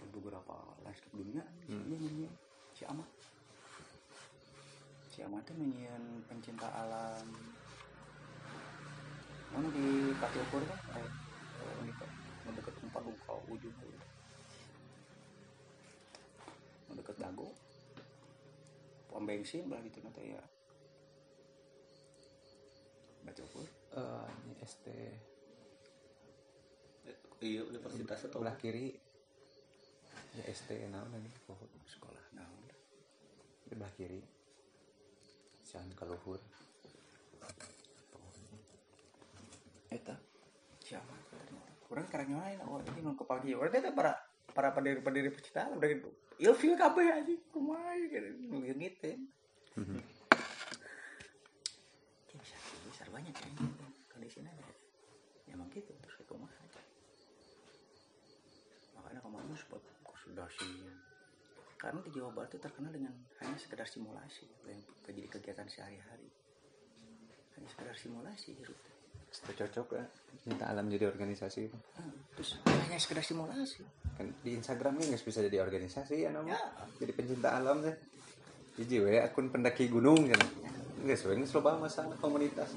Di 0.00 0.08
beberapa 0.08 0.56
landscape 0.82 1.14
dunia 1.14 1.44
Hmm. 1.70 2.26
si 2.74 2.82
Amat 2.88 3.06
si 5.20 5.28
Amat 5.28 5.44
tuh 5.44 5.52
nyanyian 5.52 6.24
pencinta 6.32 6.64
alam. 6.72 7.28
Mana 9.52 9.68
di 9.68 10.16
Patiopur 10.16 10.64
kan 10.64 10.80
eh, 10.96 11.04
eh, 11.60 11.74
ini 11.84 11.92
kan 11.92 12.08
mendekat 12.48 12.72
tempat 12.80 13.04
luka 13.04 13.34
ujung 13.52 13.76
mendekat 16.88 17.20
dago. 17.20 17.52
Pom 19.12 19.28
bensin 19.28 19.68
lah 19.68 19.84
gitu 19.84 20.00
nanti 20.00 20.32
ya. 20.32 20.40
Patiopur 23.20 23.68
Eh, 23.92 24.28
ini 24.48 24.54
ST 24.64 24.86
iya 27.44 27.60
universitas 27.68 28.24
atau 28.24 28.40
sebelah 28.40 28.56
kiri. 28.56 28.96
Ya 30.40 30.48
ST 30.48 30.72
naon 30.88 31.12
ini 31.12 31.28
pohon 31.44 31.68
sekolah. 31.84 32.24
Nah 32.32 32.48
udah. 32.48 32.78
sebelah 33.68 33.92
kiri. 35.70 35.78
Sian 35.78 35.90
kaluhur. 35.94 36.42
eta. 39.90 40.14
Siapa? 40.82 41.14
Kurang 41.86 42.06
karang 42.06 42.30
oh 42.66 42.78
ini 42.78 43.00
mau 43.02 43.14
kepagi 43.18 43.54
orang 43.58 43.74
itu 43.74 43.90
para 43.94 44.14
para 44.54 44.70
pendiri 44.70 45.02
pendiri 45.02 45.30
pecinta 45.30 45.66
alam 45.66 45.82
dari 45.82 45.98
ilfil 46.38 46.78
kabeh 46.78 47.06
aja 47.10 47.34
kumaha 47.50 47.98
gitu 47.98 48.30
gitu 48.38 49.10
bisa 52.38 52.56
besar 52.86 53.06
banyak 53.10 53.34
ya 53.34 53.46
ini 53.50 53.66
kondisinya 54.10 54.50
ada 54.54 54.62
ya 55.50 55.58
emang 55.58 55.66
gitu. 55.74 55.90
Terus 55.90 56.22
kumaha 56.30 56.54
aja 56.54 56.82
makanya 58.94 59.20
kemarin 59.26 59.54
sempat 59.58 59.82
sih 60.54 61.09
karena 61.80 62.04
di 62.04 62.12
Jawa 62.12 62.28
Barat 62.36 62.52
itu 62.52 62.60
terkenal 62.60 62.92
dengan 62.92 63.16
hanya 63.40 63.56
sekedar 63.56 63.88
simulasi 63.88 64.44
yang 64.68 64.84
jadi 65.00 65.24
kegiatan 65.32 65.64
sehari-hari 65.64 66.28
hanya 67.56 67.68
sekedar 67.72 67.96
simulasi 67.96 68.52
gitu 68.52 68.76
Itu 69.30 69.52
cocok 69.54 69.94
ya. 69.94 70.04
Minta 70.42 70.66
alam 70.66 70.90
jadi 70.90 71.06
organisasi. 71.06 71.70
Hmm, 71.70 72.14
terus 72.34 72.58
hanya 72.66 72.98
sekedar 72.98 73.22
simulasi 73.22 73.86
Kan 74.18 74.26
di 74.42 74.58
Instagram 74.58 74.98
kan 74.98 75.06
nggak 75.06 75.22
bisa 75.22 75.40
jadi 75.46 75.62
organisasi 75.62 76.26
ya 76.26 76.34
namanya. 76.34 76.58
Ya. 76.58 77.06
Jadi 77.06 77.12
pencinta 77.14 77.54
alam 77.54 77.78
deh. 77.78 77.94
Hiji 78.74 78.98
we 78.98 79.22
akun 79.22 79.54
pendaki 79.54 79.86
gunung 79.86 80.26
kan. 80.26 80.40
Nggak 81.06 81.22
nggak 81.30 81.54
loba 81.54 81.78
masalah 81.78 82.18
komunitas. 82.18 82.74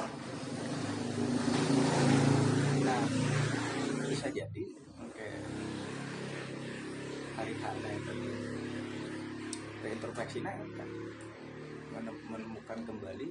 nah 2.84 2.99
bisa 4.06 4.28
jadi 4.28 4.64
oke 4.99 5.28
hari 7.39 7.54
hari 7.64 7.80
yang 7.88 8.62
tadi 9.84 9.99
reintrospeksi 9.99 10.39
kan 10.39 10.63
menem- 11.91 12.23
menemukan 12.31 12.79
kembali 12.88 13.27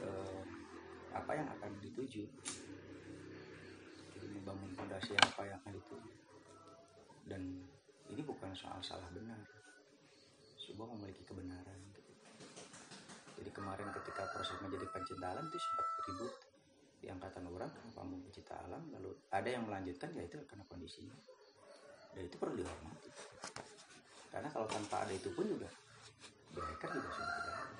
eh, 0.00 0.40
apa 1.12 1.32
yang 1.36 1.44
akan 1.44 1.76
dituju. 1.84 2.24
Jadi 4.16 4.26
membangun 4.32 4.72
fondasi 4.72 5.12
apa 5.12 5.44
yang 5.44 5.60
akan 5.60 5.76
dituju. 5.76 6.12
Dan 7.28 7.68
ini 8.08 8.24
bukan 8.24 8.56
soal 8.56 8.80
salah 8.80 9.04
benar. 9.12 9.44
Sebuah 10.56 10.88
memiliki 10.96 11.20
kebenaran. 11.28 11.80
Jadi 13.36 13.50
kemarin 13.52 13.92
ketika 13.92 14.32
proses 14.32 14.56
menjadi 14.64 14.88
pencinta 14.88 15.36
alam 15.36 15.52
itu 15.52 15.60
sempat 15.60 15.86
ribut 16.08 16.32
di 16.96 17.12
angkatan 17.12 17.44
orang 17.52 17.68
kenapa 17.68 18.00
mau 18.08 18.24
pencinta 18.24 18.56
alam 18.56 18.88
lalu 18.88 19.20
ada 19.28 19.48
yang 19.52 19.68
melanjutkan 19.68 20.16
ya 20.16 20.24
itu 20.24 20.40
karena 20.48 20.64
kondisinya. 20.64 21.12
Dan 22.16 22.24
itu 22.24 22.40
perlu 22.40 22.56
dihormati 22.56 23.12
karena 24.32 24.48
kalau 24.48 24.66
tanpa 24.66 25.04
ada 25.04 25.12
itu 25.12 25.28
pun 25.36 25.44
juga 25.44 25.68
hacker 26.56 26.90
juga 26.90 27.08
sudah 27.12 27.34
tidak 27.36 27.54
ada. 27.54 27.76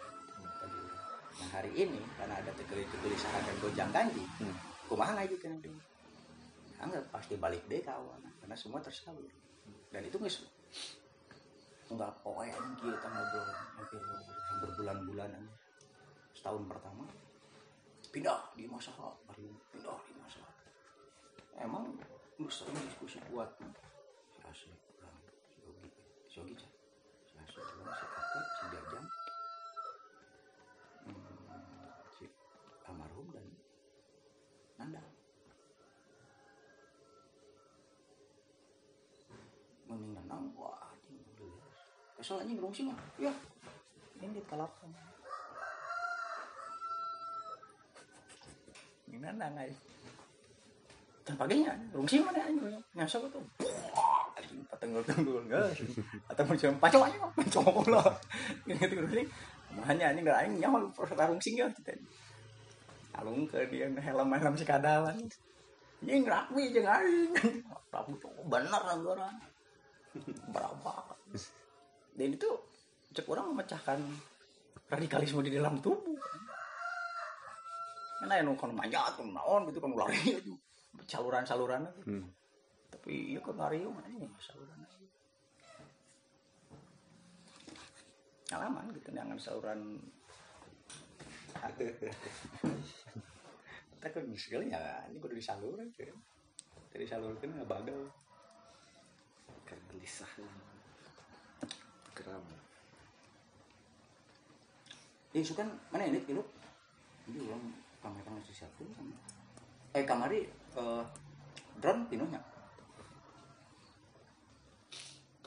Nah 1.33 1.49
hari 1.49 1.73
ini 1.75 2.01
karena 2.21 2.35
ada 2.39 2.51
kegelisahan 2.55 3.43
dan 3.43 3.57
gojang 3.65 3.91
ganji 3.91 4.25
Hmm. 4.39 4.57
kumaha 4.87 5.17
ngajukan 5.17 5.59
itu 5.59 5.73
anggap 6.83 7.05
pasti 7.15 7.35
balik 7.41 7.65
deh 7.71 7.81
kawan 7.81 8.21
karena 8.43 8.57
semua 8.59 8.83
tersalur 8.85 9.31
dan 9.89 10.03
itu 10.05 10.17
nggak 10.21 10.33
nggak 11.93 12.13
yang 12.49 12.65
kita 12.81 13.09
ngobrol 13.09 13.49
hampir 13.77 14.01
berbulan-bulan 14.65 15.31
aja. 15.33 15.53
setahun 16.33 16.65
pertama 16.69 17.05
pindah 18.13 18.41
di 18.53 18.69
masalah 18.69 19.17
baru 19.25 19.49
pindah 19.73 19.99
di 20.05 20.13
masalah. 20.21 20.53
Emang 21.57 21.97
sering 22.51 22.77
diskusi 22.85 23.17
kuat 23.31 23.49
asli 24.45 24.75
kurang 24.99 25.17
si 26.33 26.41
Ogi 26.41 26.57
si 26.57 26.65
Ogi 26.65 26.65
Cak. 26.65 26.73
si 27.29 27.37
asli 27.45 27.61
kurang 27.61 27.93
si 27.93 28.05
Kate 28.09 28.41
si 28.41 28.65
Jajang 28.73 29.07
hmm, 31.05 31.93
si 32.17 32.25
almarhum 32.89 33.27
dan 33.37 33.47
Nanda. 34.81 35.03
Mending 39.85 40.13
nanang 40.17 40.49
wah 40.57 40.81
anjing 40.89 41.21
udah 41.21 41.37
beres. 41.37 41.81
kesel 42.17 42.41
anjing 42.41 42.89
mah 42.89 42.97
ya. 43.21 43.33
Ini 44.17 44.33
ditolakkan 44.41 44.89
ini 49.13 49.21
nanang 49.21 49.53
aja 49.61 49.77
dan 51.29 51.35
paginya 51.37 51.77
gerung 51.93 52.09
sih 52.09 52.25
mana 52.25 52.41
anjing? 52.41 52.81
Nyasar 52.97 53.21
tuh 53.29 53.45
Patenggul 54.71 55.05
tenggul 55.05 55.43
guys 55.47 55.79
atau 56.29 56.43
macam 56.45 56.71
pacok 56.81 57.03
aja 57.09 57.19
pacok 57.37 57.87
lah. 57.93 58.09
Ini 58.69 58.75
itu 58.79 58.95
gerung 58.97 59.13
sih 59.13 59.27
makanya 59.73 60.13
anjing 60.13 60.25
gak 60.29 60.39
anjing 60.45 60.59
nyawa 60.61 60.79
proses 60.93 61.17
karung 61.17 61.41
sing 61.41 61.57
ya 61.57 61.67
kita 61.73 61.97
alung 63.17 63.49
ke 63.49 63.65
dia 63.73 63.89
helm 63.89 64.29
helm 64.29 64.55
si 64.57 64.65
kadalan 64.69 65.17
anjing 66.05 66.25
rapi 66.29 66.63
jeung 66.73 66.89
aing 66.89 67.33
rapi 67.89 68.13
tuh 68.21 68.33
bener 68.49 68.83
anggaran 68.85 69.37
berapa 70.53 70.93
dan 72.13 72.29
itu 72.29 72.51
cek 73.13 73.29
orang 73.29 73.57
memecahkan 73.57 74.01
radikalisme 74.93 75.41
di 75.41 75.53
dalam 75.57 75.81
tubuh. 75.81 76.17
Karena 78.21 78.39
yang 78.39 78.55
kan 78.55 78.71
manjat 78.71 79.19
naon 79.19 79.67
gitu 79.67 79.83
kan 79.83 79.91
lari 79.99 80.15
aja 80.15 80.55
saluran 81.09 81.43
saluran 81.43 81.83
aja. 81.89 82.03
Hmm. 82.07 82.29
Iya 83.11 83.39
kan 83.43 83.57
lari 83.59 83.83
aja 83.83 84.29
saluran 84.39 84.79
aja 84.83 85.07
alaman 88.53 88.93
gitu 88.95 89.09
jangan 89.11 89.39
saluran 89.41 89.81
kita 93.93 94.09
kan 94.15 94.25
misalnya 94.27 95.07
ini 95.09 95.19
kudu 95.23 95.35
disaluran 95.39 95.87
cuy 95.95 96.11
dari 96.93 97.09
salurkan 97.09 97.49
nggak 97.57 97.71
bagal. 97.73 98.01
Kegelisahan 99.65 100.45
geram. 102.13 102.45
Ya 105.33 105.41
isu 105.41 105.57
kan 105.57 105.73
mana 105.89 106.05
ini? 106.05 106.21
Kilo? 106.29 106.45
Ini 107.33 107.49
orang 107.49 107.65
pameran 108.05 108.37
masih 108.37 108.53
siapa? 108.53 108.85
Eh 109.97 110.05
kamari 110.05 110.45
eh, 110.53 111.05
drone 111.81 112.05
pinuhnya. 112.13 112.41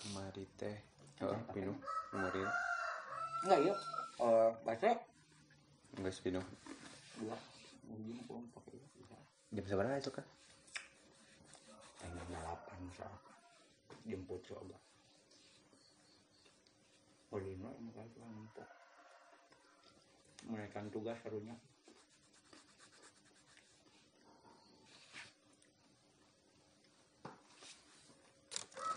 Kemari 0.06 0.46
teh 0.56 0.78
oh 1.26 1.40
pinu 1.50 1.74
kemari 2.14 2.46
Enggak 3.46 3.62
iya. 3.62 3.76
Eh 4.26 4.50
baca 4.66 4.90
enggak 6.02 6.18
pinu 6.26 6.42
pakai 8.54 8.78
bisa. 8.98 9.18
jam 9.54 9.66
seberapa 9.70 10.02
itu 10.02 10.12
kan 10.12 10.26
Tengah 12.02 12.26
delapan 12.30 12.80
soal 12.94 13.16
jemput 14.06 14.42
coba. 14.46 14.78
Olino 17.34 17.70
ini 17.82 17.90
kan 17.94 18.06
tuh 18.14 18.22
empuk. 18.22 18.70
Menaikkan 20.46 20.90
tugas 20.94 21.18
serunya. 21.26 21.58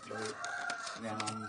Dari 0.09 0.58
nyaman 0.99 1.47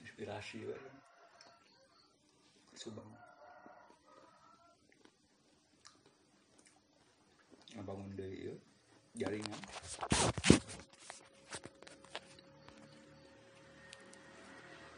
inspirasi 0.00 0.64
we. 0.64 0.78
Subang. 2.72 3.10
Ngebangun 7.76 8.16
dari 8.16 8.48
ieu 8.48 8.56
jaringan. 9.18 9.60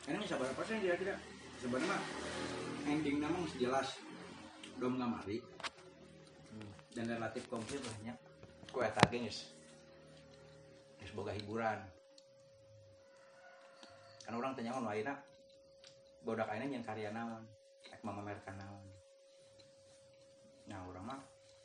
Ini 0.09 0.25
sabar 0.25 0.49
apa 0.49 0.63
sih 0.65 0.79
kira-kira? 0.81 1.19
Sebenarnya 1.59 1.91
mah 1.91 2.03
ending 2.87 3.19
nama 3.19 3.37
masih 3.43 3.67
jelas. 3.67 3.99
Belum 4.79 5.03
ngamari. 5.03 5.43
Dan 6.95 7.11
relatif 7.11 7.43
komplit 7.51 7.83
banyak. 7.83 8.17
Ku 8.71 8.87
eta 8.87 9.03
boga 11.13 11.33
hiburan. 11.33 11.81
Kan 14.25 14.33
orang 14.37 14.53
tanya 14.53 14.77
kan 14.77 14.85
ayeuna 14.89 15.15
bodak 16.25 16.49
ayeuna 16.53 16.67
nyen 16.69 16.85
karya 16.85 17.11
naon? 17.13 17.45
Ek 17.89 18.01
mamamerkan 18.05 18.57
naon. 18.61 18.87
Nah, 20.69 20.85
orang 20.85 21.05
mah 21.17 21.21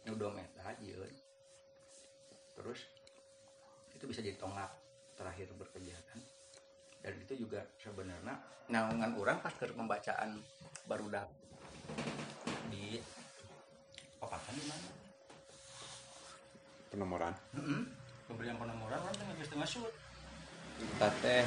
nyudom 0.07 0.39
eta 0.39 0.71
aja. 0.71 0.95
Terus 2.53 2.79
itu 3.93 4.03
bisa 4.07 4.23
jadi 4.23 4.35
tonggak 4.39 4.71
terakhir 5.15 5.47
berkegiatan 5.55 6.19
dan 7.03 7.13
itu 7.19 7.33
juga 7.43 7.59
sebenarnya 7.83 8.39
naungan 8.71 9.11
orang 9.19 9.37
pas 9.43 9.51
ke 9.51 9.67
pembacaan 9.67 10.39
barudak 10.87 11.27
di 12.71 12.99
papakan 14.17 14.55
di 14.55 14.63
mana? 14.71 14.89
penomoran 16.87 17.35
Heeh. 17.55 18.02
Pemberian 18.27 18.55
penomoran 18.55 18.99
orang 18.99 19.15
tengah 19.15 19.35
geus 19.35 19.49
tengah 19.49 19.67
shoot. 19.67 19.93
kita 20.73 21.07
teh 21.21 21.45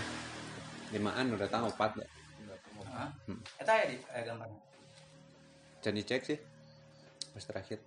limaan 0.94 1.34
udah 1.34 1.48
tahu 1.50 1.66
empat 1.68 1.90
ya 1.98 2.06
Hah? 2.86 3.10
Hmm. 3.28 3.40
Eta 3.60 3.72
ya 3.74 3.84
di 3.90 3.96
eh, 4.00 4.22
gambarnya. 4.24 4.60
jadi 5.82 6.00
cek 6.00 6.22
sih 6.24 6.38
pas 7.32 7.44
terakhir 7.44 7.78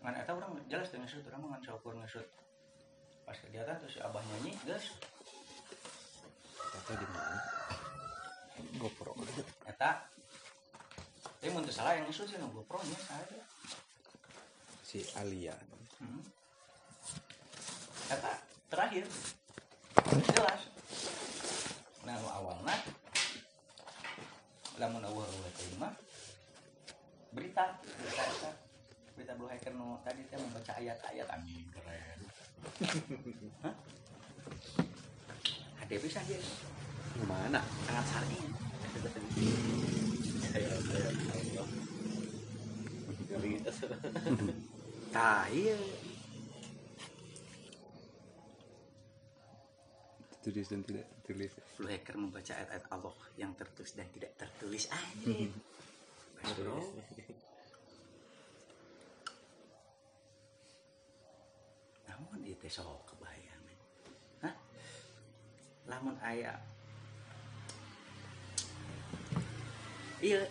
Ngan 0.00 0.16
eta 0.16 0.32
orang 0.32 0.56
jelas 0.64 0.88
tengah 0.88 1.04
shoot, 1.04 1.20
orang 1.28 1.44
ngan 1.44 1.60
saukur 1.60 1.92
nge-shoot. 1.92 2.24
Pas 3.20 3.36
kegiatan 3.36 3.76
terus 3.76 3.92
si 3.92 4.00
abah 4.00 4.24
nyanyi, 4.24 4.56
guys. 4.64 4.96
kita 6.56 6.92
di 6.96 7.06
mana 7.12 7.36
GoPro 8.80 9.12
Eta 9.68 10.08
Tapi 11.20 11.48
mun 11.52 11.68
salah 11.68 12.00
yang 12.00 12.08
nge-shoot 12.08 12.32
sih 12.32 12.40
nu 12.40 12.48
GoPro 12.48 12.80
nya 12.80 12.96
saya. 12.96 13.40
si 14.80 15.04
Alia 15.14 15.52
Hmm. 16.00 16.24
Eta 18.10 18.32
terakhir 18.66 19.06
jelas. 20.34 20.60
Nah 22.02 22.14
nu 22.18 22.26
awalna 22.26 22.74
lamun 24.82 25.06
awal 25.06 25.30
awal 25.30 25.50
terima 25.54 25.94
berita 27.30 27.78
berita 27.78 28.22
eta 28.26 28.50
berita 29.14 29.32
blue 29.38 29.46
hacker 29.46 29.78
nu 29.78 29.94
tadi 30.02 30.26
teh 30.26 30.34
membaca 30.42 30.72
ayat-ayat 30.74 31.28
anjing 31.30 31.70
keren. 31.70 32.18
Hah? 33.62 33.74
Ada 35.86 35.94
bisa 36.02 36.18
dia 36.26 36.42
mana 37.30 37.62
sangat 37.86 38.06
sari. 38.10 38.38
Tah 45.14 45.46
iya. 45.54 46.09
Tulis 50.40 50.66
dan 50.72 50.80
tidak 50.84 51.06
tulis 51.24 51.52
Blue 51.76 51.90
hacker 51.90 52.16
membaca 52.16 52.52
ayat-ayat 52.56 52.86
Allah 52.88 53.14
yang 53.36 53.52
tertulis 53.56 53.92
dan 53.92 54.08
tidak 54.12 54.32
tertulis. 54.40 54.88
Anjing. 54.88 55.52
Bro. 56.40 56.80
Namun 62.08 62.38
itu 62.48 62.66
sok 62.72 63.04
kebayang. 63.12 63.50
lamun 65.90 66.14
aya 66.22 66.54
iya. 70.22 70.46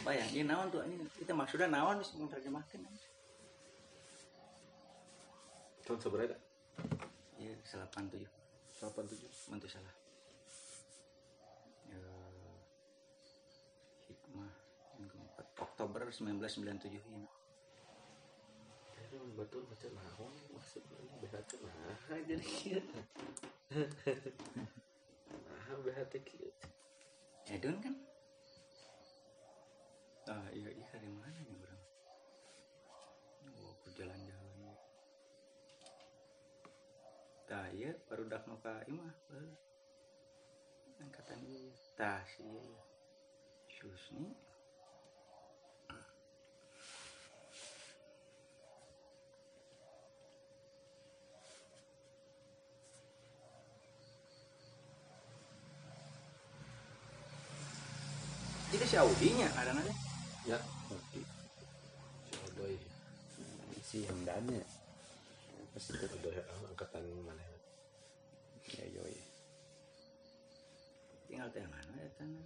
Bayang 0.00 0.30
ini 0.32 0.48
naon 0.48 0.72
tuh 0.72 0.80
ini 0.86 0.96
kita 1.20 1.36
maksudnya 1.36 1.68
naon 1.68 2.00
bisa 2.00 2.16
menerjemahkan 2.16 2.80
tahun 5.84 5.98
seberapa 6.00 6.38
salapan 7.64 8.06
tujuh. 8.10 8.30
87 8.80 9.50
mantu 9.52 9.68
salah. 9.68 9.94
Eh, 11.90 12.58
hikmah 14.08 14.52
yang 14.96 15.08
keempat. 15.10 15.46
Oktober 15.60 16.00
1997 16.08 16.96
ini 16.96 17.28
Ya, 19.10 19.18
betul 19.34 19.66
macam 19.66 19.90
naon 19.98 20.30
maksudnya? 20.54 21.02
BHT 21.18 21.50
nah 21.66 22.18
jadi 22.30 22.44
kieu 22.46 22.78
nah 25.34 25.74
BHT 25.82 26.14
kieu 26.22 26.54
Edun 27.50 27.74
kan? 27.82 27.94
Ah 30.30 30.46
iya 30.54 30.70
iya 30.70 30.86
dari 30.94 31.10
mana 31.10 31.34
nih 31.42 31.58
orang 31.58 31.82
oh 33.58 33.74
ke 33.82 33.90
jalan-jalan 33.98 34.50
tah 37.50 37.66
iya 37.74 37.90
baru 38.06 38.30
dak 38.30 38.46
nu 38.46 38.54
ka 38.62 38.70
imah 38.86 39.10
angkatan 41.02 41.42
ieu 41.50 41.74
tah 41.98 42.22
si 42.30 42.46
ieu 42.46 42.78
Susni 43.66 44.30
Jadi 58.70 58.86
si 58.86 58.94
Audinya 58.94 59.50
ada 59.58 59.74
nanti 59.74 59.90
ya 60.46 60.54
Jodoh 62.30 62.70
si 63.82 64.06
Hamdannya 64.06 64.62
pas 64.62 64.79
itu 65.80 66.28
ya 66.28 66.44
angkatan 66.68 67.08
mana? 67.24 67.40
Ya 68.76 68.84
yoi. 68.92 69.16
Tinggal 71.24 71.48
teh 71.56 71.64
mana 71.64 71.94
ya 71.96 72.10
tanah 72.20 72.44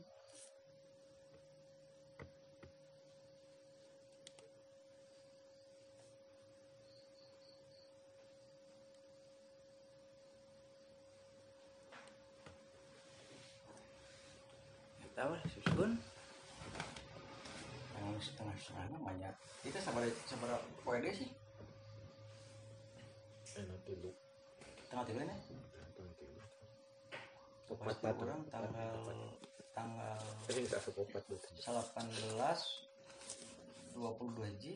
Ya 15.03 15.09
tahu 15.19 15.35
lah 15.35 15.43
susun. 15.51 15.99
Yang 17.99 18.31
setengah 18.31 18.57
setengah 18.63 19.01
banyak. 19.03 19.35
Itu 19.67 19.79
sabar 19.83 20.07
sabar 20.23 20.63
poin 20.87 21.03
sih 21.11 21.44
enak 23.55 23.79
dulu 23.87 24.11
nih 25.23 25.39
batu. 28.03 28.27
orang 28.27 28.43
tanggal 28.51 28.99
tanggal 29.75 30.19
nggak 30.47 30.81
sepopat 30.83 31.23
tuh. 31.27 31.39
18 31.63 32.35
22 33.95 34.63
Ji 34.63 34.75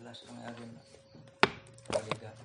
jelas 0.00 0.16
yang 0.24 0.40
pelatihan. 1.90 2.36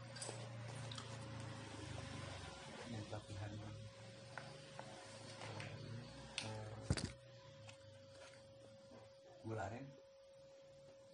Gula 9.46 9.70
aren 9.70 9.86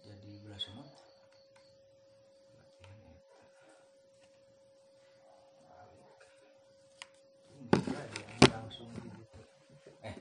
jadi 0.00 0.40
gula 0.40 0.56
semut 0.56 0.88
pelatihan 0.88 1.04
eta. 5.68 5.84
Ini 7.52 7.68
dia 7.68 8.00
yang 8.24 8.48
langsung 8.48 8.88
gitu 8.88 9.20
eh 10.08 10.16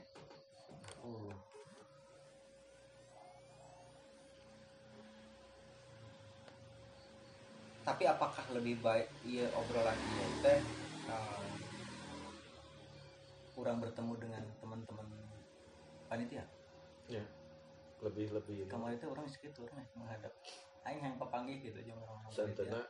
oh 1.08 1.32
tapi 7.82 8.04
apakah 8.06 8.46
lebih 8.54 8.78
baik 8.82 9.10
iya 9.26 9.50
obrolan 9.58 9.98
iya 9.98 10.26
teh 10.46 10.60
um, 11.10 11.46
kurang 13.58 13.82
bertemu 13.82 14.14
dengan 14.18 14.44
teman-teman 14.62 15.06
panitia 16.08 16.46
Ya. 17.12 17.24
Lebih 18.00 18.32
lebih 18.32 18.72
kemarin 18.72 18.96
itu 18.96 19.08
orang 19.12 19.28
segitu 19.28 19.68
orang 19.68 19.84
menghadap 20.00 20.32
aing 20.88 21.04
yang 21.04 21.16
pepanggih 21.20 21.60
gitu 21.60 21.80
jeung 21.84 22.00
orang 22.00 22.24
Santana 22.32 22.82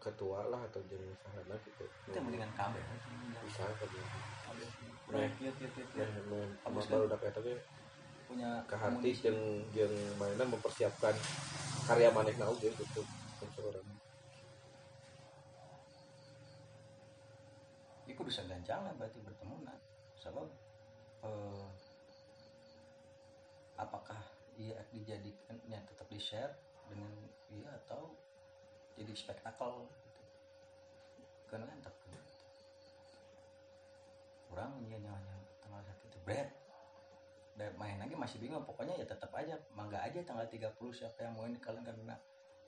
ketua 0.00 0.48
lah 0.48 0.64
atau 0.70 0.80
jeung 0.88 1.04
sahana 1.20 1.54
gitu. 1.60 1.84
itu 1.84 2.18
mendingan 2.22 2.50
kabeh 2.56 2.80
bisa 3.44 3.68
kerja. 3.76 4.00
Proyek 5.06 5.32
ieu 5.38 5.52
ieu 5.52 5.68
ieu 5.70 5.86
Nah, 5.92 6.08
ieu. 6.08 6.24
nu 6.26 6.38
Habis 6.64 6.86
baru 6.88 7.06
dapat 7.06 7.30
eta 7.30 7.40
ge 7.44 7.54
punya 8.26 8.50
amunisi. 8.64 9.28
jeung 9.28 9.40
jeung 9.76 9.94
mainnya 10.18 10.46
mempersiapkan 10.48 11.14
karya 11.86 12.08
manehna 12.10 12.48
oge 12.48 12.72
gitu. 12.72 13.02
Orang. 13.66 13.88
Iku 18.06 18.22
bisa 18.22 18.46
gancang 18.46 18.86
lah 18.86 18.94
berarti 18.94 19.18
bertemu 19.18 19.66
nah 19.66 19.74
sebab 20.22 20.46
eh, 21.26 21.66
apakah 23.76 24.20
ia 24.56 24.78
dijadikannya 24.94 25.78
tetap 25.84 26.06
di 26.08 26.16
share 26.22 26.54
dengan 26.86 27.10
iya 27.52 27.68
atau 27.84 28.14
jadi 28.96 29.12
spektakel 29.12 29.84
gitu. 29.84 31.54
mantap 31.60 31.92
kan 31.92 32.22
kurang 34.48 34.72
iya 34.86 34.96
nyawa 35.02 35.18
tanggal 35.60 35.82
satu 35.82 36.04
itu. 36.08 36.18
Bread 36.24 36.48
dan 37.56 37.72
main 37.76 37.98
lagi 38.00 38.14
masih 38.14 38.38
bingung. 38.40 38.64
Pokoknya 38.64 38.94
ya 38.96 39.04
tetap 39.04 39.34
aja 39.34 39.58
mangga 39.74 40.00
aja 40.00 40.22
tanggal 40.22 40.46
30 40.48 40.72
siapa 40.94 41.18
yang 41.26 41.34
mau 41.36 41.44
ini 41.44 41.58
kalian 41.60 41.84
karena 41.84 42.16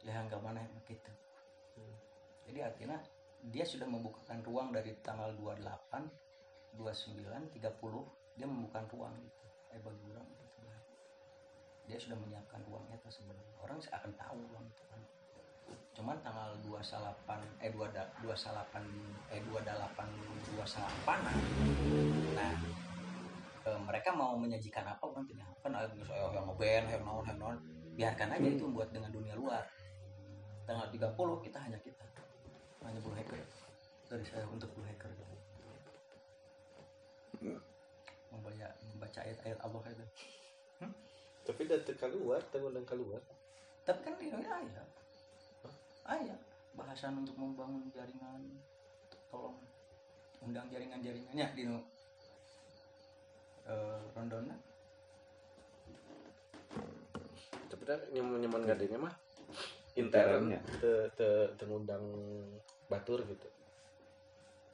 nggak 0.06 0.42
mana 0.42 0.62
gitu. 0.86 1.12
Jadi 2.48 2.58
artinya 2.64 2.98
dia 3.52 3.64
sudah 3.66 3.86
membukakan 3.86 4.42
ruang 4.42 4.68
dari 4.74 4.94
tanggal 5.04 5.30
28 5.36 6.78
29 6.78 7.54
30 7.54 8.38
dia 8.38 8.46
membuka 8.46 8.80
ruang 8.92 9.14
gitu. 9.20 9.46
Eh 9.74 9.80
bagi 9.82 10.04
orang 10.10 10.28
gitu. 10.28 10.58
Dia 11.88 11.98
sudah 11.98 12.16
menyiapkan 12.20 12.60
ruangnya 12.68 12.96
itu 13.00 13.08
sebenarnya 13.20 13.54
orang 13.64 13.78
akan 13.80 14.12
tahu 14.14 14.38
ruang 14.52 14.66
itu 14.66 14.82
kan. 14.90 15.00
Cuman 15.98 16.16
tanggal 16.22 16.54
28 16.62 17.64
eh 17.64 17.70
2 17.74 17.90
28 18.22 19.34
eh 19.34 19.42
28 19.44 20.28
28 20.56 22.38
nah 22.38 22.52
eh, 23.66 23.80
mereka 23.84 24.10
mau 24.14 24.38
menyajikan 24.38 24.86
apa 24.86 25.04
orang 25.04 25.26
tidak 25.28 25.46
kan 25.60 25.74
ada 25.74 25.90
misalnya 25.92 26.32
yang 26.32 26.46
ngeband 26.48 26.86
yang 26.88 27.02
naon 27.04 27.24
yang 27.26 27.38
naon 27.38 27.56
biarkan 27.98 28.30
aja 28.38 28.48
itu 28.48 28.64
buat 28.70 28.88
dengan 28.94 29.10
dunia 29.10 29.34
luar 29.34 29.66
tanggal 30.68 30.84
30 30.92 31.46
kita 31.48 31.58
hanya 31.64 31.78
kita. 31.80 32.04
Hanya 32.84 33.00
Blue 33.00 33.16
Hacker. 33.16 33.40
Dari 34.12 34.24
saya 34.28 34.44
untuk 34.52 34.68
Blue 34.76 34.84
Hacker. 34.84 35.08
Membaca 38.28 38.68
membaca 38.92 39.20
ayat-ayat 39.24 39.58
Allah 39.64 39.80
itu. 39.88 40.04
Tapi 41.48 41.60
datang 41.64 41.96
keluar, 41.96 42.44
tengah 42.52 42.84
keluar. 42.84 43.24
tapi 43.88 44.04
kan 44.04 44.20
Indonesia 44.20 44.52
ayat 44.52 44.88
ayat 46.04 46.40
bahasan 46.76 47.24
untuk 47.24 47.32
membangun 47.40 47.88
jaringan 47.88 48.60
tolong 49.32 49.56
undang 50.44 50.68
jaringan-jaringannya 50.68 51.46
di 51.56 51.62
nu 51.64 51.80
eh, 53.64 54.00
rondona. 54.12 54.52
Tapi 57.72 57.82
kan 57.88 57.96
nyaman 58.12 58.44
nyaman 58.44 58.68
gadenya 58.68 59.00
mah 59.00 59.14
intern 59.98 60.46
Internnya. 60.46 60.60
te 60.78 60.92
te 61.12 61.28
tengundang 61.56 62.04
batur 62.86 63.20
gitu. 63.24 63.48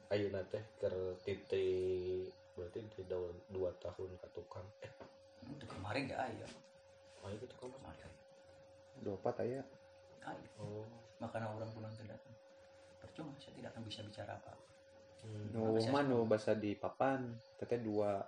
Ayeuna 0.07 0.45
teh 0.45 0.61
keur 0.77 0.93
titik 1.21 2.29
berarti 2.53 2.79
di 2.87 3.01
daun 3.03 3.33
dua 3.49 3.73
tahun 3.75 4.15
ka 4.15 4.27
tukang. 4.31 4.63
Eh, 4.79 4.91
itu 5.49 5.65
kemarin 5.67 6.07
ya 6.07 6.17
ayat 6.21 6.51
ayo 7.25 7.35
gitu 7.41 7.55
kan. 7.57 7.73
kemarin 7.73 8.09
dua 9.01 9.17
empat 9.17 9.35
ayat 9.41 9.65
Oh. 10.57 10.81
makanya 11.17 11.45
orang 11.47 11.69
pulang 11.69 11.93
tidak 11.93 12.17
datang 12.17 12.33
percuma 12.97 13.29
saya 13.37 13.53
tidak 13.53 13.69
akan 13.73 13.83
bisa 13.85 14.01
bicara 14.01 14.33
apa 14.33 14.53
Hmm. 15.21 15.49
nu 15.53 15.81
mah 15.89 16.01
nu 16.01 16.21
basa 16.25 16.53
di 16.53 16.73
papan 16.73 17.25
teteh 17.57 17.77
dua 17.77 18.21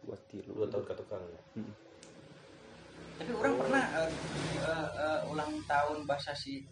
dua 0.00 0.16
tilu 0.28 0.52
Dua 0.52 0.68
tahun 0.68 0.84
ka 0.84 0.94
tukang. 0.94 1.20
ya? 1.24 1.40
Tapi 3.14 3.30
orang 3.30 3.54
pernah 3.56 3.84
eh, 4.02 4.10
eh, 4.60 4.88
eh, 4.98 5.20
ulang 5.30 5.62
tahun 5.64 6.02
bahasa 6.04 6.34
si 6.34 6.66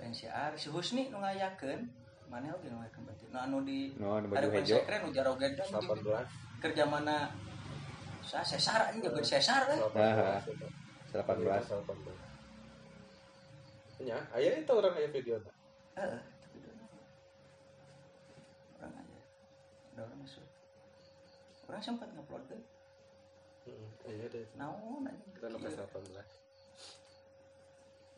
lain 0.00 0.10
si 0.12 0.26
Husni 0.72 1.12
nu 1.12 1.20
ngayakeun 1.20 1.80
mana 2.26 2.50
oge 2.56 2.72
nu 2.72 2.80
ngayakeun 2.80 3.04
berarti? 3.06 3.24
Nu 3.30 3.38
anu 3.38 3.58
di 3.62 3.92
No, 4.00 4.18
nu 4.18 4.26
ada 4.32 4.48
baju 4.48 4.58
hejo. 4.58 4.74
sekre 4.80 4.96
nu 5.04 5.12
jarogan 5.12 5.52
kan 5.54 5.66
18 5.68 6.62
kerja 6.62 6.84
mana? 6.88 7.30
Saya 8.22 8.46
sesar 8.46 8.86
anjing 8.88 9.02
jago 9.06 9.20
sesar 9.20 9.66
kan 9.68 9.78
18 9.78 11.12
18. 11.12 11.12
18 11.12 11.22
nya 14.02 14.18
aya 14.34 14.58
itu 14.58 14.72
orang 14.72 14.98
aya 14.98 15.06
video 15.14 15.38
Heeh, 15.94 16.18
tapi 16.42 16.58
dulu. 16.58 16.82
orang 18.80 18.98
aja. 18.98 19.20
Ada 19.92 20.00
orang 20.02 20.18
masuk. 20.24 20.42
Orang 21.68 21.78
sempat 21.78 22.10
ngupload 22.10 22.42
ke 22.50 22.56
aya 24.08 24.26
deh. 24.26 24.46
Naon 24.58 25.06
anjing 25.06 25.32
kita 25.34 25.46
Kieu. 25.46 25.54
nomor 25.54 25.70
18 25.70 26.42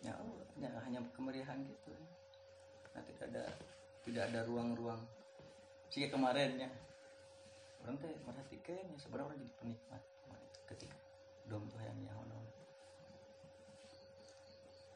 ya, 0.04 0.12
Allah, 0.20 0.46
ya 0.60 0.68
hanya 0.84 1.00
kemeriahan 1.16 1.58
gitu. 1.64 1.92
Nah 2.92 3.02
tidak 3.08 3.24
ada 3.32 3.44
tidak 4.04 4.22
ada 4.32 4.40
ruang-ruang. 4.48 5.00
Sih 5.88 6.08
kemarin 6.08 6.60
ya. 6.60 6.70
Orang 7.84 8.00
teh 8.00 8.12
merhatikan 8.24 8.80
ya 8.80 8.96
sebenarnya 8.96 9.28
orang 9.28 9.38
jadi 9.44 9.54
penikmat 9.60 10.02
ketika 10.72 10.96
dom 11.44 11.68
tuh 11.68 11.80
yang 11.84 12.00
nyaho 12.00 12.24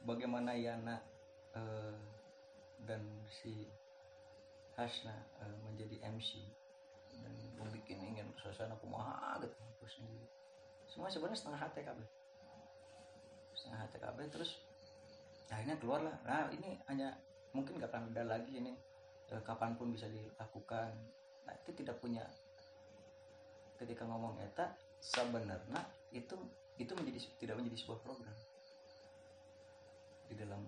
bagaimana 0.09 0.57
Yana 0.57 0.96
eh, 1.53 1.96
dan 2.88 3.05
si 3.28 3.68
Hasna 4.72 5.12
eh, 5.44 5.57
menjadi 5.68 6.01
MC 6.09 6.40
dan 7.20 7.34
membuat 7.61 7.84
ingin 7.84 8.32
suasana 8.40 8.72
kumaha 8.80 9.36
gitu 9.44 9.53
terus 9.76 9.92
sendiri 10.01 10.38
semua 10.89 11.12
sebenarnya 11.12 11.39
setengah 11.39 11.61
kabeh 11.68 12.09
setengah 13.55 13.89
kabeh 13.93 14.26
terus 14.32 14.61
akhirnya 15.49 15.76
keluar 15.80 16.01
lah 16.05 16.16
nah 16.24 16.49
ini 16.53 16.76
hanya 16.89 17.16
mungkin 17.53 17.80
gak 17.80 17.91
akan 17.93 18.12
ada 18.12 18.39
lagi 18.39 18.53
ini. 18.61 18.72
Eh, 19.28 19.43
kapan 19.45 19.76
pun 19.76 19.93
bisa 19.93 20.09
dilakukan. 20.09 20.93
Nah 21.45 21.55
itu 21.64 21.70
tidak 21.76 22.01
punya. 22.01 22.24
Ketika 23.78 24.03
ngomong 24.09 24.34
eta 24.43 24.74
sebenarnya 24.99 25.78
itu 26.11 26.34
itu 26.78 26.93
menjadi 26.99 27.18
tidak 27.39 27.55
menjadi 27.62 27.76
sebuah 27.84 28.01
program 28.03 28.36
di 30.26 30.34
dalam 30.34 30.62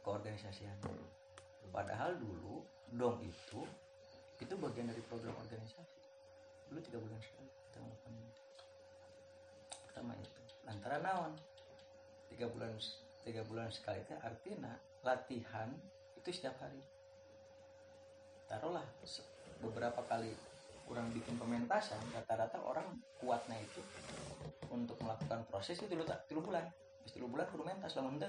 keorganisasian. 0.00 0.76
Padahal 1.68 2.16
dulu 2.16 2.64
dong 2.96 3.20
itu 3.20 3.60
itu 4.40 4.54
bagian 4.56 4.88
dari 4.88 5.02
program 5.04 5.36
organisasi. 5.36 5.96
Dulu 6.72 6.78
tiga 6.80 6.98
bulan 7.02 7.20
sekali 7.20 7.50
kita 7.68 7.78
melakukan 7.82 8.12
itu 8.16 8.45
pertama 9.96 10.12
itu. 10.20 10.40
Lantaran 10.68 11.00
naon? 11.00 11.32
Tiga 12.28 12.52
bulan 12.52 12.68
tiga 13.24 13.40
bulan 13.48 13.72
sekali 13.72 14.04
itu 14.04 14.12
artinya 14.20 14.76
latihan 15.00 15.72
itu 16.20 16.28
setiap 16.36 16.52
hari. 16.60 16.84
Taruhlah 18.44 18.84
beberapa 19.64 20.04
kali 20.04 20.36
kurang 20.84 21.08
bikin 21.16 21.40
pementasan 21.40 21.96
rata-rata 22.12 22.60
orang 22.60 22.84
kuatnya 23.16 23.56
itu 23.56 23.80
untuk 24.68 25.00
melakukan 25.00 25.48
proses 25.48 25.80
itu 25.80 25.88
bulan. 26.44 26.68
Habis 27.00 27.16
tilu 27.16 27.32
bulan 27.32 27.48
kudu 27.48 27.64
mentas 27.64 27.96
lamun 27.96 28.20
teu 28.20 28.28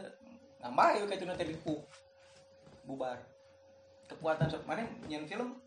ngambah 0.64 1.04
yuk 1.04 1.12
kayak 1.12 1.20
itu 1.20 1.26
nanti 1.28 1.44
dipu 1.52 1.76
bubar. 2.88 3.20
Kekuatan 4.08 4.48
sok 4.48 4.64
mana 4.64 4.88
nyen 5.12 5.28
film 5.28 5.60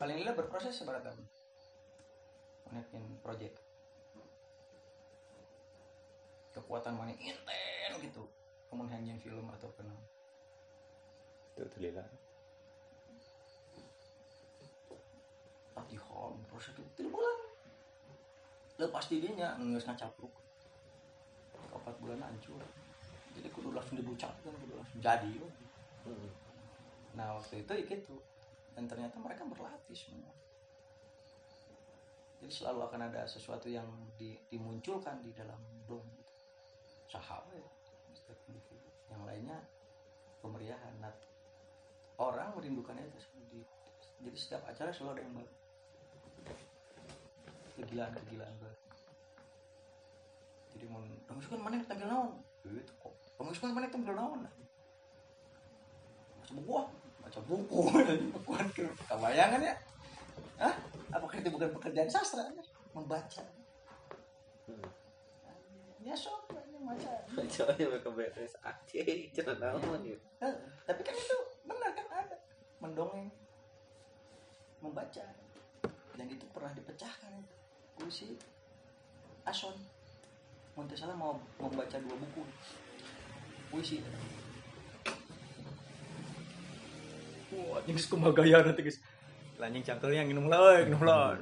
paling 0.00 0.16
lila 0.16 0.32
berproses 0.32 0.72
seberapa 0.72 1.04
tahun 1.04 1.28
project 3.20 3.65
kekuatan 6.56 6.96
mana 6.96 7.12
inten 7.20 7.92
gitu. 8.00 8.24
Kamu 8.72 8.88
hanya 8.88 9.12
film 9.20 9.46
atau 9.52 9.68
kenal 9.76 10.00
Itu 11.52 11.68
terlila. 11.76 12.04
latihan 15.76 16.32
proses 16.48 16.72
itu 16.72 16.82
tiga 16.96 17.12
bulan 17.12 17.36
lepas 18.80 19.04
didinya 19.12 19.60
nggak 19.60 19.84
ngacapruk 19.84 20.32
empat 21.76 21.94
bulan 22.00 22.24
hancur. 22.24 22.64
Jadi 23.36 23.52
kudu 23.52 23.76
langsung 23.76 24.00
dibucapkan 24.00 24.52
kudu 24.56 24.74
langsung 24.80 25.00
jadi. 25.04 25.28
Yo. 25.36 25.44
heeh 26.08 26.32
nah 27.16 27.32
waktu 27.36 27.64
itu 27.64 27.72
ya 27.72 27.84
gitu. 27.84 28.16
Dan 28.76 28.84
ternyata 28.88 29.16
mereka 29.16 29.44
berlatih 29.48 29.96
semua. 29.96 30.32
Jadi 32.40 32.52
selalu 32.52 32.84
akan 32.84 33.08
ada 33.08 33.24
sesuatu 33.24 33.72
yang 33.72 33.88
di- 34.20 34.40
dimunculkan 34.52 35.24
di 35.24 35.32
dalam 35.32 35.56
gitu. 35.80 35.96
Sahabat 37.10 37.62
yang 39.10 39.22
lainnya 39.22 39.58
kemeriahan. 40.42 40.94
Nah, 40.98 41.14
orang 42.18 42.50
merindukan 42.58 42.98
itu 42.98 43.18
di, 43.50 43.60
jadi 44.22 44.36
setiap 44.36 44.62
acara 44.66 44.90
selalu 44.90 45.12
ada 45.18 45.22
yang 45.22 45.34
baru 45.38 45.52
kegilaan 47.76 48.12
kegilaan 48.24 48.56
baru 48.56 48.78
jadi 50.72 50.84
mau 50.88 51.04
dong 51.04 51.40
suka 51.44 51.56
mana 51.60 51.76
yang 51.76 51.88
tampil 51.88 52.08
naon? 52.08 52.32
Itu 52.64 52.92
kok 53.00 53.12
dong 53.36 53.52
suka 53.52 53.68
mana 53.72 53.84
yang 53.88 53.94
tampil 53.96 54.14
naon? 54.16 54.40
Baca 56.40 56.52
buku 56.56 56.72
ah. 56.72 56.86
baca 57.20 57.40
buku. 57.44 57.80
Bukan 58.48 58.66
ke 58.72 58.84
kebayangan 59.08 59.60
ya. 59.60 59.74
Hah? 60.56 60.74
apakah 61.12 61.36
itu 61.40 61.48
bukan 61.48 61.68
pekerjaan 61.80 62.08
sastra? 62.12 62.48
Membaca. 62.92 63.44
Heeh 64.68 64.88
ya 66.06 66.14
sok 66.14 66.54
Coba 67.36 67.72
mereka 67.76 68.10
beres 68.12 68.54
aja, 68.60 69.00
jangan 69.32 69.56
naon 69.60 70.00
ya. 70.04 70.16
Eh, 70.44 70.54
tapi 70.84 71.00
kan 71.04 71.14
itu 71.16 71.38
benar 71.64 71.90
kan? 71.92 72.06
Ada. 72.12 72.36
Mendongeng. 72.80 73.28
Membaca. 74.80 75.24
Dan 76.16 76.26
itu 76.28 76.44
pernah 76.52 76.72
dipecahkan. 76.72 77.32
Itu 77.36 77.54
puisi 77.96 78.36
Ason 79.48 79.76
Montesala 80.76 81.16
mau 81.16 81.40
membaca 81.56 81.96
dua 81.96 82.16
buku. 82.20 82.42
Puisi. 83.72 84.04
Wah 87.56 87.80
ini 87.88 88.00
kumagaya 88.04 88.60
nanti 88.60 88.84
guys 88.84 89.00
lanjing 89.56 89.80
cangkelnya 89.80 90.28
minum 90.28 90.50
lah 90.50 90.84
minum 90.84 91.00
lah 91.00 91.38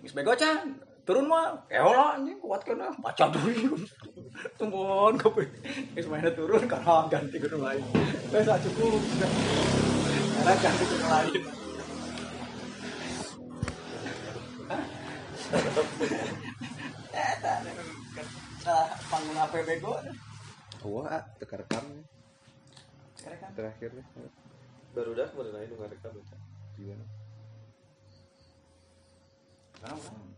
Geus 0.00 0.16
begocan 0.16 0.80
turun 1.04 1.28
mah 1.28 1.52
keola 1.68 2.16
anjing 2.16 2.40
kuat 2.40 2.64
kena 2.64 2.88
baca 2.96 3.24
dulu 3.28 3.76
tungguan 4.56 5.20
kopi. 5.20 5.44
Geus 5.92 6.08
mainnya 6.08 6.32
turun 6.32 6.64
karena 6.64 7.04
ganti 7.12 7.36
ke 7.36 7.48
lain. 7.52 7.84
Geus 8.32 8.48
cukup. 8.48 9.00
Karena 10.40 10.52
ganti 10.58 10.84
ke 10.88 11.06
lain. 11.08 11.42
Panggung 19.12 19.38
apa 19.38 19.56
bego? 19.60 19.92
Wah, 20.84 21.20
teka 21.40 21.60
rekam. 21.60 21.84
Sekarang 23.16 23.40
kan 23.40 23.50
terakhir 23.56 23.92
nih. 23.92 24.04
Baru 24.92 25.16
dah 25.16 25.28
kemarin 25.32 25.56
aja 25.56 25.74
nggak 25.76 25.90
rekam. 25.96 26.12
Gimana? 26.76 27.04
orang 29.84 30.00
tengah 30.00 30.24
rek 30.24 30.33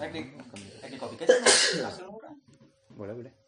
rek 0.00 0.10
di 0.90 0.96
kopi 0.96 1.14
kecil 1.20 1.40
Boleh, 2.92 3.14
boleh. 3.16 3.41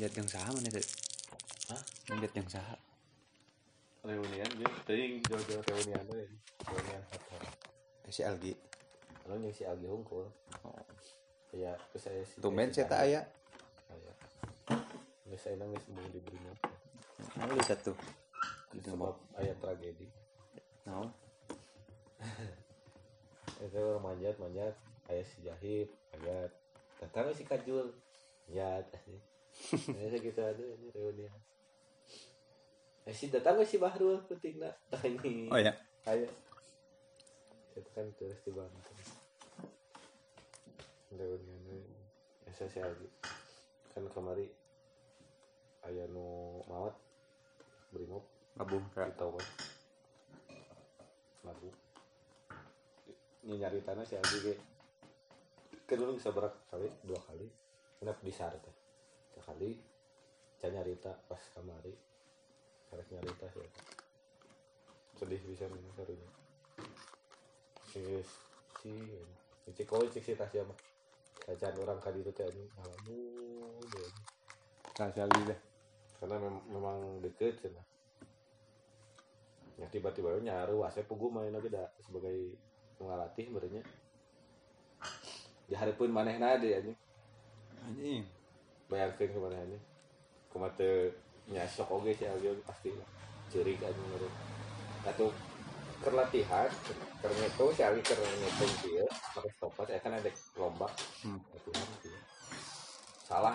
Manjat 0.00 0.16
yang 0.16 0.32
saha 0.32 0.48
mana 0.56 0.68
teh? 0.72 0.86
Hah? 1.68 1.82
Manjat 2.08 2.32
yang 2.32 2.48
saha. 2.48 2.72
Reunian 4.00 4.48
dia 4.56 4.68
tadi 4.88 5.20
jauh-jauh 5.28 5.60
reunian 5.60 6.00
tuh 6.08 6.16
ya. 6.16 6.28
Reunian 6.72 7.02
hotel. 7.04 7.42
Si 8.08 8.24
Algi. 8.24 8.56
Kalau 9.20 9.36
yang 9.36 9.52
si 9.52 9.68
Algi 9.68 9.84
Hungkul. 9.84 10.24
Ya, 11.52 11.76
terus 11.92 12.00
saya 12.00 12.24
si 12.24 12.40
Tumben 12.40 12.72
saya 12.72 12.88
tak 12.88 13.04
aya. 13.04 13.28
Aya. 13.92 14.12
Nggak 15.28 15.36
saya 15.36 15.60
nangis 15.60 15.84
mau 15.92 16.08
diberi 16.08 16.40
motor. 16.48 16.72
Aku 17.36 17.52
lihat 17.60 17.80
tuh. 17.84 17.96
Sebab 18.80 19.20
ayat 19.36 19.60
tragedi. 19.60 20.08
Naon? 20.88 21.12
Itu 23.68 23.76
orang 23.76 24.16
manjat 24.16 24.40
manjat. 24.40 24.72
Ayah 25.12 25.26
si 25.28 25.44
Jahit, 25.44 25.92
manjat. 26.16 26.48
Datang 27.04 27.36
si 27.36 27.44
Kajul, 27.44 27.92
manjat. 28.48 28.88
Ini 29.70 30.08
segitu 30.10 30.40
aja 30.40 30.64
ini 30.64 30.88
reunian. 30.90 31.40
eh 33.08 33.14
si 33.16 33.32
datang 33.32 33.56
gak 33.56 33.68
si 33.68 33.80
Bahrul 33.80 34.20
penting 34.28 34.60
nak. 34.60 34.76
Ini. 35.04 35.48
Oh 35.48 35.60
ya 35.60 35.72
ayo. 36.08 36.28
Itu 37.76 37.88
kan 37.96 38.06
terus 38.16 38.40
di 38.44 38.52
Banten 38.52 38.96
ini 41.10 41.82
saya 42.54 42.86
lagi 42.86 43.08
kan 43.90 44.06
kemari 44.14 44.46
ayah 45.90 46.06
nu 46.06 46.62
mawat 46.70 46.94
brimob 47.90 48.22
labuh 48.54 48.78
kak 48.94 49.10
tahu 49.18 49.34
kan 49.34 49.48
lagu 51.50 51.70
ini 53.42 53.58
nyari 53.58 53.80
tanah 53.82 54.04
si 54.04 54.14
Aldi 54.14 54.38
kayak. 54.44 54.60
Kan 55.88 56.14
bisa 56.14 56.30
berak 56.30 56.54
kali 56.70 56.86
dua 57.02 57.18
kali. 57.24 57.48
Kenapa 57.98 58.20
di 58.22 58.32
teh 58.32 58.74
saya 60.60 60.76
nyarita 60.76 61.08
pas 61.24 61.40
kamari 61.56 61.96
karek 62.92 63.08
nyarita 63.16 63.46
sih. 63.48 63.64
Sedih 65.16 65.40
bisa 65.48 65.64
nih 65.64 65.80
karunya 65.96 66.30
Yes, 67.96 68.28
si 68.78 68.92
cik 69.74 69.88
kau 69.88 70.04
cik 70.06 70.22
si 70.22 70.36
tasya 70.36 70.62
mah 70.62 70.78
kajian 71.48 71.74
orang 71.80 71.98
kali 71.98 72.22
itu 72.22 72.30
teh 72.30 72.46
ini. 72.46 72.64
Ngalamun 72.76 73.82
ya. 73.88 74.08
kasih 74.94 75.26
lagi 75.26 75.40
deh. 75.48 75.60
Karena 76.20 76.36
mem- 76.38 76.66
memang 76.70 76.98
deket 77.24 77.56
cina 77.58 77.82
ya 79.80 79.88
tiba-tiba 79.88 80.36
nyaru 80.44 80.84
saya 80.92 81.08
pugu 81.08 81.32
main 81.32 81.48
lagi 81.56 81.72
dah 81.72 81.88
sebagai 82.04 82.52
pengalatih 83.00 83.48
sebenarnya. 83.48 83.82
Di 85.64 85.72
hari 85.72 85.96
pun 85.96 86.12
maneh 86.12 86.36
nade 86.36 86.68
anjing. 86.76 86.98
Anjing 87.88 88.39
bayangkan 88.90 89.30
ke 89.30 89.38
mana 89.38 89.62
ini 89.62 89.78
kemate 90.50 91.14
nyasok 91.48 91.88
oge 91.94 92.12
sih 92.18 92.26
oge 92.26 92.58
pasti. 92.66 92.90
Lah 92.90 93.08
ciri 93.50 93.78
kan 93.78 93.94
menurut. 93.94 94.32
Atau 95.06 95.30
kerlatihan 96.02 96.68
karena 97.20 97.42
itu 97.46 97.66
si 97.76 97.82
Ali 97.84 98.00
karena 98.00 98.24
ngitung 98.24 98.72
dia 98.82 99.04
pakai 99.36 99.52
stopas 99.54 99.86
saya 99.86 100.00
kan 100.02 100.12
ada 100.18 100.30
lomba. 100.58 100.88
Hmm. 101.22 101.38
latihan 101.54 101.86
gitu 102.00 102.08
ya. 102.10 102.20
salah. 103.24 103.54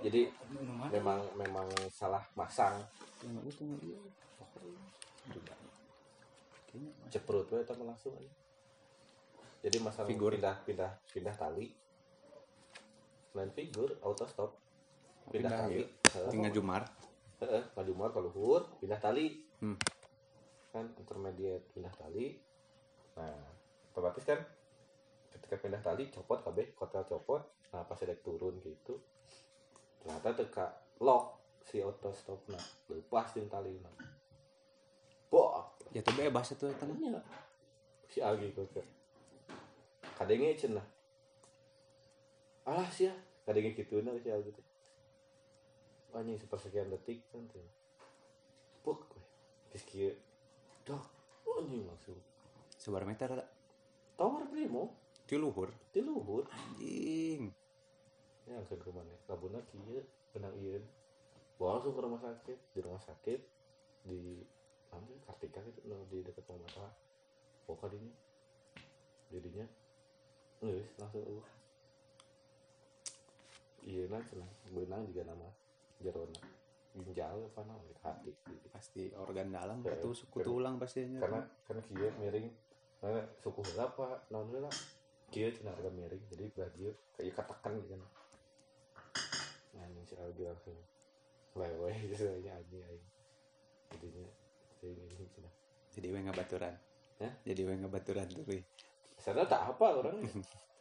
Jadi 0.00 0.30
memang 0.94 1.18
memang 1.34 1.66
salah 1.90 2.22
masang 2.38 2.78
ceprut 7.10 7.48
tapi 7.64 7.82
langsung 7.86 8.12
aja 8.18 8.32
jadi 9.64 9.76
masalah 9.82 10.08
Figur. 10.08 10.30
pindah 10.36 10.56
pindah 10.68 10.92
pindah 11.10 11.34
tali 11.34 11.72
lain 13.36 13.52
figur 13.52 13.92
auto 14.00 14.24
stop. 14.24 14.56
Pindah, 15.28 15.50
Pindah, 15.52 15.58
tali. 15.68 15.74
iya. 15.78 15.86
Tinggal 16.32 16.52
jumar. 16.54 16.82
Heeh, 17.44 17.62
ngajumar 17.76 18.08
ke 18.16 18.20
luhur 18.24 18.62
pindah 18.80 18.96
tali. 18.96 19.44
Hmm. 19.60 19.76
kan 20.72 20.84
intermediate 21.00 21.72
pindah 21.72 21.92
tali. 21.96 22.36
Nah 23.16 23.32
otomatis 23.92 24.24
kan 24.28 24.36
ketika 25.32 25.56
pindah 25.56 25.80
tali 25.80 26.12
copot 26.12 26.44
KB 26.44 26.76
kotel 26.76 27.04
copot 27.08 27.40
nah 27.72 27.84
pas 27.84 28.00
ada 28.00 28.16
turun 28.20 28.60
gitu. 28.60 29.00
Ternyata 30.00 30.36
teka 30.36 30.66
lock 31.00 31.40
si 31.64 31.80
auto 31.80 32.12
stop 32.12 32.40
nah 32.48 32.60
lepas 32.92 33.36
tali 33.36 33.76
nah. 33.80 33.94
Boah, 35.26 35.66
ya 35.90 36.00
tuh 36.06 36.14
bebas 36.14 36.54
itu 36.54 36.70
tanah 36.70 36.96
tanya 36.96 37.20
si 38.06 38.22
Agi 38.22 38.48
kok 38.54 38.64
ke 38.72 38.82
kadenge 40.16 40.56
cenah 40.56 40.86
alah 42.66 42.88
sih 42.90 43.06
ya 43.06 43.14
kadenge 43.46 43.78
gitu 43.78 44.02
nah 44.02 44.12
si 44.18 44.28
Agi 44.28 44.50
teh 44.50 44.66
anjing 46.16 46.40
sepersekian 46.40 46.90
detik 46.90 47.22
kan 47.30 47.44
tuh 47.48 47.62
puk 48.82 49.04
geus 49.70 49.84
kieu 49.86 50.12
dak 50.86 51.16
anjing 51.56 51.88
langsung. 51.88 52.20
Sebar 52.76 53.08
meter 53.08 53.32
tak? 53.32 53.48
Tower 54.20 54.44
primo. 54.46 54.92
Di 55.26 55.36
luhur? 55.40 55.72
Di 55.90 56.00
luhur. 56.04 56.44
Anjing. 56.52 57.50
Ya 58.46 58.60
langsung 58.60 58.78
ke 58.78 58.92
mana? 58.92 59.16
Labuna 59.26 59.58
kieu 59.72 60.04
benang 60.36 60.54
ieu 60.60 60.78
bawa 61.56 61.80
langsung 61.80 61.96
ke 61.96 62.00
rumah 62.04 62.20
sakit. 62.20 62.58
Di 62.76 62.80
rumah 62.84 63.02
sakit 63.02 63.40
di 64.06 64.38
mana 64.92 65.18
Kartika 65.26 65.58
gitu 65.66 65.80
no, 65.90 66.04
di 66.12 66.22
dekat 66.22 66.44
rumah 66.46 66.68
mata. 66.68 66.88
Pokok 67.66 67.90
dinya 67.90 68.12
jadinya 69.34 69.66
ngeus 70.62 70.86
langsung 71.02 71.26
uh 71.26 71.46
iya 73.86 74.02
nah 74.10 74.18
cenah 74.20 74.50
benang 74.68 75.06
juga 75.06 75.22
nama 75.24 75.46
jerona. 76.02 76.40
Ginjal 76.96 77.38
apa 77.46 77.60
nama? 77.62 77.80
Hati 78.02 78.30
gitu. 78.34 78.66
pasti 78.68 79.08
organ 79.14 79.48
dalam 79.48 79.78
Ya, 79.80 79.94
itu 79.94 80.10
suku 80.12 80.40
karena- 80.40 80.48
tulang 80.48 80.74
pastinya 80.76 81.18
karena 81.22 81.40
karena 81.64 81.82
kieu 81.82 82.10
miring. 82.18 82.48
Karena 82.98 83.20
suku 83.38 83.60
heula 83.62 83.84
apa 83.86 84.06
naon 84.28 84.48
heula 84.50 84.70
kieu 85.30 85.48
cenah 85.48 85.72
agak 85.72 85.92
miring. 85.92 86.22
Jadi 86.28 86.44
belah 86.50 86.70
kieu 86.72 86.92
kayak 87.14 87.32
katakan 87.32 87.72
gitu 87.78 87.94
kan? 87.94 88.00
Anjing 89.80 90.04
si 90.04 90.14
Aldi 90.16 90.42
langsung 90.44 90.76
lewe 91.54 91.90
gitu. 92.04 92.24
Aja 92.26 92.52
aing 92.58 93.04
jadinya 93.86 94.26
saya 94.76 94.92
ini 94.92 95.24
cenah 95.30 95.52
jadi 95.94 96.06
we 96.12 96.20
ngabaturan 96.20 96.74
Ya? 97.16 97.30
jadi 97.46 97.60
we 97.64 97.74
ngabaturan 97.80 98.28
tuh 98.28 98.44
sana 99.16 99.46
tak 99.48 99.72
apa 99.72 99.86
orang 99.96 100.20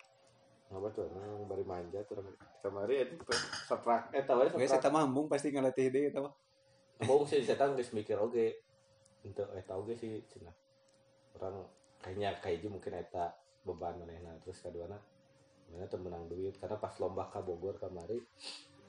apa 0.75 0.87
tuh? 0.91 1.07
Orang 1.07 1.47
bari 1.47 1.65
manja 1.65 1.99
tuh 2.03 2.19
orang 2.19 2.35
kemarin 2.59 3.07
itu 3.15 3.33
setrak 3.65 4.11
eh 4.11 4.23
tahu 4.27 4.45
ya 4.59 4.67
saya 4.67 4.91
mambung 4.91 5.25
pasti 5.31 5.49
ngalatih 5.55 5.87
deh 5.89 6.11
tahu 6.11 6.27
mau 7.03 7.23
sih 7.27 7.43
saya 7.43 7.59
tahu 7.59 7.75
guys 7.75 7.91
mikir 7.91 8.15
oke 8.15 8.45
untuk 9.27 9.47
eh 9.55 9.63
tahu 9.63 9.81
guys 9.87 9.99
sih 9.99 10.19
cina? 10.27 10.51
Orang 11.39 11.65
kayaknya 12.03 12.35
kayak 12.39 12.67
mungkin 12.67 12.95
eta 12.95 13.33
beban 13.65 13.97
mana 13.97 14.13
nah 14.21 14.35
terus 14.43 14.61
kedua 14.61 14.85
na 14.85 14.99
mana 15.71 15.89
tuh 15.89 15.99
menang 15.99 16.29
duit? 16.29 16.55
Karena 16.59 16.77
pas 16.77 16.93
lomba 17.01 17.25
ke 17.27 17.39
Bogor 17.41 17.79
kemari 17.79 18.19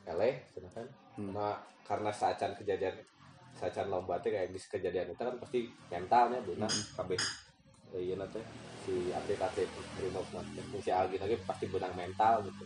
eleh 0.07 0.35
cina 0.51 0.71
kan. 0.71 0.87
Hmm. 1.17 1.33
nah 1.33 1.57
karena 1.87 2.13
saacan 2.13 2.53
kejadian 2.55 2.93
saacan 3.57 3.89
lomba 3.89 4.21
teh 4.21 4.29
kayak 4.29 4.53
geus 4.53 4.69
kejadian 4.69 5.17
itu 5.17 5.23
kan 5.23 5.37
pasti 5.41 5.67
mentalnya 5.89 6.45
benang 6.45 6.71
kabeh. 6.95 7.17
Eh, 7.17 7.46
iya 7.95 8.19
nanti 8.19 8.43
si 8.83 9.15
atlet 9.15 9.39
atlet 9.39 9.71
Brimob 9.95 10.27
mah 10.35 10.43
si 10.83 10.91
Algin 10.91 11.23
lagi 11.23 11.39
pasti 11.47 11.71
benang 11.71 11.95
mental 11.95 12.43
gitu. 12.43 12.65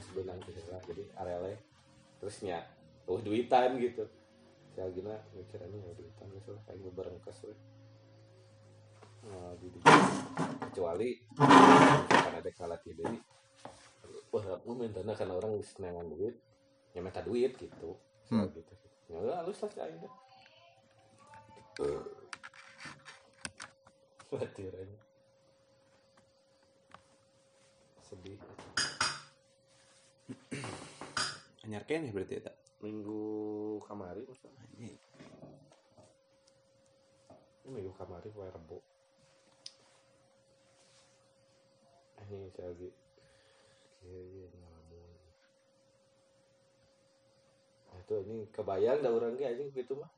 Pasti 0.00 0.10
benang 0.16 0.38
gitu 0.48 0.60
lah 0.72 0.80
jadi 0.88 1.02
arele 1.20 1.52
terusnya 2.22 2.64
oh 3.10 3.20
duitan 3.20 3.76
gitu. 3.76 4.08
Si 4.72 4.80
Algina 4.80 5.12
mikir 5.36 5.60
ini 5.60 5.78
ya 5.84 5.92
duitan 5.92 6.26
gitu 6.32 6.50
lah 6.56 6.62
kayak 6.64 6.92
berengkes 6.96 7.38
we 7.44 7.54
nah 9.22 9.54
jadi 9.54 9.78
kecuali 10.66 11.14
misalkan 11.38 12.34
ada 12.42 12.50
kalah 12.58 12.80
tidak 12.82 13.22
wah 14.34 14.42
aku 14.58 14.74
minta 14.74 14.98
karena 14.98 15.34
orang 15.36 15.60
bisa 15.60 15.78
nengan 15.78 16.08
duit. 16.08 16.34
Ya 16.92 17.00
minta 17.00 17.20
duit 17.24 17.56
gitu 17.56 17.96
Hmm. 18.32 18.48
Gitu. 18.48 18.72
Ya 19.12 19.20
udah 19.20 19.44
halus 19.44 19.60
lah 19.60 19.68
aja. 24.40 24.98
Sedih. 28.06 28.38
anyar 31.62 31.88
kene 31.88 32.12
berarti 32.12 32.36
ya 32.36 32.50
tak 32.50 32.56
Minggu 32.82 33.78
kamari 33.86 34.26
anjing 34.26 34.98
Ini 37.62 37.68
minggu 37.70 37.94
kamari 37.94 38.26
poe 38.34 38.50
Rebo. 38.50 38.82
Ini 42.26 42.50
saya 42.58 42.74
lagi 42.74 42.90
kayaknya 44.02 44.50
ngalamun. 44.50 45.10
Nah, 47.86 47.98
itu 48.02 48.14
ini 48.26 48.36
kebayang 48.50 48.98
dah 48.98 49.14
orang 49.14 49.38
ge 49.38 49.46
anjing 49.46 49.70
gitu 49.70 49.94
mah. 49.94 50.10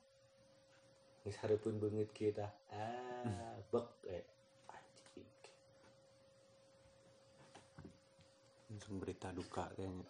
Geus 1.24 1.40
hareupeun 1.40 1.80
beungeut 1.80 2.12
kita. 2.12 2.44
Ah, 2.68 3.56
bek 3.72 3.88
eh 4.12 4.24
anjing. 4.68 5.32
langsung 8.68 9.00
berita 9.00 9.32
duka 9.32 9.64
kayaknya. 9.72 10.04